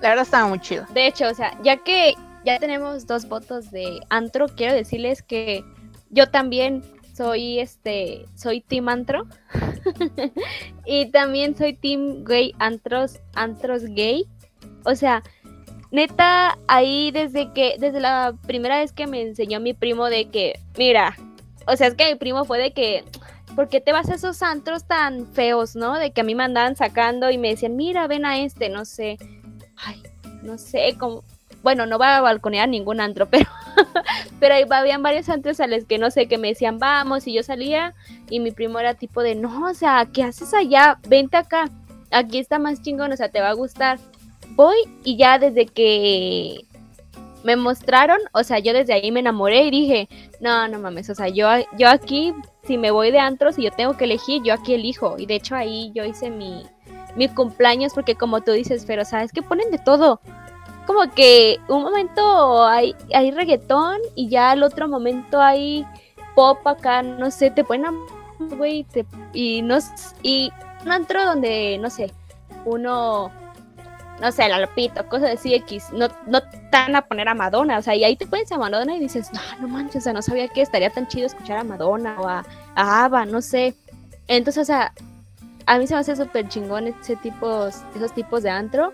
La 0.00 0.08
verdad 0.08 0.24
estaba 0.24 0.48
muy 0.48 0.58
chido. 0.58 0.84
De 0.92 1.06
hecho, 1.06 1.28
o 1.28 1.34
sea, 1.34 1.56
ya 1.62 1.76
que 1.76 2.14
ya 2.44 2.58
tenemos 2.58 3.06
dos 3.06 3.28
votos 3.28 3.70
de 3.70 4.00
antro, 4.10 4.48
quiero 4.48 4.74
decirles 4.74 5.22
que 5.22 5.64
yo 6.10 6.28
también 6.28 6.82
soy 7.12 7.58
este, 7.58 8.26
soy 8.34 8.60
team 8.60 8.88
antro 8.88 9.26
y 10.86 11.10
también 11.10 11.56
soy 11.56 11.74
team 11.74 12.24
gay 12.24 12.54
antros, 12.58 13.20
antros 13.34 13.84
gay. 13.84 14.26
O 14.84 14.94
sea, 14.94 15.22
neta, 15.90 16.58
ahí 16.66 17.10
desde 17.10 17.52
que, 17.52 17.76
desde 17.78 18.00
la 18.00 18.34
primera 18.46 18.78
vez 18.78 18.92
que 18.92 19.06
me 19.06 19.22
enseñó 19.22 19.60
mi 19.60 19.74
primo 19.74 20.06
de 20.06 20.28
que, 20.28 20.58
mira, 20.76 21.16
o 21.66 21.76
sea, 21.76 21.88
es 21.88 21.94
que 21.94 22.10
mi 22.10 22.18
primo 22.18 22.44
fue 22.44 22.58
de 22.58 22.72
que, 22.72 23.04
¿por 23.54 23.68
qué 23.68 23.80
te 23.80 23.92
vas 23.92 24.08
a 24.08 24.14
esos 24.14 24.42
antros 24.42 24.84
tan 24.84 25.32
feos, 25.32 25.76
no? 25.76 25.98
De 25.98 26.12
que 26.12 26.22
a 26.22 26.24
mí 26.24 26.34
me 26.34 26.44
andaban 26.44 26.76
sacando 26.76 27.30
y 27.30 27.38
me 27.38 27.50
decían, 27.50 27.76
mira, 27.76 28.06
ven 28.06 28.24
a 28.24 28.38
este, 28.38 28.68
no 28.68 28.84
sé. 28.84 29.18
Ay, 29.76 30.02
no 30.42 30.58
sé, 30.58 30.96
como, 30.98 31.24
bueno, 31.62 31.86
no 31.86 31.98
va 31.98 32.16
a 32.16 32.20
balconear 32.20 32.68
ningún 32.68 33.00
antro, 33.00 33.26
pero, 33.30 33.46
pero 34.40 34.54
ahí 34.54 34.64
habían 34.70 35.02
varios 35.02 35.28
antros 35.28 35.60
a 35.60 35.66
los 35.66 35.84
que 35.84 35.98
no 35.98 36.10
sé, 36.10 36.26
que 36.26 36.38
me 36.38 36.48
decían, 36.48 36.78
vamos, 36.78 37.26
y 37.26 37.32
yo 37.32 37.42
salía, 37.42 37.94
y 38.28 38.40
mi 38.40 38.50
primo 38.50 38.78
era 38.78 38.94
tipo 38.94 39.22
de, 39.22 39.34
no, 39.34 39.68
o 39.68 39.74
sea, 39.74 40.08
¿qué 40.12 40.22
haces 40.22 40.54
allá? 40.54 40.98
Vente 41.08 41.36
acá, 41.36 41.70
aquí 42.10 42.38
está 42.38 42.58
más 42.58 42.82
chingón, 42.82 43.12
o 43.12 43.16
sea, 43.16 43.30
te 43.30 43.40
va 43.40 43.50
a 43.50 43.54
gustar. 43.54 43.98
Voy 44.50 44.76
y 45.02 45.16
ya 45.16 45.38
desde 45.38 45.66
que 45.66 46.66
me 47.44 47.56
mostraron, 47.56 48.18
o 48.32 48.44
sea, 48.44 48.58
yo 48.58 48.72
desde 48.72 48.92
ahí 48.92 49.10
me 49.10 49.20
enamoré 49.20 49.64
y 49.64 49.70
dije, 49.70 50.08
no, 50.40 50.68
no 50.68 50.78
mames, 50.78 51.10
o 51.10 51.14
sea, 51.14 51.28
yo, 51.28 51.48
yo 51.78 51.88
aquí, 51.88 52.32
si 52.64 52.78
me 52.78 52.90
voy 52.90 53.10
de 53.10 53.18
antros 53.18 53.58
y 53.58 53.64
yo 53.64 53.70
tengo 53.70 53.96
que 53.96 54.04
elegir, 54.04 54.42
yo 54.42 54.54
aquí 54.54 54.74
elijo. 54.74 55.16
Y 55.18 55.26
de 55.26 55.36
hecho 55.36 55.56
ahí 55.56 55.90
yo 55.94 56.04
hice 56.04 56.30
mi, 56.30 56.62
mi 57.16 57.28
cumpleaños 57.28 57.92
porque 57.94 58.14
como 58.14 58.42
tú 58.42 58.52
dices, 58.52 58.84
pero 58.86 59.04
sabes 59.04 59.32
que 59.32 59.42
ponen 59.42 59.70
de 59.70 59.78
todo. 59.78 60.20
Como 60.86 61.10
que 61.14 61.58
un 61.68 61.82
momento 61.82 62.66
hay, 62.66 62.94
hay 63.14 63.30
reggaetón 63.30 63.98
y 64.14 64.28
ya 64.28 64.50
al 64.50 64.62
otro 64.62 64.88
momento 64.88 65.40
hay 65.40 65.86
pop 66.34 66.66
acá, 66.66 67.02
no 67.02 67.30
sé, 67.30 67.50
te 67.50 67.64
ponen 67.64 67.94
güey, 68.38 68.84
y 69.32 69.62
no 69.62 69.78
y 70.22 70.52
un 70.84 70.90
antro 70.90 71.24
donde, 71.24 71.78
no 71.78 71.90
sé, 71.90 72.12
uno 72.64 73.30
no 74.20 74.30
sé, 74.30 74.48
la 74.48 74.60
Lopito, 74.60 75.04
cosas 75.08 75.30
así 75.32 75.52
X, 75.54 75.88
no, 75.92 76.06
no 76.26 76.40
te 76.42 76.58
van 76.70 76.94
a 76.94 77.02
poner 77.02 77.28
a 77.28 77.34
Madonna, 77.34 77.78
o 77.78 77.82
sea, 77.82 77.96
y 77.96 78.04
ahí 78.04 78.14
te 78.14 78.26
pones 78.26 78.52
a 78.52 78.58
Madonna 78.58 78.94
y 78.94 79.00
dices, 79.00 79.30
no, 79.32 79.40
no 79.60 79.68
manches, 79.68 79.96
o 79.96 80.04
sea, 80.04 80.12
no 80.12 80.22
sabía 80.22 80.46
que 80.46 80.62
estaría 80.62 80.90
tan 80.90 81.08
chido 81.08 81.26
escuchar 81.26 81.58
a 81.58 81.64
Madonna 81.64 82.16
o 82.20 82.28
a, 82.28 82.44
a 82.76 83.04
Ava, 83.04 83.24
no 83.24 83.42
sé. 83.42 83.74
Entonces, 84.28 84.62
o 84.62 84.64
sea, 84.64 84.92
a 85.66 85.78
mí 85.78 85.88
se 85.88 85.94
me 85.94 86.00
hace 86.00 86.14
súper 86.14 86.48
chingón 86.48 86.86
ese 86.86 87.16
tipo, 87.16 87.66
esos 87.66 88.12
tipos 88.14 88.44
de 88.44 88.50
antro. 88.50 88.92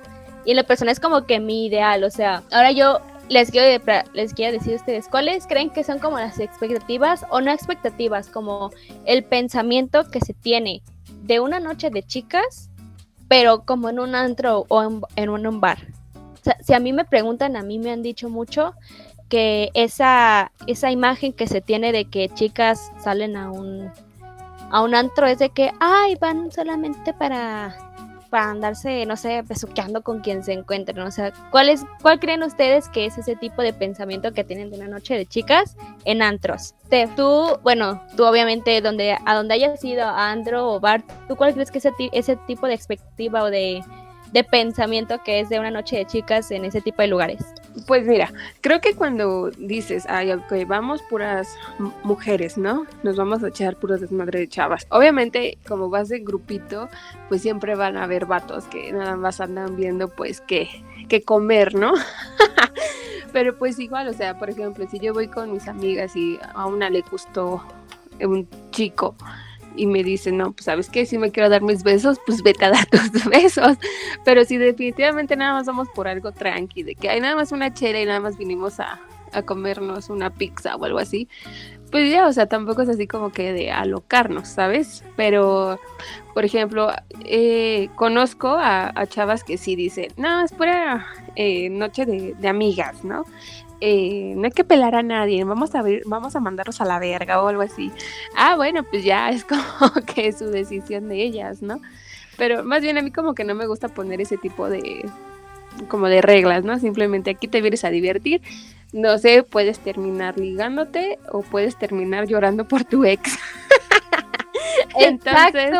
Y 0.48 0.52
en 0.52 0.56
la 0.56 0.62
persona 0.62 0.90
es 0.90 0.98
como 0.98 1.26
que 1.26 1.40
mi 1.40 1.66
ideal, 1.66 2.04
o 2.04 2.10
sea, 2.10 2.42
ahora 2.50 2.72
yo 2.72 3.00
les 3.28 3.50
quiero, 3.50 3.84
les 4.14 4.32
quiero 4.32 4.56
decir 4.56 4.72
a 4.72 4.76
ustedes, 4.76 5.06
¿cuáles 5.06 5.46
creen 5.46 5.68
que 5.68 5.84
son 5.84 5.98
como 5.98 6.18
las 6.18 6.40
expectativas 6.40 7.26
o 7.28 7.42
no 7.42 7.50
expectativas? 7.50 8.30
Como 8.30 8.70
el 9.04 9.24
pensamiento 9.24 10.10
que 10.10 10.20
se 10.20 10.32
tiene 10.32 10.80
de 11.24 11.40
una 11.40 11.60
noche 11.60 11.90
de 11.90 12.02
chicas, 12.02 12.70
pero 13.28 13.66
como 13.66 13.90
en 13.90 14.00
un 14.00 14.14
antro 14.14 14.64
o 14.68 14.82
en, 14.82 15.02
en 15.16 15.28
un 15.28 15.60
bar. 15.60 15.86
O 16.14 16.42
sea, 16.42 16.56
si 16.62 16.72
a 16.72 16.80
mí 16.80 16.94
me 16.94 17.04
preguntan, 17.04 17.54
a 17.54 17.62
mí 17.62 17.78
me 17.78 17.90
han 17.90 18.02
dicho 18.02 18.30
mucho 18.30 18.72
que 19.28 19.70
esa, 19.74 20.50
esa 20.66 20.90
imagen 20.90 21.34
que 21.34 21.46
se 21.46 21.60
tiene 21.60 21.92
de 21.92 22.06
que 22.06 22.30
chicas 22.30 22.90
salen 23.04 23.36
a 23.36 23.50
un, 23.50 23.92
a 24.70 24.80
un 24.80 24.94
antro 24.94 25.26
es 25.26 25.40
de 25.40 25.50
que, 25.50 25.72
ay, 25.78 26.16
van 26.18 26.50
solamente 26.50 27.12
para, 27.12 27.87
para 28.30 28.50
andarse, 28.50 29.06
no 29.06 29.16
sé, 29.16 29.42
besuqueando 29.42 30.02
con 30.02 30.20
quien 30.20 30.44
se 30.44 30.52
encuentren. 30.52 31.00
O 31.00 31.10
sea, 31.10 31.32
¿cuál, 31.50 31.68
es, 31.68 31.84
¿cuál 32.02 32.20
creen 32.20 32.42
ustedes 32.42 32.88
que 32.88 33.06
es 33.06 33.18
ese 33.18 33.36
tipo 33.36 33.62
de 33.62 33.72
pensamiento 33.72 34.32
que 34.32 34.44
tienen 34.44 34.70
de 34.70 34.76
una 34.76 34.88
noche 34.88 35.14
de 35.14 35.26
chicas 35.26 35.76
en 36.04 36.22
antros? 36.22 36.74
Steph, 36.86 37.14
tú, 37.14 37.58
bueno, 37.62 38.02
tú 38.16 38.24
obviamente 38.24 38.80
donde, 38.80 39.16
a 39.24 39.34
donde 39.34 39.54
hayas 39.54 39.84
ido, 39.84 40.04
a 40.04 40.30
antro 40.30 40.72
o 40.72 40.80
bar, 40.80 41.02
¿tú 41.28 41.36
cuál 41.36 41.54
crees 41.54 41.70
que 41.70 41.78
es 41.78 41.86
ese, 41.86 42.10
ese 42.12 42.36
tipo 42.46 42.66
de 42.66 42.74
expectativa 42.74 43.42
o 43.42 43.50
de, 43.50 43.82
de 44.32 44.44
pensamiento 44.44 45.22
que 45.24 45.40
es 45.40 45.48
de 45.48 45.58
una 45.58 45.70
noche 45.70 45.96
de 45.96 46.06
chicas 46.06 46.50
en 46.50 46.64
ese 46.64 46.80
tipo 46.80 47.02
de 47.02 47.08
lugares? 47.08 47.44
Pues 47.86 48.06
mira, 48.06 48.32
creo 48.60 48.80
que 48.80 48.94
cuando 48.94 49.50
dices, 49.50 50.04
ay, 50.08 50.32
ok, 50.32 50.52
vamos 50.66 51.02
puras 51.02 51.56
mujeres, 52.02 52.58
¿no? 52.58 52.86
Nos 53.02 53.16
vamos 53.16 53.42
a 53.42 53.48
echar 53.48 53.76
puras 53.76 54.00
desmadre 54.00 54.40
de 54.40 54.48
chavas. 54.48 54.86
Obviamente, 54.90 55.58
como 55.66 55.88
vas 55.88 56.08
de 56.08 56.20
grupito, 56.20 56.88
pues 57.28 57.42
siempre 57.42 57.74
van 57.74 57.96
a 57.96 58.04
haber 58.04 58.26
vatos 58.26 58.64
que 58.64 58.92
nada 58.92 59.16
más 59.16 59.40
andan 59.40 59.76
viendo, 59.76 60.08
pues, 60.08 60.40
qué, 60.40 60.68
qué 61.08 61.22
comer, 61.22 61.74
¿no? 61.74 61.92
Pero 63.32 63.58
pues 63.58 63.78
igual, 63.78 64.08
o 64.08 64.12
sea, 64.12 64.38
por 64.38 64.50
ejemplo, 64.50 64.86
si 64.90 64.98
yo 64.98 65.12
voy 65.12 65.28
con 65.28 65.52
mis 65.52 65.68
amigas 65.68 66.16
y 66.16 66.38
a 66.54 66.66
una 66.66 66.88
le 66.88 67.02
gustó 67.02 67.62
un 68.20 68.48
chico 68.70 69.14
y 69.78 69.86
me 69.86 70.02
dice, 70.02 70.32
no, 70.32 70.52
pues 70.52 70.64
sabes 70.64 70.90
qué, 70.90 71.06
si 71.06 71.18
me 71.18 71.30
quiero 71.30 71.48
dar 71.48 71.62
mis 71.62 71.82
besos, 71.82 72.18
pues 72.26 72.42
vete 72.42 72.64
a 72.64 72.70
dar 72.70 72.86
tus 72.90 73.24
besos. 73.26 73.78
Pero 74.24 74.44
si 74.44 74.56
definitivamente 74.56 75.36
nada 75.36 75.54
más 75.54 75.66
vamos 75.66 75.88
por 75.94 76.08
algo 76.08 76.32
tranqui, 76.32 76.82
de 76.82 76.94
que 76.94 77.08
hay 77.08 77.20
nada 77.20 77.36
más 77.36 77.52
una 77.52 77.72
chela 77.72 78.00
y 78.00 78.04
nada 78.04 78.20
más 78.20 78.36
vinimos 78.36 78.80
a, 78.80 79.00
a 79.32 79.42
comernos 79.42 80.10
una 80.10 80.30
pizza 80.30 80.76
o 80.76 80.84
algo 80.84 80.98
así, 80.98 81.28
pues 81.90 82.10
ya, 82.10 82.26
o 82.26 82.32
sea, 82.32 82.46
tampoco 82.46 82.82
es 82.82 82.88
así 82.88 83.06
como 83.06 83.30
que 83.30 83.52
de 83.52 83.70
alocarnos, 83.70 84.48
¿sabes? 84.48 85.04
Pero, 85.16 85.78
por 86.34 86.44
ejemplo, 86.44 86.92
eh, 87.24 87.88
conozco 87.94 88.56
a, 88.58 88.92
chavas 89.08 89.44
que 89.44 89.58
sí 89.58 89.76
dicen, 89.76 90.12
no, 90.16 90.44
es 90.44 90.52
pura 90.52 91.06
eh, 91.36 91.70
noche 91.70 92.06
de, 92.06 92.34
de, 92.34 92.48
amigas, 92.48 93.04
¿no? 93.04 93.24
Eh, 93.80 94.34
no 94.36 94.46
hay 94.46 94.50
que 94.50 94.64
pelar 94.64 94.96
a 94.96 95.02
nadie, 95.02 95.44
vamos 95.44 95.74
a 95.74 95.82
ver, 95.82 96.02
vamos 96.06 96.34
a 96.34 96.40
mandarlos 96.40 96.80
a 96.80 96.84
la 96.84 96.98
verga 96.98 97.42
o 97.42 97.48
algo 97.48 97.62
así. 97.62 97.92
Ah, 98.36 98.56
bueno, 98.56 98.82
pues 98.82 99.04
ya 99.04 99.30
es 99.30 99.44
como 99.44 99.92
que 100.04 100.32
su 100.32 100.46
decisión 100.46 101.08
de 101.08 101.22
ellas, 101.22 101.62
¿no? 101.62 101.80
Pero 102.36 102.64
más 102.64 102.82
bien 102.82 102.98
a 102.98 103.02
mí 103.02 103.10
como 103.10 103.34
que 103.34 103.44
no 103.44 103.54
me 103.54 103.66
gusta 103.66 103.88
poner 103.88 104.20
ese 104.20 104.36
tipo 104.36 104.68
de 104.68 105.08
como 105.88 106.08
de 106.08 106.22
reglas, 106.22 106.64
¿no? 106.64 106.78
Simplemente 106.78 107.30
aquí 107.30 107.46
te 107.46 107.60
vienes 107.60 107.84
a 107.84 107.90
divertir. 107.90 108.42
No 108.92 109.18
sé, 109.18 109.42
puedes 109.42 109.78
terminar 109.80 110.38
ligándote 110.38 111.18
o 111.30 111.42
puedes 111.42 111.76
terminar 111.78 112.26
llorando 112.26 112.66
por 112.66 112.84
tu 112.84 113.04
ex. 113.04 113.38
Entonces, 114.98 115.72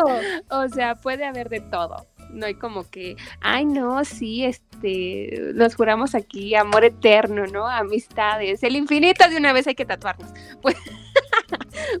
o 0.49 0.67
sea, 0.69 0.95
puede 0.95 1.25
haber 1.25 1.49
de 1.49 1.61
todo. 1.61 2.05
No 2.31 2.45
hay 2.45 2.53
como 2.53 2.87
que, 2.87 3.15
ay, 3.41 3.65
no, 3.65 4.05
sí, 4.05 4.45
este, 4.45 5.51
nos 5.55 5.75
juramos 5.75 6.13
aquí 6.13 6.53
amor 6.53 6.85
eterno, 6.85 7.47
¿no? 7.47 7.67
Amistades, 7.67 8.61
el 8.61 8.75
infinito 8.75 9.27
de 9.27 9.37
una 9.37 9.53
vez 9.53 9.65
hay 9.67 9.75
que 9.75 9.85
tatuarnos. 9.85 10.29
Pues, 10.61 10.75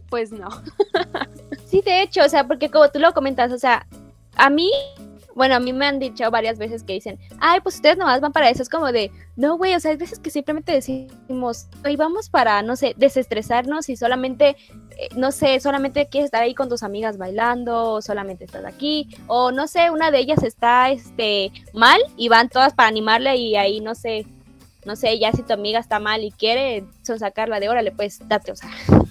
pues 0.09 0.31
no. 0.31 0.49
sí, 1.65 1.81
de 1.83 2.01
hecho, 2.01 2.23
o 2.23 2.29
sea, 2.29 2.45
porque 2.45 2.69
como 2.69 2.89
tú 2.89 2.99
lo 2.99 3.13
comentas, 3.13 3.51
o 3.51 3.57
sea, 3.57 3.87
a 4.35 4.49
mí 4.49 4.69
bueno, 5.39 5.55
a 5.55 5.61
mí 5.61 5.71
me 5.71 5.85
han 5.85 5.99
dicho 5.99 6.29
varias 6.29 6.57
veces 6.57 6.83
que 6.83 6.91
dicen, 6.91 7.17
ay, 7.39 7.61
pues 7.61 7.75
ustedes 7.75 7.97
nomás 7.97 8.19
van 8.19 8.33
para 8.33 8.49
eso. 8.49 8.61
Es 8.61 8.67
como 8.67 8.91
de, 8.91 9.09
no, 9.37 9.55
güey, 9.55 9.73
o 9.73 9.79
sea, 9.79 9.91
hay 9.91 9.95
veces 9.95 10.19
que 10.19 10.31
simplemente 10.31 10.73
decimos, 10.73 11.67
güey, 11.81 11.95
vamos 11.95 12.29
para, 12.29 12.61
no 12.61 12.75
sé, 12.75 12.93
desestresarnos 12.97 13.87
y 13.87 13.95
solamente, 13.95 14.57
eh, 14.97 15.07
no 15.15 15.31
sé, 15.31 15.57
solamente 15.61 16.09
quieres 16.09 16.25
estar 16.25 16.43
ahí 16.43 16.53
con 16.53 16.67
tus 16.67 16.83
amigas 16.83 17.17
bailando, 17.17 17.93
o 17.93 18.01
solamente 18.01 18.43
estás 18.43 18.65
aquí, 18.65 19.15
o 19.27 19.53
no 19.53 19.67
sé, 19.67 19.91
una 19.91 20.11
de 20.11 20.19
ellas 20.19 20.43
está, 20.43 20.91
este, 20.91 21.53
mal 21.73 22.01
y 22.17 22.27
van 22.27 22.49
todas 22.49 22.73
para 22.73 22.89
animarle 22.89 23.37
y 23.37 23.55
ahí, 23.55 23.79
no 23.79 23.95
sé, 23.95 24.27
no 24.85 24.95
sé, 24.95 25.19
ya 25.19 25.31
si 25.31 25.43
tu 25.43 25.53
amiga 25.53 25.79
está 25.79 25.99
mal 25.99 26.23
y 26.23 26.31
quiere 26.31 26.85
son 27.03 27.19
sacarla 27.19 27.59
de 27.59 27.69
órale, 27.69 27.91
pues 27.91 28.19
date, 28.27 28.51
o 28.51 28.55
sea 28.55 28.69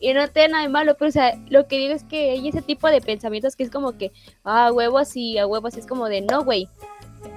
y 0.00 0.12
no 0.12 0.28
tiene 0.28 0.48
nada 0.48 0.62
de 0.64 0.68
malo, 0.68 0.96
pero 0.98 1.08
o 1.08 1.12
sea, 1.12 1.38
lo 1.48 1.66
que 1.66 1.78
digo 1.78 1.94
es 1.94 2.04
que 2.04 2.32
hay 2.32 2.48
ese 2.48 2.62
tipo 2.62 2.88
de 2.88 3.00
pensamientos 3.00 3.56
que 3.56 3.62
es 3.62 3.70
como 3.70 3.96
que, 3.96 4.12
ah, 4.44 4.70
huevos 4.72 5.16
y 5.16 5.38
a 5.38 5.46
huevos 5.46 5.76
es 5.76 5.86
como 5.86 6.08
de, 6.08 6.20
no, 6.20 6.44
güey. 6.44 6.68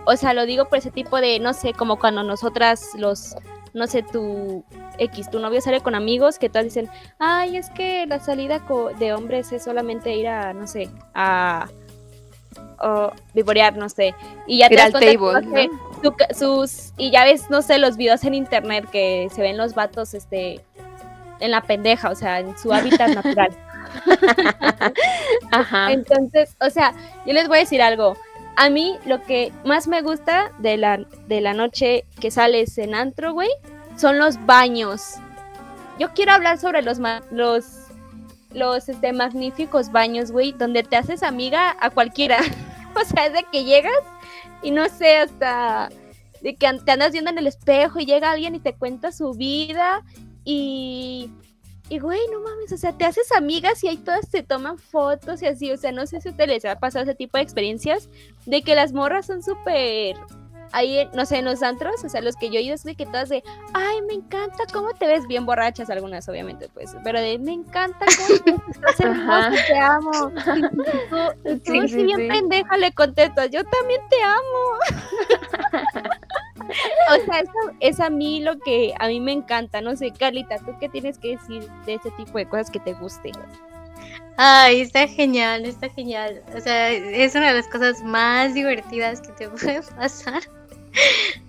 O 0.06 0.16
sea, 0.16 0.34
lo 0.34 0.46
digo 0.46 0.66
por 0.66 0.80
ese 0.80 0.92
tipo 0.92 1.20
de, 1.22 1.40
no 1.40 1.54
sé, 1.54 1.74
como 1.74 1.98
cuando 1.98 2.24
nosotras 2.24 2.90
los, 2.98 3.36
no 3.74 3.88
sé, 3.88 4.04
tu 4.04 4.66
X, 4.98 5.30
tu 5.30 5.40
novio 5.40 5.62
sale 5.62 5.82
con 5.82 5.96
amigos 5.96 6.40
que 6.40 6.50
todas 6.50 6.66
dicen, 6.66 6.90
ay, 7.20 7.58
es 7.58 7.70
que 7.70 8.06
la 8.06 8.20
salida 8.20 8.62
de 9.00 9.14
hombres 9.14 9.52
es 9.52 9.64
solamente 9.64 10.16
ir 10.16 10.28
a, 10.28 10.54
no 10.54 10.68
sé, 10.68 10.90
a 11.14 11.68
o 12.80 13.12
vivorear, 13.34 13.76
no 13.76 13.90
sé. 13.90 14.14
Y 14.46 14.60
ya 14.60 14.70
te 14.70 14.76
das 14.76 14.92
cuenta 14.92 15.12
sus 16.38 16.94
y 16.98 17.12
ya 17.12 17.24
ves, 17.24 17.50
no 17.50 17.62
sé, 17.62 17.78
los 17.78 17.98
videos 17.98 18.24
en 18.24 18.34
internet 18.34 18.88
que 18.92 19.30
se 19.34 19.42
ven 19.42 19.58
los 19.58 19.74
vatos 19.74 20.14
este 20.14 20.62
en 21.40 21.52
la 21.52 21.62
pendeja, 21.62 22.10
o 22.10 22.16
sea, 22.16 22.40
en 22.40 22.58
su 22.58 22.74
hábitat 22.74 23.10
natural. 23.10 23.50
Ajá. 25.52 25.92
Entonces, 25.92 26.56
o 26.60 26.70
sea, 26.70 26.94
yo 27.26 27.34
les 27.34 27.48
voy 27.48 27.58
a 27.58 27.62
decir 27.62 27.82
algo. 27.82 28.18
A 28.56 28.70
mí 28.70 28.98
lo 29.06 29.22
que 29.22 29.52
más 29.64 29.88
me 29.88 30.02
gusta 30.02 30.52
de 30.60 30.78
la, 30.78 30.98
de 31.28 31.42
la 31.42 31.54
noche 31.54 32.06
que 32.20 32.32
sales 32.32 32.78
en 32.80 32.96
antro, 32.96 33.34
güey, 33.34 33.50
son 33.98 34.18
los 34.18 34.44
baños. 34.46 35.16
Yo 36.00 36.14
quiero 36.14 36.32
hablar 36.32 36.58
sobre 36.58 36.82
los, 36.82 37.00
los, 37.32 37.66
los 38.52 38.90
este, 38.90 39.14
magníficos 39.14 39.92
baños, 39.92 40.32
güey, 40.32 40.54
donde 40.54 40.84
te 40.84 40.96
haces 40.96 41.22
amiga 41.22 41.76
a 41.80 41.90
cualquiera. 41.92 42.40
o 42.96 43.06
sea, 43.06 43.28
es 43.28 43.34
de 43.34 43.46
que 43.52 43.64
llegas 43.64 43.94
y 44.62 44.72
no 44.72 44.88
sé, 44.90 45.18
hasta 45.18 45.90
de 46.42 46.56
que 46.56 46.72
te 46.86 46.92
andas 46.92 47.12
viendo 47.12 47.32
en 47.32 47.38
el 47.38 47.48
espejo 47.48 48.00
y 48.00 48.06
llega 48.06 48.32
alguien 48.32 48.56
y 48.56 48.60
te 48.60 48.74
cuenta 48.74 49.12
su 49.12 49.34
vida 49.34 50.04
y, 50.44 51.32
y 51.90 52.00
güey, 52.00 52.20
no 52.32 52.42
mames, 52.42 52.72
o 52.72 52.78
sea, 52.78 52.94
te 52.94 53.06
haces 53.06 53.32
amigas 53.32 53.84
y 53.84 53.88
ahí 53.88 53.98
todas 53.98 54.30
te 54.30 54.44
toman 54.44 54.78
fotos 54.78 55.42
y 55.42 55.48
así, 55.48 55.72
o 55.72 55.78
sea, 55.78 55.92
no 55.92 56.06
sé 56.06 56.22
si 56.22 56.30
ustedes 56.30 56.50
les 56.50 56.66
ha 56.66 56.80
pasado 56.80 57.04
ese 57.04 57.16
tipo 57.16 57.38
de 57.38 57.44
experiencias 57.44 58.10
de 58.46 58.62
que 58.62 58.76
las 58.76 58.94
morras 58.94 59.26
son 59.26 59.42
súper 59.42 60.16
ahí, 60.72 61.08
no 61.14 61.26
sé, 61.26 61.38
en 61.38 61.46
los 61.46 61.64
antros, 61.64 62.04
o 62.04 62.10
sea, 62.10 62.22
los 62.22 62.36
que 62.36 62.50
yo 62.50 62.60
he 62.60 62.64
ido 62.64 62.76
es 62.76 62.84
de 62.84 62.96
que 62.96 63.06
todas 63.06 63.30
de, 63.30 63.44
ay, 63.74 64.02
me 64.08 64.14
encanta 64.14 64.64
cómo 64.72 64.90
te 64.94 65.08
ves 65.08 65.28
bien 65.28 65.46
borrachas, 65.46 65.90
algunas 65.90 66.28
obviamente, 66.30 66.70
pues, 66.74 66.96
pero 67.04 67.20
de, 67.20 67.40
me 67.40 67.54
encanta 67.54 68.06
cómo 68.18 68.40
te 68.40 68.52
ves, 68.52 68.62
estás 68.70 69.00
hermosa, 69.00 69.52
te 69.68 69.78
amo. 69.78 70.32
tú, 71.56 71.60
tú 71.66 71.88
si 71.88 72.04
bien 72.04 72.28
pendeja 72.28 72.78
le 72.78 72.92
contestas, 72.92 73.50
yo 73.50 73.64
también 73.64 74.02
te 74.10 74.24
amo. 74.24 76.08
o 77.12 77.26
sea, 77.26 77.40
eso 77.40 77.76
es 77.80 78.00
a 78.00 78.10
mí 78.10 78.42
lo 78.42 78.60
que 78.60 78.94
a 79.00 79.08
mí 79.08 79.20
me 79.20 79.32
encanta, 79.32 79.82
no 79.82 79.96
sé, 79.96 80.12
Carlita, 80.12 80.58
¿tú 80.60 80.76
qué 80.80 80.90
tienes 80.90 81.18
que 81.18 81.38
decir 81.38 81.68
de 81.86 81.96
ese 81.96 82.12
tipo 82.12 82.38
de 82.38 82.48
cosas 82.48 82.70
que 82.70 82.80
te 82.80 82.94
guste? 82.94 83.32
Ay, 84.40 84.82
está 84.82 85.08
genial, 85.08 85.66
está 85.66 85.90
genial. 85.90 86.44
O 86.56 86.60
sea, 86.60 86.92
es 86.92 87.34
una 87.34 87.48
de 87.48 87.56
las 87.56 87.68
cosas 87.68 88.04
más 88.04 88.54
divertidas 88.54 89.20
que 89.20 89.30
te 89.30 89.50
puede 89.50 89.82
pasar. 89.82 90.44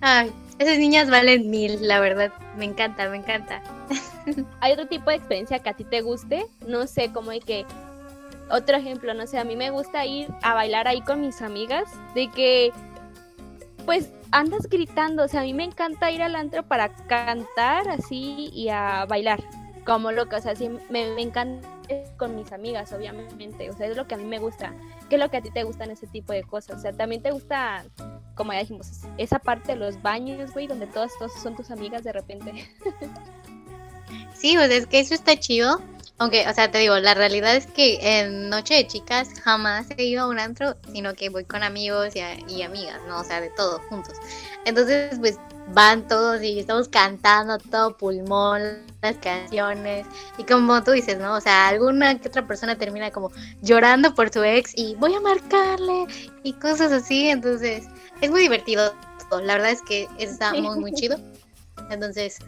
Ay, 0.01 0.31
esas 0.57 0.79
niñas 0.79 1.07
valen 1.09 1.51
mil, 1.51 1.87
la 1.87 1.99
verdad. 1.99 2.33
Me 2.57 2.65
encanta, 2.65 3.07
me 3.07 3.17
encanta. 3.17 3.61
¿Hay 4.59 4.73
otro 4.73 4.87
tipo 4.87 5.11
de 5.11 5.17
experiencia 5.17 5.59
que 5.59 5.69
a 5.69 5.73
ti 5.73 5.83
te 5.83 6.01
guste? 6.01 6.47
No 6.67 6.87
sé, 6.87 7.11
como 7.13 7.29
hay 7.29 7.41
que... 7.41 7.65
Otro 8.49 8.77
ejemplo, 8.77 9.13
no 9.13 9.27
sé, 9.27 9.37
a 9.37 9.43
mí 9.43 9.55
me 9.55 9.69
gusta 9.69 10.07
ir 10.07 10.27
a 10.41 10.55
bailar 10.55 10.87
ahí 10.87 11.01
con 11.01 11.21
mis 11.21 11.43
amigas, 11.43 11.83
de 12.15 12.31
que, 12.31 12.71
pues, 13.85 14.09
andas 14.31 14.67
gritando, 14.67 15.25
o 15.25 15.27
sea, 15.27 15.41
a 15.41 15.43
mí 15.43 15.53
me 15.53 15.65
encanta 15.65 16.09
ir 16.09 16.23
al 16.23 16.35
antro 16.35 16.63
para 16.63 16.89
cantar 17.05 17.87
así 17.89 18.49
y 18.51 18.69
a 18.69 19.05
bailar, 19.05 19.43
como 19.85 20.11
loca, 20.11 20.37
o 20.37 20.41
sea, 20.41 20.55
sí, 20.55 20.67
me 20.89 21.21
encanta 21.21 21.78
con 22.17 22.35
mis 22.35 22.51
amigas, 22.51 22.91
obviamente, 22.93 23.69
o 23.69 23.73
sea, 23.73 23.87
es 23.87 23.97
lo 23.97 24.07
que 24.07 24.15
a 24.15 24.17
mí 24.17 24.25
me 24.25 24.39
gusta. 24.39 24.73
¿Qué 25.09 25.15
es 25.15 25.21
lo 25.21 25.29
que 25.29 25.37
a 25.37 25.41
ti 25.41 25.51
te 25.51 25.63
gustan 25.63 25.91
ese 25.91 26.07
tipo 26.07 26.33
de 26.33 26.43
cosas? 26.43 26.77
O 26.77 26.81
sea, 26.81 26.93
también 26.93 27.21
te 27.21 27.31
gusta, 27.31 27.85
como 28.35 28.53
ya 28.53 28.59
dijimos, 28.59 29.01
esa 29.17 29.39
parte 29.39 29.73
de 29.73 29.77
los 29.77 30.01
baños, 30.01 30.53
güey, 30.53 30.67
donde 30.67 30.87
todas, 30.87 31.11
todas 31.17 31.33
son 31.41 31.55
tus 31.55 31.71
amigas 31.71 32.03
de 32.03 32.13
repente. 32.13 32.69
sí, 34.33 34.55
pues 34.55 34.71
es 34.71 34.87
que 34.87 34.99
eso 34.99 35.13
está 35.13 35.37
chido. 35.37 35.81
Aunque, 36.19 36.47
o 36.47 36.53
sea, 36.53 36.69
te 36.69 36.79
digo, 36.79 36.97
la 36.99 37.13
realidad 37.13 37.55
es 37.55 37.65
que 37.65 37.97
en 38.01 38.49
Noche 38.49 38.75
de 38.75 38.87
Chicas 38.87 39.29
jamás 39.41 39.87
he 39.97 40.03
ido 40.03 40.23
a 40.23 40.27
un 40.27 40.39
antro, 40.39 40.75
sino 40.91 41.13
que 41.13 41.29
voy 41.29 41.45
con 41.45 41.63
amigos 41.63 42.09
y, 42.15 42.19
y 42.53 42.61
amigas, 42.61 42.99
¿no? 43.07 43.21
O 43.21 43.23
sea, 43.23 43.39
de 43.39 43.49
todo, 43.51 43.79
juntos. 43.89 44.17
Entonces, 44.65 45.17
pues 45.19 45.39
van 45.73 46.07
todos 46.07 46.41
y 46.41 46.59
estamos 46.59 46.89
cantando 46.89 47.57
todo 47.57 47.95
pulmón 47.95 48.61
las 49.01 49.15
canciones 49.17 50.05
y 50.37 50.43
como 50.43 50.83
tú 50.83 50.91
dices, 50.91 51.17
¿no? 51.19 51.35
O 51.35 51.41
sea, 51.41 51.67
alguna 51.67 52.19
que 52.19 52.27
otra 52.27 52.45
persona 52.45 52.77
termina 52.77 53.11
como 53.11 53.31
llorando 53.61 54.13
por 54.13 54.31
su 54.31 54.43
ex 54.43 54.73
y 54.75 54.95
voy 54.95 55.13
a 55.13 55.21
marcarle 55.21 56.05
y 56.43 56.53
cosas 56.53 56.91
así, 56.91 57.29
entonces 57.29 57.85
es 58.21 58.31
muy 58.31 58.41
divertido. 58.41 58.93
La 59.43 59.53
verdad 59.53 59.69
es 59.69 59.81
que 59.83 60.07
está 60.17 60.53
muy 60.53 60.79
muy 60.79 60.91
chido. 60.93 61.17
Entonces, 61.91 62.39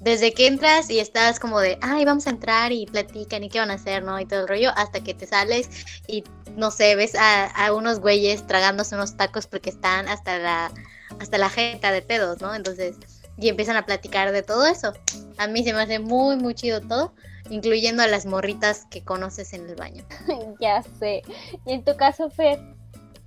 desde 0.00 0.32
que 0.32 0.46
entras 0.46 0.90
y 0.90 1.00
estás 1.00 1.40
como 1.40 1.60
de, 1.60 1.78
ay, 1.80 2.04
vamos 2.04 2.26
a 2.26 2.30
entrar 2.30 2.72
y 2.72 2.86
platican 2.86 3.44
y 3.44 3.48
qué 3.48 3.58
van 3.58 3.70
a 3.70 3.74
hacer, 3.74 4.02
¿no? 4.02 4.18
Y 4.20 4.26
todo 4.26 4.40
el 4.40 4.48
rollo, 4.48 4.70
hasta 4.76 5.02
que 5.02 5.14
te 5.14 5.26
sales 5.26 5.68
y, 6.06 6.24
no 6.56 6.70
sé, 6.70 6.94
ves 6.94 7.14
a, 7.14 7.46
a 7.46 7.72
unos 7.72 8.00
güeyes 8.00 8.46
tragándose 8.46 8.94
unos 8.94 9.16
tacos 9.16 9.46
porque 9.46 9.70
están 9.70 10.08
hasta 10.08 10.38
la, 10.38 10.72
hasta 11.18 11.38
la 11.38 11.50
jeta 11.50 11.90
de 11.92 12.02
pedos, 12.02 12.40
¿no? 12.40 12.54
Entonces, 12.54 12.96
y 13.36 13.48
empiezan 13.48 13.76
a 13.76 13.86
platicar 13.86 14.32
de 14.32 14.42
todo 14.42 14.66
eso. 14.66 14.92
A 15.36 15.46
mí 15.46 15.62
se 15.64 15.72
me 15.72 15.80
hace 15.80 15.98
muy, 15.98 16.36
muy 16.36 16.54
chido 16.54 16.80
todo, 16.80 17.14
incluyendo 17.50 18.02
a 18.02 18.06
las 18.06 18.26
morritas 18.26 18.86
que 18.90 19.04
conoces 19.04 19.52
en 19.52 19.68
el 19.68 19.76
baño. 19.76 20.04
ya 20.60 20.82
sé. 20.98 21.22
Y 21.64 21.72
en 21.72 21.84
tu 21.84 21.96
caso, 21.96 22.30
Fer, 22.30 22.60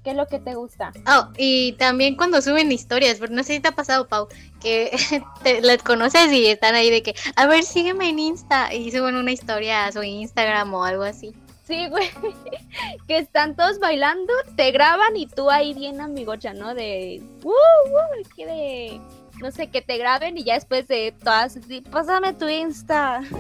¿Qué 0.04 0.12
es 0.12 0.16
lo 0.16 0.26
que 0.26 0.40
te 0.40 0.56
gusta? 0.56 0.92
Oh, 1.08 1.28
y 1.38 1.74
también 1.74 2.16
cuando 2.16 2.42
suben 2.42 2.72
historias, 2.72 3.20
porque 3.20 3.36
no 3.36 3.44
sé 3.44 3.54
si 3.54 3.60
te 3.60 3.68
ha 3.68 3.76
pasado, 3.76 4.08
Pau, 4.08 4.28
que 4.60 4.92
te, 5.44 5.62
les 5.62 5.84
conoces 5.84 6.32
y 6.32 6.48
están 6.48 6.74
ahí 6.74 6.90
de 6.90 7.04
que, 7.04 7.16
a 7.36 7.46
ver, 7.46 7.64
sígueme 7.64 8.10
en 8.10 8.20
Insta 8.20 8.74
y 8.74 8.92
suben 8.92 9.16
una 9.16 9.32
historia 9.32 9.86
a 9.86 9.92
su 9.92 10.02
Instagram 10.02 10.74
o 10.74 10.84
algo 10.84 11.04
así. 11.04 11.34
Sí, 11.68 11.88
güey, 11.88 12.10
que 13.08 13.20
están 13.20 13.56
todos 13.56 13.80
bailando, 13.80 14.34
te 14.56 14.72
graban 14.72 15.16
y 15.16 15.28
tú 15.28 15.52
ahí 15.52 15.74
bien 15.74 16.02
amigocha, 16.02 16.54
¿no? 16.54 16.74
De, 16.74 17.22
uh, 17.44 17.50
uh, 17.50 18.46
de 18.46 19.00
no 19.40 19.52
sé, 19.52 19.68
que 19.68 19.82
te 19.82 19.98
graben 19.98 20.38
y 20.38 20.44
ya 20.44 20.54
después 20.54 20.88
de 20.88 21.14
todas, 21.24 21.58
pásame 21.92 22.34
tu 22.34 22.48
Insta. 22.48 23.22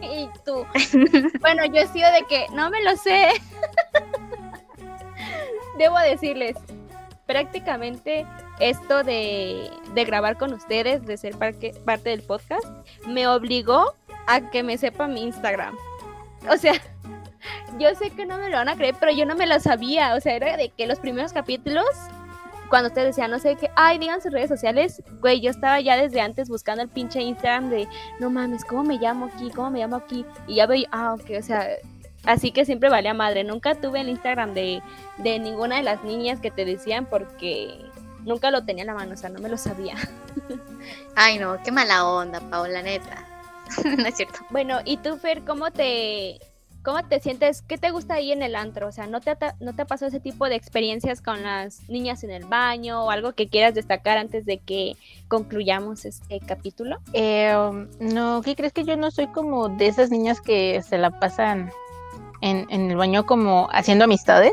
Y 0.00 0.28
tú, 0.44 0.64
bueno, 1.40 1.64
yo 1.66 1.80
he 1.80 1.88
sido 1.88 2.08
de 2.12 2.22
que 2.28 2.46
no 2.54 2.70
me 2.70 2.80
lo 2.84 2.96
sé. 2.96 3.30
Debo 5.78 5.98
decirles, 5.98 6.56
prácticamente 7.26 8.26
esto 8.58 9.04
de, 9.04 9.70
de 9.94 10.04
grabar 10.04 10.36
con 10.36 10.52
ustedes, 10.52 11.04
de 11.06 11.16
ser 11.16 11.36
parte 11.36 12.10
del 12.10 12.22
podcast, 12.22 12.66
me 13.06 13.28
obligó 13.28 13.94
a 14.26 14.50
que 14.50 14.62
me 14.62 14.76
sepa 14.78 15.06
mi 15.06 15.22
Instagram. 15.22 15.76
O 16.50 16.56
sea, 16.56 16.74
yo 17.78 17.94
sé 17.94 18.10
que 18.10 18.26
no 18.26 18.38
me 18.38 18.50
lo 18.50 18.56
van 18.56 18.68
a 18.68 18.76
creer, 18.76 18.96
pero 18.98 19.12
yo 19.12 19.26
no 19.26 19.36
me 19.36 19.46
lo 19.46 19.60
sabía. 19.60 20.14
O 20.14 20.20
sea, 20.20 20.34
era 20.34 20.56
de 20.56 20.70
que 20.70 20.86
los 20.86 20.98
primeros 20.98 21.32
capítulos, 21.32 21.84
cuando 22.68 22.88
ustedes 22.88 23.08
decían, 23.08 23.30
no 23.30 23.38
sé 23.38 23.56
qué, 23.56 23.70
ay, 23.76 23.98
digan 23.98 24.22
sus 24.22 24.32
redes 24.32 24.48
sociales, 24.48 25.02
güey, 25.20 25.40
yo 25.40 25.50
estaba 25.50 25.80
ya 25.80 25.96
desde 25.96 26.20
antes 26.20 26.48
buscando 26.48 26.82
el 26.82 26.88
pinche 26.88 27.20
Instagram 27.20 27.70
de, 27.70 27.88
no 28.20 28.30
mames, 28.30 28.64
¿cómo 28.64 28.84
me 28.84 28.98
llamo 28.98 29.26
aquí? 29.26 29.50
¿Cómo 29.50 29.70
me 29.70 29.80
llamo 29.80 29.96
aquí? 29.96 30.24
Y 30.46 30.56
ya 30.56 30.66
veía, 30.66 30.88
ah, 30.92 31.14
ok, 31.14 31.30
o 31.38 31.42
sea, 31.42 31.66
así 32.28 32.52
que 32.52 32.64
siempre 32.64 32.88
valía 32.90 33.14
madre. 33.14 33.42
Nunca 33.42 33.74
tuve 33.74 34.00
el 34.02 34.08
Instagram 34.08 34.54
de, 34.54 34.80
de 35.16 35.38
ninguna 35.40 35.76
de 35.78 35.82
las 35.82 36.04
niñas 36.04 36.38
que 36.40 36.50
te 36.52 36.64
decían 36.64 37.06
porque 37.06 37.74
nunca 38.24 38.50
lo 38.50 38.64
tenía 38.64 38.82
en 38.82 38.88
la 38.88 38.94
mano, 38.94 39.14
o 39.14 39.16
sea, 39.16 39.30
no 39.30 39.40
me 39.40 39.48
lo 39.48 39.56
sabía. 39.56 39.96
Ay, 41.16 41.38
no, 41.38 41.60
qué 41.64 41.72
mala 41.72 42.06
onda, 42.06 42.40
Paola, 42.40 42.82
neta. 42.82 43.26
no 43.84 44.06
es 44.06 44.16
cierto. 44.16 44.38
Bueno, 44.50 44.78
¿y 44.84 44.98
tú, 44.98 45.16
Fer, 45.16 45.44
cómo 45.44 45.70
te, 45.70 46.38
cómo 46.82 47.02
te 47.04 47.20
sientes? 47.20 47.62
¿Qué 47.62 47.76
te 47.78 47.90
gusta 47.90 48.14
ahí 48.14 48.32
en 48.32 48.42
el 48.42 48.54
antro? 48.54 48.88
O 48.88 48.92
sea, 48.92 49.06
¿no 49.06 49.20
te, 49.20 49.30
ha- 49.30 49.54
¿no 49.60 49.74
te 49.74 49.84
pasó 49.84 50.06
ese 50.06 50.20
tipo 50.20 50.48
de 50.48 50.54
experiencias 50.56 51.20
con 51.20 51.42
las 51.42 51.88
niñas 51.88 52.22
en 52.24 52.30
el 52.30 52.44
baño 52.44 53.04
o 53.04 53.10
algo 53.10 53.32
que 53.32 53.48
quieras 53.48 53.74
destacar 53.74 54.18
antes 54.18 54.44
de 54.46 54.58
que 54.58 54.96
concluyamos 55.28 56.04
este 56.04 56.40
capítulo? 56.40 56.98
Eh, 57.12 57.54
um, 57.56 57.88
no, 58.00 58.42
¿qué 58.42 58.54
crees 58.56 58.72
que 58.72 58.84
yo 58.84 58.96
no 58.96 59.10
soy 59.10 59.26
como 59.28 59.68
de 59.68 59.86
esas 59.88 60.10
niñas 60.10 60.40
que 60.40 60.82
se 60.82 60.98
la 60.98 61.10
pasan 61.18 61.70
en, 62.40 62.66
en 62.70 62.90
el 62.90 62.96
baño 62.96 63.26
como 63.26 63.68
haciendo 63.72 64.04
amistades? 64.04 64.52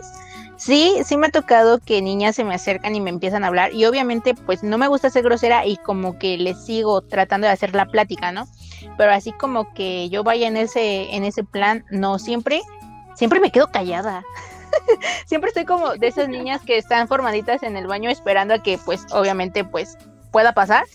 Sí, 0.57 0.93
sí 1.03 1.17
me 1.17 1.27
ha 1.27 1.31
tocado 1.31 1.79
que 1.79 2.01
niñas 2.01 2.35
se 2.37 2.45
me 2.45 2.55
acercan 2.55 2.95
y 2.95 3.01
me 3.01 3.09
empiezan 3.09 3.43
a 3.43 3.47
hablar 3.47 3.73
y 3.73 3.85
obviamente 3.85 4.33
pues 4.33 4.63
no 4.63 4.77
me 4.77 4.87
gusta 4.87 5.09
ser 5.09 5.23
grosera 5.23 5.65
y 5.65 5.75
como 5.77 6.17
que 6.17 6.37
les 6.37 6.63
sigo 6.65 7.01
tratando 7.01 7.47
de 7.47 7.53
hacer 7.53 7.75
la 7.75 7.87
plática, 7.87 8.31
¿no? 8.31 8.47
Pero 8.97 9.11
así 9.11 9.33
como 9.33 9.73
que 9.73 10.07
yo 10.09 10.23
vaya 10.23 10.47
en 10.47 10.55
ese 10.55 11.13
en 11.13 11.25
ese 11.25 11.43
plan, 11.43 11.83
no 11.89 12.19
siempre 12.19 12.61
siempre 13.15 13.41
me 13.41 13.51
quedo 13.51 13.69
callada. 13.69 14.23
siempre 15.25 15.49
estoy 15.49 15.65
como 15.65 15.95
de 15.95 16.07
esas 16.07 16.29
niñas 16.29 16.61
que 16.61 16.77
están 16.77 17.09
formaditas 17.09 17.61
en 17.63 17.75
el 17.75 17.87
baño 17.87 18.09
esperando 18.09 18.53
a 18.53 18.63
que 18.63 18.77
pues 18.77 19.05
obviamente 19.11 19.65
pues 19.65 19.97
pueda 20.31 20.53
pasar, 20.53 20.85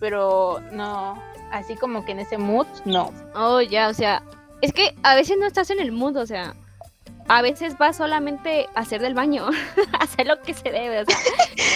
pero 0.00 0.60
no 0.72 1.22
así 1.52 1.76
como 1.76 2.04
que 2.06 2.12
en 2.12 2.20
ese 2.20 2.38
mood 2.38 2.66
no. 2.86 3.12
Oh, 3.34 3.60
ya, 3.60 3.88
o 3.88 3.94
sea, 3.94 4.22
es 4.60 4.72
que 4.72 4.94
a 5.02 5.14
veces 5.14 5.36
no 5.38 5.46
estás 5.46 5.70
en 5.70 5.80
el 5.80 5.92
mundo, 5.92 6.20
o 6.20 6.26
sea, 6.26 6.54
a 7.28 7.42
veces 7.42 7.76
vas 7.78 7.96
solamente 7.96 8.68
a 8.74 8.80
hacer 8.80 9.00
del 9.00 9.14
baño, 9.14 9.48
a 9.92 10.04
hacer 10.04 10.26
lo 10.26 10.40
que 10.40 10.54
se 10.54 10.70
debe, 10.70 11.00
o 11.00 11.04
sea, 11.04 11.18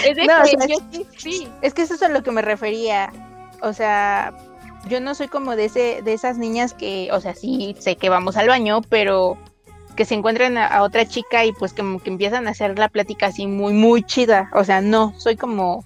es 0.07 0.17
de 0.17 0.27
No, 0.27 0.41
o 0.41 0.45
que 0.45 0.51
sea, 0.51 0.67
yo 0.67 0.77
sí, 0.91 1.07
sí. 1.17 1.49
Es 1.63 1.75
que 1.75 1.83
eso 1.83 1.95
es 1.95 2.03
a 2.03 2.09
lo 2.09 2.23
que 2.23 2.31
me 2.31 2.43
refería. 2.43 3.13
O 3.63 3.73
sea, 3.73 4.33
yo 4.89 5.01
no 5.01 5.15
soy 5.15 5.29
como 5.29 5.57
de 5.57 5.67
ese, 5.67 6.03
de 6.03 6.13
esas 6.13 6.39
niñas 6.39 6.73
que, 6.73 7.11
o 7.13 7.21
sea, 7.21 7.35
sí 7.35 7.77
sé 7.79 7.97
que 7.97 8.09
vamos 8.09 8.37
al 8.37 8.49
baño, 8.49 8.81
pero 8.89 9.37
que 9.97 10.05
se 10.05 10.15
encuentran 10.15 10.57
a, 10.57 10.67
a 10.67 10.83
otra 10.83 11.07
chica 11.07 11.45
y 11.45 11.53
pues 11.53 11.75
como 11.75 11.99
que 11.99 12.09
empiezan 12.09 12.47
a 12.47 12.53
hacer 12.53 12.79
la 12.79 12.89
plática 12.89 13.27
así 13.27 13.47
muy, 13.47 13.75
muy 13.75 14.03
chida. 14.03 14.51
O 14.55 14.65
sea, 14.65 14.81
no, 14.81 15.13
soy 15.19 15.37
como 15.37 15.85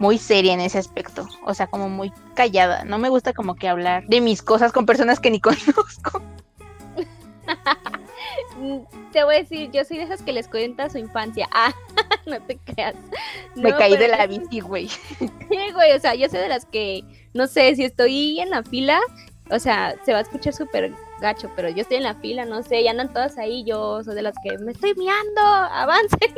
muy 0.00 0.16
seria 0.18 0.54
en 0.54 0.60
ese 0.60 0.78
aspecto. 0.78 1.28
O 1.44 1.54
sea, 1.54 1.68
como 1.68 1.88
muy 1.88 2.10
callada. 2.34 2.84
No 2.84 2.98
me 2.98 3.10
gusta 3.10 3.32
como 3.34 3.54
que 3.54 3.68
hablar 3.68 4.06
de 4.08 4.20
mis 4.20 4.42
cosas 4.42 4.72
con 4.72 4.86
personas 4.86 5.20
que 5.20 5.30
ni 5.30 5.40
conozco. 5.40 6.22
Mm, 8.58 8.78
Te 9.12 9.24
voy 9.24 9.36
a 9.36 9.38
decir, 9.38 9.70
yo 9.70 9.84
soy 9.84 9.98
de 9.98 10.04
esas 10.04 10.22
que 10.22 10.32
les 10.32 10.48
cuenta 10.48 10.90
su 10.90 10.98
infancia. 10.98 11.48
Ah, 11.62 11.74
no 12.26 12.40
te 12.42 12.58
creas. 12.58 12.94
Me 13.54 13.72
caí 13.72 13.96
de 13.96 14.08
la 14.08 14.26
bici, 14.26 14.60
güey. 14.60 14.88
Sí, 14.88 15.72
güey, 15.74 15.92
o 15.92 16.00
sea, 16.00 16.14
yo 16.14 16.28
soy 16.28 16.40
de 16.40 16.48
las 16.48 16.64
que, 16.64 17.02
no 17.34 17.46
sé, 17.46 17.74
si 17.76 17.84
estoy 17.84 18.40
en 18.40 18.50
la 18.50 18.62
fila, 18.62 19.00
o 19.50 19.58
sea, 19.58 19.96
se 20.04 20.12
va 20.12 20.18
a 20.18 20.22
escuchar 20.22 20.52
súper 20.52 20.92
gacho, 21.20 21.50
pero 21.56 21.68
yo 21.68 21.82
estoy 21.82 21.98
en 21.98 22.04
la 22.04 22.14
fila, 22.14 22.44
no 22.44 22.62
sé, 22.62 22.80
y 22.80 22.88
andan 22.88 23.12
todas 23.12 23.38
ahí, 23.38 23.64
yo 23.64 24.02
soy 24.04 24.14
de 24.14 24.22
las 24.22 24.34
que 24.42 24.58
me 24.58 24.72
estoy 24.72 24.94
miando, 24.94 25.40
avancen. 25.40 26.34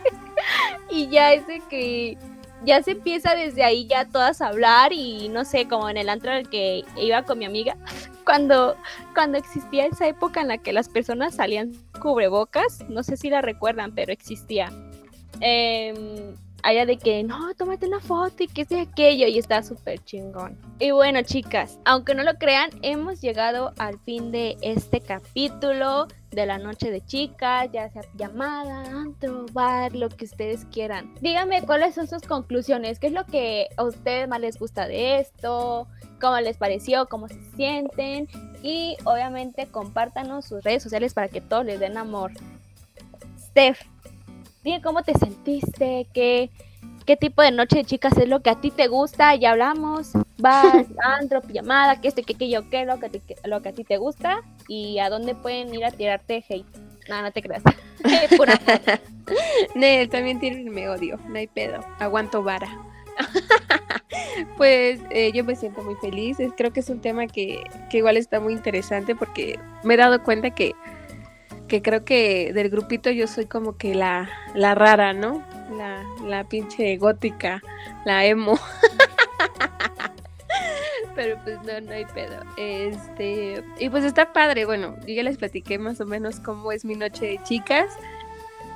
y 0.90 1.08
ya 1.08 1.32
es 1.32 1.46
de 1.46 1.60
que 1.68 2.18
ya 2.64 2.82
se 2.82 2.92
empieza 2.92 3.34
desde 3.34 3.64
ahí 3.64 3.86
ya 3.86 4.06
todas 4.06 4.40
a 4.40 4.48
hablar 4.48 4.92
y 4.92 5.28
no 5.28 5.44
sé, 5.44 5.66
como 5.68 5.88
en 5.88 5.96
el 5.96 6.08
antro 6.08 6.32
al 6.32 6.48
que 6.48 6.84
iba 6.96 7.22
con 7.22 7.38
mi 7.38 7.44
amiga, 7.44 7.76
cuando, 8.24 8.76
cuando 9.14 9.38
existía 9.38 9.86
esa 9.86 10.06
época 10.06 10.40
en 10.40 10.48
la 10.48 10.58
que 10.58 10.72
las 10.72 10.88
personas 10.88 11.34
salían 11.34 11.72
cubrebocas, 12.00 12.84
no 12.88 13.02
sé 13.02 13.16
si 13.16 13.30
la 13.30 13.40
recuerdan, 13.40 13.94
pero 13.94 14.12
existía. 14.12 14.72
Em, 15.40 16.34
allá 16.62 16.86
de 16.86 16.96
que 16.96 17.22
no, 17.22 17.54
tómate 17.54 17.86
una 17.86 18.00
foto 18.00 18.42
y 18.44 18.48
que 18.48 18.64
de 18.64 18.80
aquello 18.80 19.26
y 19.26 19.38
está 19.38 19.62
súper 19.62 20.02
chingón. 20.04 20.58
Y 20.78 20.90
bueno, 20.90 21.22
chicas, 21.22 21.78
aunque 21.84 22.14
no 22.14 22.22
lo 22.22 22.34
crean, 22.34 22.70
hemos 22.82 23.20
llegado 23.20 23.72
al 23.78 23.98
fin 24.00 24.32
de 24.32 24.56
este 24.62 25.00
capítulo 25.00 26.06
de 26.30 26.46
la 26.46 26.58
noche 26.58 26.90
de 26.90 27.04
chicas, 27.04 27.68
ya 27.72 27.90
sea 27.90 28.02
llamada, 28.14 28.84
antro, 28.90 29.46
bar, 29.52 29.94
lo 29.94 30.08
que 30.08 30.24
ustedes 30.24 30.64
quieran. 30.66 31.12
Díganme 31.20 31.62
cuáles 31.62 31.94
son 31.94 32.06
sus 32.06 32.22
conclusiones, 32.22 32.98
qué 32.98 33.08
es 33.08 33.12
lo 33.12 33.26
que 33.26 33.68
a 33.76 33.84
ustedes 33.84 34.28
más 34.28 34.40
les 34.40 34.58
gusta 34.58 34.86
de 34.86 35.20
esto, 35.20 35.86
cómo 36.20 36.40
les 36.40 36.56
pareció, 36.56 37.06
cómo 37.08 37.28
se 37.28 37.40
sienten 37.56 38.28
y 38.62 38.96
obviamente 39.04 39.66
compártanos 39.66 40.46
sus 40.46 40.62
redes 40.62 40.82
sociales 40.82 41.12
para 41.12 41.28
que 41.28 41.40
todos 41.40 41.66
les 41.66 41.80
den 41.80 41.98
amor. 41.98 42.32
Steph, 43.38 43.80
dime 44.64 44.80
cómo 44.82 45.02
te 45.02 45.12
sentiste, 45.18 46.06
qué, 46.14 46.50
qué 47.06 47.16
tipo 47.16 47.42
de 47.42 47.50
noche 47.50 47.76
de 47.78 47.84
chicas 47.84 48.16
es 48.18 48.28
lo 48.28 48.40
que 48.42 48.50
a 48.50 48.60
ti 48.60 48.70
te 48.70 48.86
gusta, 48.88 49.34
ya 49.34 49.50
hablamos, 49.52 50.12
vas, 50.38 50.86
antro, 51.20 51.40
pijamada, 51.42 52.00
que 52.00 52.08
esto, 52.08 52.22
que 52.22 52.34
aquello, 52.34 52.68
qué 52.70 52.84
lo 52.84 52.98
que, 53.00 53.08
te- 53.08 53.20
que- 53.20 53.36
lo 53.44 53.60
que 53.62 53.68
a 53.70 53.72
ti 53.72 53.84
te 53.84 53.96
gusta 53.96 54.42
y 54.68 54.98
a 54.98 55.10
dónde 55.10 55.34
pueden 55.34 55.74
ir 55.74 55.84
a 55.84 55.90
tirarte 55.90 56.44
hate. 56.48 56.66
No, 57.08 57.20
no 57.20 57.32
te 57.32 57.42
creas. 57.42 57.62
Pura. 58.36 58.58
Nel, 59.74 60.08
también 60.08 60.38
tiene 60.38 60.88
odio, 60.88 61.18
no 61.28 61.36
hay 61.38 61.48
pedo. 61.48 61.80
Aguanto 61.98 62.42
vara. 62.44 62.68
pues 64.56 65.00
eh, 65.10 65.32
yo 65.32 65.42
me 65.44 65.56
siento 65.56 65.82
muy 65.82 65.94
feliz. 65.96 66.38
Creo 66.56 66.72
que 66.72 66.80
es 66.80 66.88
un 66.90 67.00
tema 67.00 67.26
que, 67.26 67.62
que 67.90 67.98
igual 67.98 68.16
está 68.16 68.38
muy 68.40 68.52
interesante 68.52 69.14
porque 69.16 69.58
me 69.82 69.94
he 69.94 69.96
dado 69.96 70.22
cuenta 70.22 70.50
que, 70.50 70.74
que 71.72 71.80
creo 71.80 72.04
que 72.04 72.52
del 72.52 72.68
grupito 72.68 73.10
yo 73.10 73.26
soy 73.26 73.46
como 73.46 73.78
que 73.78 73.94
la, 73.94 74.28
la 74.54 74.74
rara, 74.74 75.14
¿no? 75.14 75.42
La, 75.74 76.04
la 76.22 76.44
pinche 76.44 76.98
gótica, 76.98 77.62
la 78.04 78.26
emo. 78.26 78.60
Pero 81.14 81.38
pues 81.42 81.56
no, 81.62 81.80
no 81.80 81.92
hay 81.92 82.04
pedo. 82.04 82.42
Este, 82.58 83.64
y 83.78 83.88
pues 83.88 84.04
está 84.04 84.34
padre. 84.34 84.66
Bueno, 84.66 84.96
yo 85.06 85.14
ya 85.14 85.22
les 85.22 85.38
platiqué 85.38 85.78
más 85.78 85.98
o 86.02 86.04
menos 86.04 86.40
cómo 86.40 86.72
es 86.72 86.84
mi 86.84 86.94
noche 86.94 87.24
de 87.24 87.42
chicas. 87.42 87.86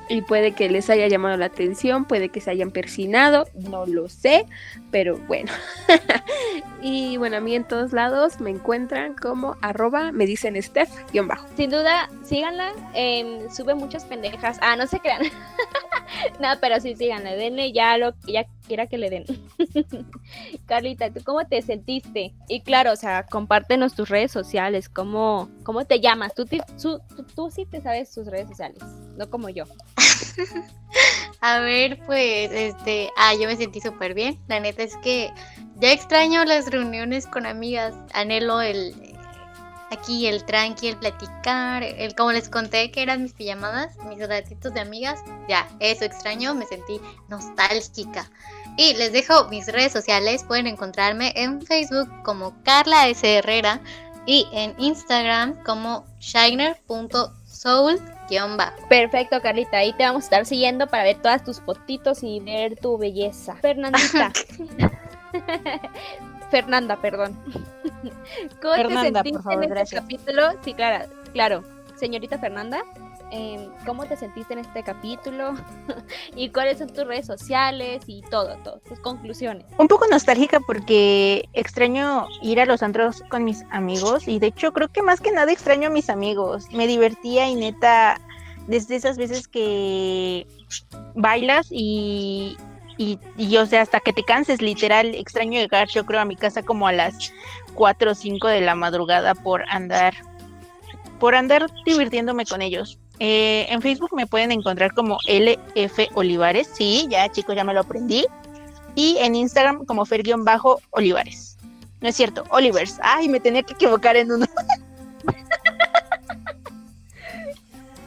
Y 0.09 0.23
puede 0.23 0.53
que 0.53 0.69
les 0.69 0.89
haya 0.89 1.09
llamado 1.09 1.37
la 1.37 1.47
atención, 1.47 2.05
puede 2.05 2.29
que 2.29 2.41
se 2.41 2.51
hayan 2.51 2.71
persinado, 2.71 3.49
no 3.55 3.87
lo 3.87 4.09
sé, 4.09 4.47
pero 4.91 5.19
bueno. 5.27 5.53
y 6.83 7.17
bueno, 7.17 7.39
a 7.39 7.41
mí 7.41 7.55
en 7.57 7.65
todos 7.65 7.93
lados 7.93 8.41
me 8.41 8.51
encuentran 8.51 9.15
como 9.15 9.57
arroba, 9.63 10.13
me 10.13 10.27
dicen 10.27 10.61
Steph, 10.63 10.91
guion 11.13 11.27
bajo. 11.27 11.49
Sin 11.57 11.71
duda, 11.71 12.09
síganla. 12.25 12.73
em, 12.95 13.51
sube 13.51 13.75
muchas 13.75 14.05
pendejas. 14.05 14.59
Ah, 14.61 14.77
no 14.77 14.87
se 14.87 15.01
crean. 15.01 15.23
no, 16.41 16.49
pero 16.61 16.81
sí, 16.81 16.95
síganla. 16.97 17.35
Denle 17.35 17.73
ya 17.73 17.97
lo 17.99 18.13
que 18.21 18.33
ya 18.33 18.47
quiera 18.67 18.87
que 18.87 18.99
le 18.99 19.11
den. 19.11 19.25
Carlita, 20.67 21.11
¿tú 21.13 21.21
cómo 21.25 21.45
te 21.47 21.63
sentiste? 21.63 22.35
Y 22.49 22.61
claro, 22.63 22.93
o 22.93 22.97
sea, 22.97 23.25
compártenos 23.25 23.95
tus 23.95 24.09
redes 24.09 24.33
sociales. 24.33 24.89
¿Cómo, 24.89 25.49
cómo 25.63 25.85
te 25.85 26.01
llamas? 26.01 26.35
Tú, 26.35 26.45
ti- 26.47 26.61
su- 26.77 27.01
tú, 27.17 27.23
tú 27.35 27.51
sí 27.51 27.67
te 27.67 27.81
sabes 27.81 28.13
tus 28.13 28.27
redes 28.27 28.49
sociales, 28.49 28.83
no 29.17 29.29
como 29.31 29.49
yo. 29.49 29.65
A 31.41 31.61
ver, 31.61 31.99
pues, 32.07 32.51
este, 32.51 33.11
ah, 33.17 33.35
yo 33.35 33.47
me 33.47 33.57
sentí 33.57 33.81
súper 33.81 34.15
bien. 34.15 34.39
La 34.49 34.59
neta 34.59 34.83
es 34.83 34.97
que 34.99 35.31
ya 35.77 35.93
extraño 35.93 36.45
las 36.45 36.71
reuniones 36.71 37.27
con 37.27 37.47
amigas. 37.47 37.95
Anhelo 38.15 38.61
el, 38.63 38.95
aquí 39.97 40.27
el 40.27 40.45
tranqui, 40.45 40.89
el 40.89 40.97
platicar, 40.97 41.83
el 41.83 42.15
como 42.15 42.33
les 42.33 42.49
conté 42.49 42.91
que 42.91 43.03
eran 43.03 43.23
mis 43.23 43.33
pijamadas, 43.33 43.97
mis 44.09 44.27
ratitos 44.27 44.75
de 44.75 44.81
amigas. 44.81 45.21
Ya, 45.49 45.69
eso 45.81 46.05
extraño, 46.05 46.55
me 46.55 46.67
sentí 46.67 47.01
nostálgica. 47.29 48.31
Y 48.77 48.95
les 48.95 49.13
dejo 49.13 49.49
mis 49.49 49.67
redes 49.67 49.93
sociales. 49.93 50.45
Pueden 50.45 50.67
encontrarme 50.67 51.33
en 51.37 51.63
Facebook 51.63 52.11
como 52.23 52.55
Carla 52.63 53.09
S. 53.09 53.39
Herrera 53.39 53.81
y 54.27 54.47
en 54.53 54.75
Instagram 54.79 55.63
como 55.65 56.05
shiner.soul-bajo. 56.21 58.89
Perfecto, 58.89 59.41
Carlita. 59.41 59.79
Ahí 59.79 59.93
te 59.95 60.05
vamos 60.05 60.25
a 60.25 60.27
estar 60.27 60.47
siguiendo 60.47 60.87
para 60.89 61.05
ver 61.05 61.23
todas 61.23 61.45
tus 61.45 61.61
fotitos 61.61 62.23
y 62.23 62.41
ver 62.41 62.79
tu 62.79 62.99
belleza. 62.99 63.57
Fernandita, 63.63 64.33
Fernanda, 66.51 66.97
perdón. 66.97 67.37
¿Cómo 68.63 68.75
Fernanda, 68.75 69.23
te 69.23 69.33
por 69.33 69.43
sentiste 69.43 69.43
favor, 69.43 69.53
en 69.53 69.63
este 69.63 69.75
gracias. 69.75 70.01
capítulo? 70.03 70.43
Sí, 70.63 70.75
claro, 70.75 71.07
claro. 71.33 71.65
Señorita 71.97 72.39
Fernanda, 72.39 72.83
em, 73.31 73.71
¿cómo 73.87 74.05
te 74.05 74.17
sentiste 74.17 74.53
en 74.53 74.61
este 74.61 74.83
capítulo? 74.83 75.55
¿Y 76.37 76.51
cuáles 76.51 76.79
son 76.79 76.89
tus 76.89 77.07
redes 77.07 77.27
sociales 77.27 78.03
y 78.07 78.23
todo, 78.23 78.57
todo, 78.63 78.81
tus 78.81 79.01
conclusiones? 79.01 79.65
Un 79.79 79.89
poco 79.89 80.07
nostálgica 80.09 80.61
porque 80.61 81.49
extraño 81.55 82.29
ir 82.43 82.61
a 82.61 82.67
los 82.67 82.83
antros 82.83 83.23
con 83.31 83.45
mis 83.45 83.65
amigos 83.71 84.29
y 84.29 84.39
de 84.39 84.49
hecho 84.49 84.73
creo 84.73 84.89
que 84.89 85.03
más 85.03 85.21
que 85.21 85.33
nada 85.33 85.51
extraño 85.51 85.89
a 85.89 85.91
mis 85.91 86.11
amigos. 86.11 86.71
Me 86.71 86.87
divertía 86.87 87.49
y 87.49 87.55
neta, 87.55 88.21
desde 88.67 88.97
esas 88.97 89.17
veces 89.17 89.49
que 89.49 90.47
bailas 91.15 91.69
y, 91.71 92.59
y, 92.99 93.19
y, 93.37 93.57
o 93.57 93.67
sea, 93.67 93.83
hasta 93.83 94.01
que 94.01 94.13
te 94.13 94.23
canses, 94.23 94.63
literal, 94.63 95.15
extraño 95.15 95.61
llegar 95.61 95.89
yo 95.89 96.07
creo 96.07 96.21
a 96.21 96.25
mi 96.25 96.37
casa 96.37 96.63
como 96.63 96.89
a 96.89 96.93
las 96.93 97.33
4 97.75 98.11
o 98.11 98.15
5 98.15 98.49
de 98.49 98.61
la 98.61 98.75
madrugada 98.75 99.35
por 99.35 99.65
andar, 99.69 100.15
por 101.19 101.35
andar 101.35 101.67
divirtiéndome 101.85 102.45
con 102.47 102.63
ellos. 102.63 102.99
Eh, 103.19 103.67
en 103.71 103.81
Facebook 103.81 104.15
me 104.15 104.27
pueden 104.27 104.53
encontrar 104.53 104.93
como 104.95 105.19
LF 105.27 106.09
Olivares, 106.15 106.69
sí, 106.75 107.07
ya 107.11 107.31
chicos, 107.31 107.57
ya 107.57 107.65
me 107.65 107.73
lo 107.73 107.81
aprendí 107.81 108.27
y 108.97 109.17
en 109.19 109.37
Instagram 109.37 109.85
como 109.85 110.05
Fer-Olivares. 110.05 111.57
No 112.01 112.09
es 112.09 112.17
cierto, 112.17 112.45
Olivers. 112.51 112.99
Ay, 113.03 113.29
me 113.29 113.41
tenía 113.41 113.63
que 113.63 113.75
equivocar 113.75 114.17
en 114.17 114.33
uno. 114.33 114.47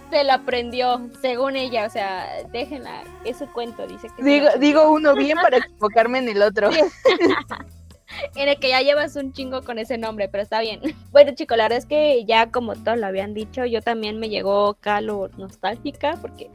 Se 0.09 0.23
la 0.23 0.35
aprendió, 0.35 1.09
según 1.21 1.55
ella, 1.55 1.85
o 1.85 1.89
sea, 1.89 2.27
déjenla, 2.51 3.03
ese 3.25 3.45
cuento 3.47 3.85
dice 3.85 4.07
que... 4.15 4.23
Digo, 4.23 4.47
digo 4.59 4.91
uno 4.91 5.13
bien 5.15 5.37
para 5.37 5.57
equivocarme 5.57 6.17
en 6.19 6.29
el 6.29 6.41
otro. 6.41 6.69
en 8.35 8.49
el 8.49 8.59
que 8.59 8.69
ya 8.69 8.81
llevas 8.81 9.15
un 9.15 9.33
chingo 9.33 9.61
con 9.63 9.77
ese 9.77 9.97
nombre, 9.97 10.27
pero 10.29 10.43
está 10.43 10.61
bien. 10.61 10.81
Bueno, 11.11 11.31
chicos, 11.35 11.57
la 11.57 11.65
verdad 11.65 11.79
es 11.79 11.85
que 11.85 12.25
ya 12.25 12.51
como 12.51 12.75
todos 12.75 12.97
lo 12.97 13.07
habían 13.07 13.33
dicho, 13.33 13.65
yo 13.65 13.81
también 13.81 14.19
me 14.19 14.29
llegó 14.29 14.75
calor 14.75 15.37
nostálgica 15.37 16.17
porque 16.21 16.49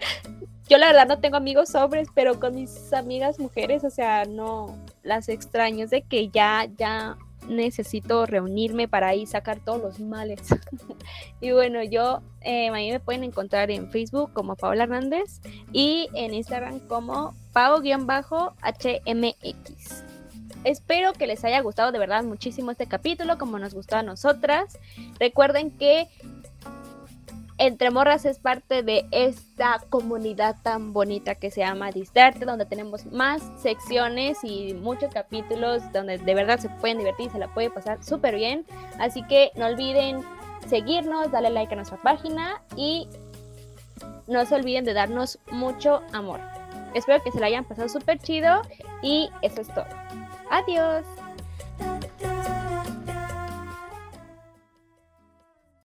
yo 0.68 0.78
la 0.78 0.86
verdad 0.86 1.06
no 1.06 1.20
tengo 1.20 1.36
amigos 1.36 1.74
hombres, 1.74 2.08
pero 2.14 2.40
con 2.40 2.54
mis 2.54 2.92
amigas 2.92 3.38
mujeres, 3.38 3.84
o 3.84 3.90
sea, 3.90 4.24
no 4.24 4.76
las 5.02 5.28
extraño, 5.28 5.84
es 5.84 5.90
de 5.90 6.02
que 6.02 6.28
ya, 6.28 6.66
ya 6.76 7.16
necesito 7.48 8.26
reunirme 8.26 8.88
para 8.88 9.08
ahí 9.08 9.26
sacar 9.26 9.60
todos 9.60 9.80
los 9.80 10.00
males. 10.00 10.40
y 11.40 11.52
bueno, 11.52 11.82
yo, 11.82 12.22
eh, 12.40 12.68
a 12.68 12.72
mí 12.72 12.90
me 12.90 13.00
pueden 13.00 13.24
encontrar 13.24 13.70
en 13.70 13.90
Facebook 13.90 14.32
como 14.32 14.56
Paola 14.56 14.84
Hernández 14.84 15.40
y 15.72 16.08
en 16.14 16.34
Instagram 16.34 16.80
como 16.80 17.34
pao-hmx. 17.52 18.94
Espero 20.64 21.12
que 21.12 21.26
les 21.26 21.44
haya 21.44 21.60
gustado 21.60 21.92
de 21.92 21.98
verdad 21.98 22.24
muchísimo 22.24 22.70
este 22.70 22.86
capítulo, 22.86 23.36
como 23.36 23.58
nos 23.58 23.74
gustó 23.74 23.96
a 23.96 24.02
nosotras. 24.02 24.78
Recuerden 25.20 25.70
que 25.70 26.08
Entre 27.56 27.90
Morras 27.90 28.24
es 28.24 28.40
parte 28.40 28.82
de 28.82 29.06
esta 29.12 29.80
comunidad 29.88 30.56
tan 30.62 30.92
bonita 30.92 31.36
que 31.36 31.52
se 31.52 31.60
llama 31.60 31.92
Distarte, 31.92 32.44
donde 32.44 32.66
tenemos 32.66 33.06
más 33.06 33.42
secciones 33.58 34.38
y 34.42 34.74
muchos 34.74 35.12
capítulos 35.12 35.80
donde 35.92 36.18
de 36.18 36.34
verdad 36.34 36.58
se 36.58 36.68
pueden 36.68 36.98
divertir, 36.98 37.30
se 37.30 37.38
la 37.38 37.54
puede 37.54 37.70
pasar 37.70 38.02
súper 38.02 38.34
bien. 38.34 38.66
Así 38.98 39.22
que 39.28 39.52
no 39.54 39.66
olviden 39.66 40.24
seguirnos, 40.68 41.30
darle 41.30 41.50
like 41.50 41.72
a 41.72 41.76
nuestra 41.76 41.98
página 41.98 42.60
y 42.76 43.08
no 44.26 44.44
se 44.46 44.56
olviden 44.56 44.84
de 44.84 44.92
darnos 44.92 45.38
mucho 45.52 46.02
amor. 46.12 46.40
Espero 46.94 47.22
que 47.22 47.30
se 47.30 47.38
la 47.38 47.46
hayan 47.46 47.64
pasado 47.64 47.88
súper 47.88 48.18
chido 48.18 48.62
y 49.00 49.30
eso 49.42 49.60
es 49.60 49.68
todo. 49.68 49.86
Adiós. 50.50 51.04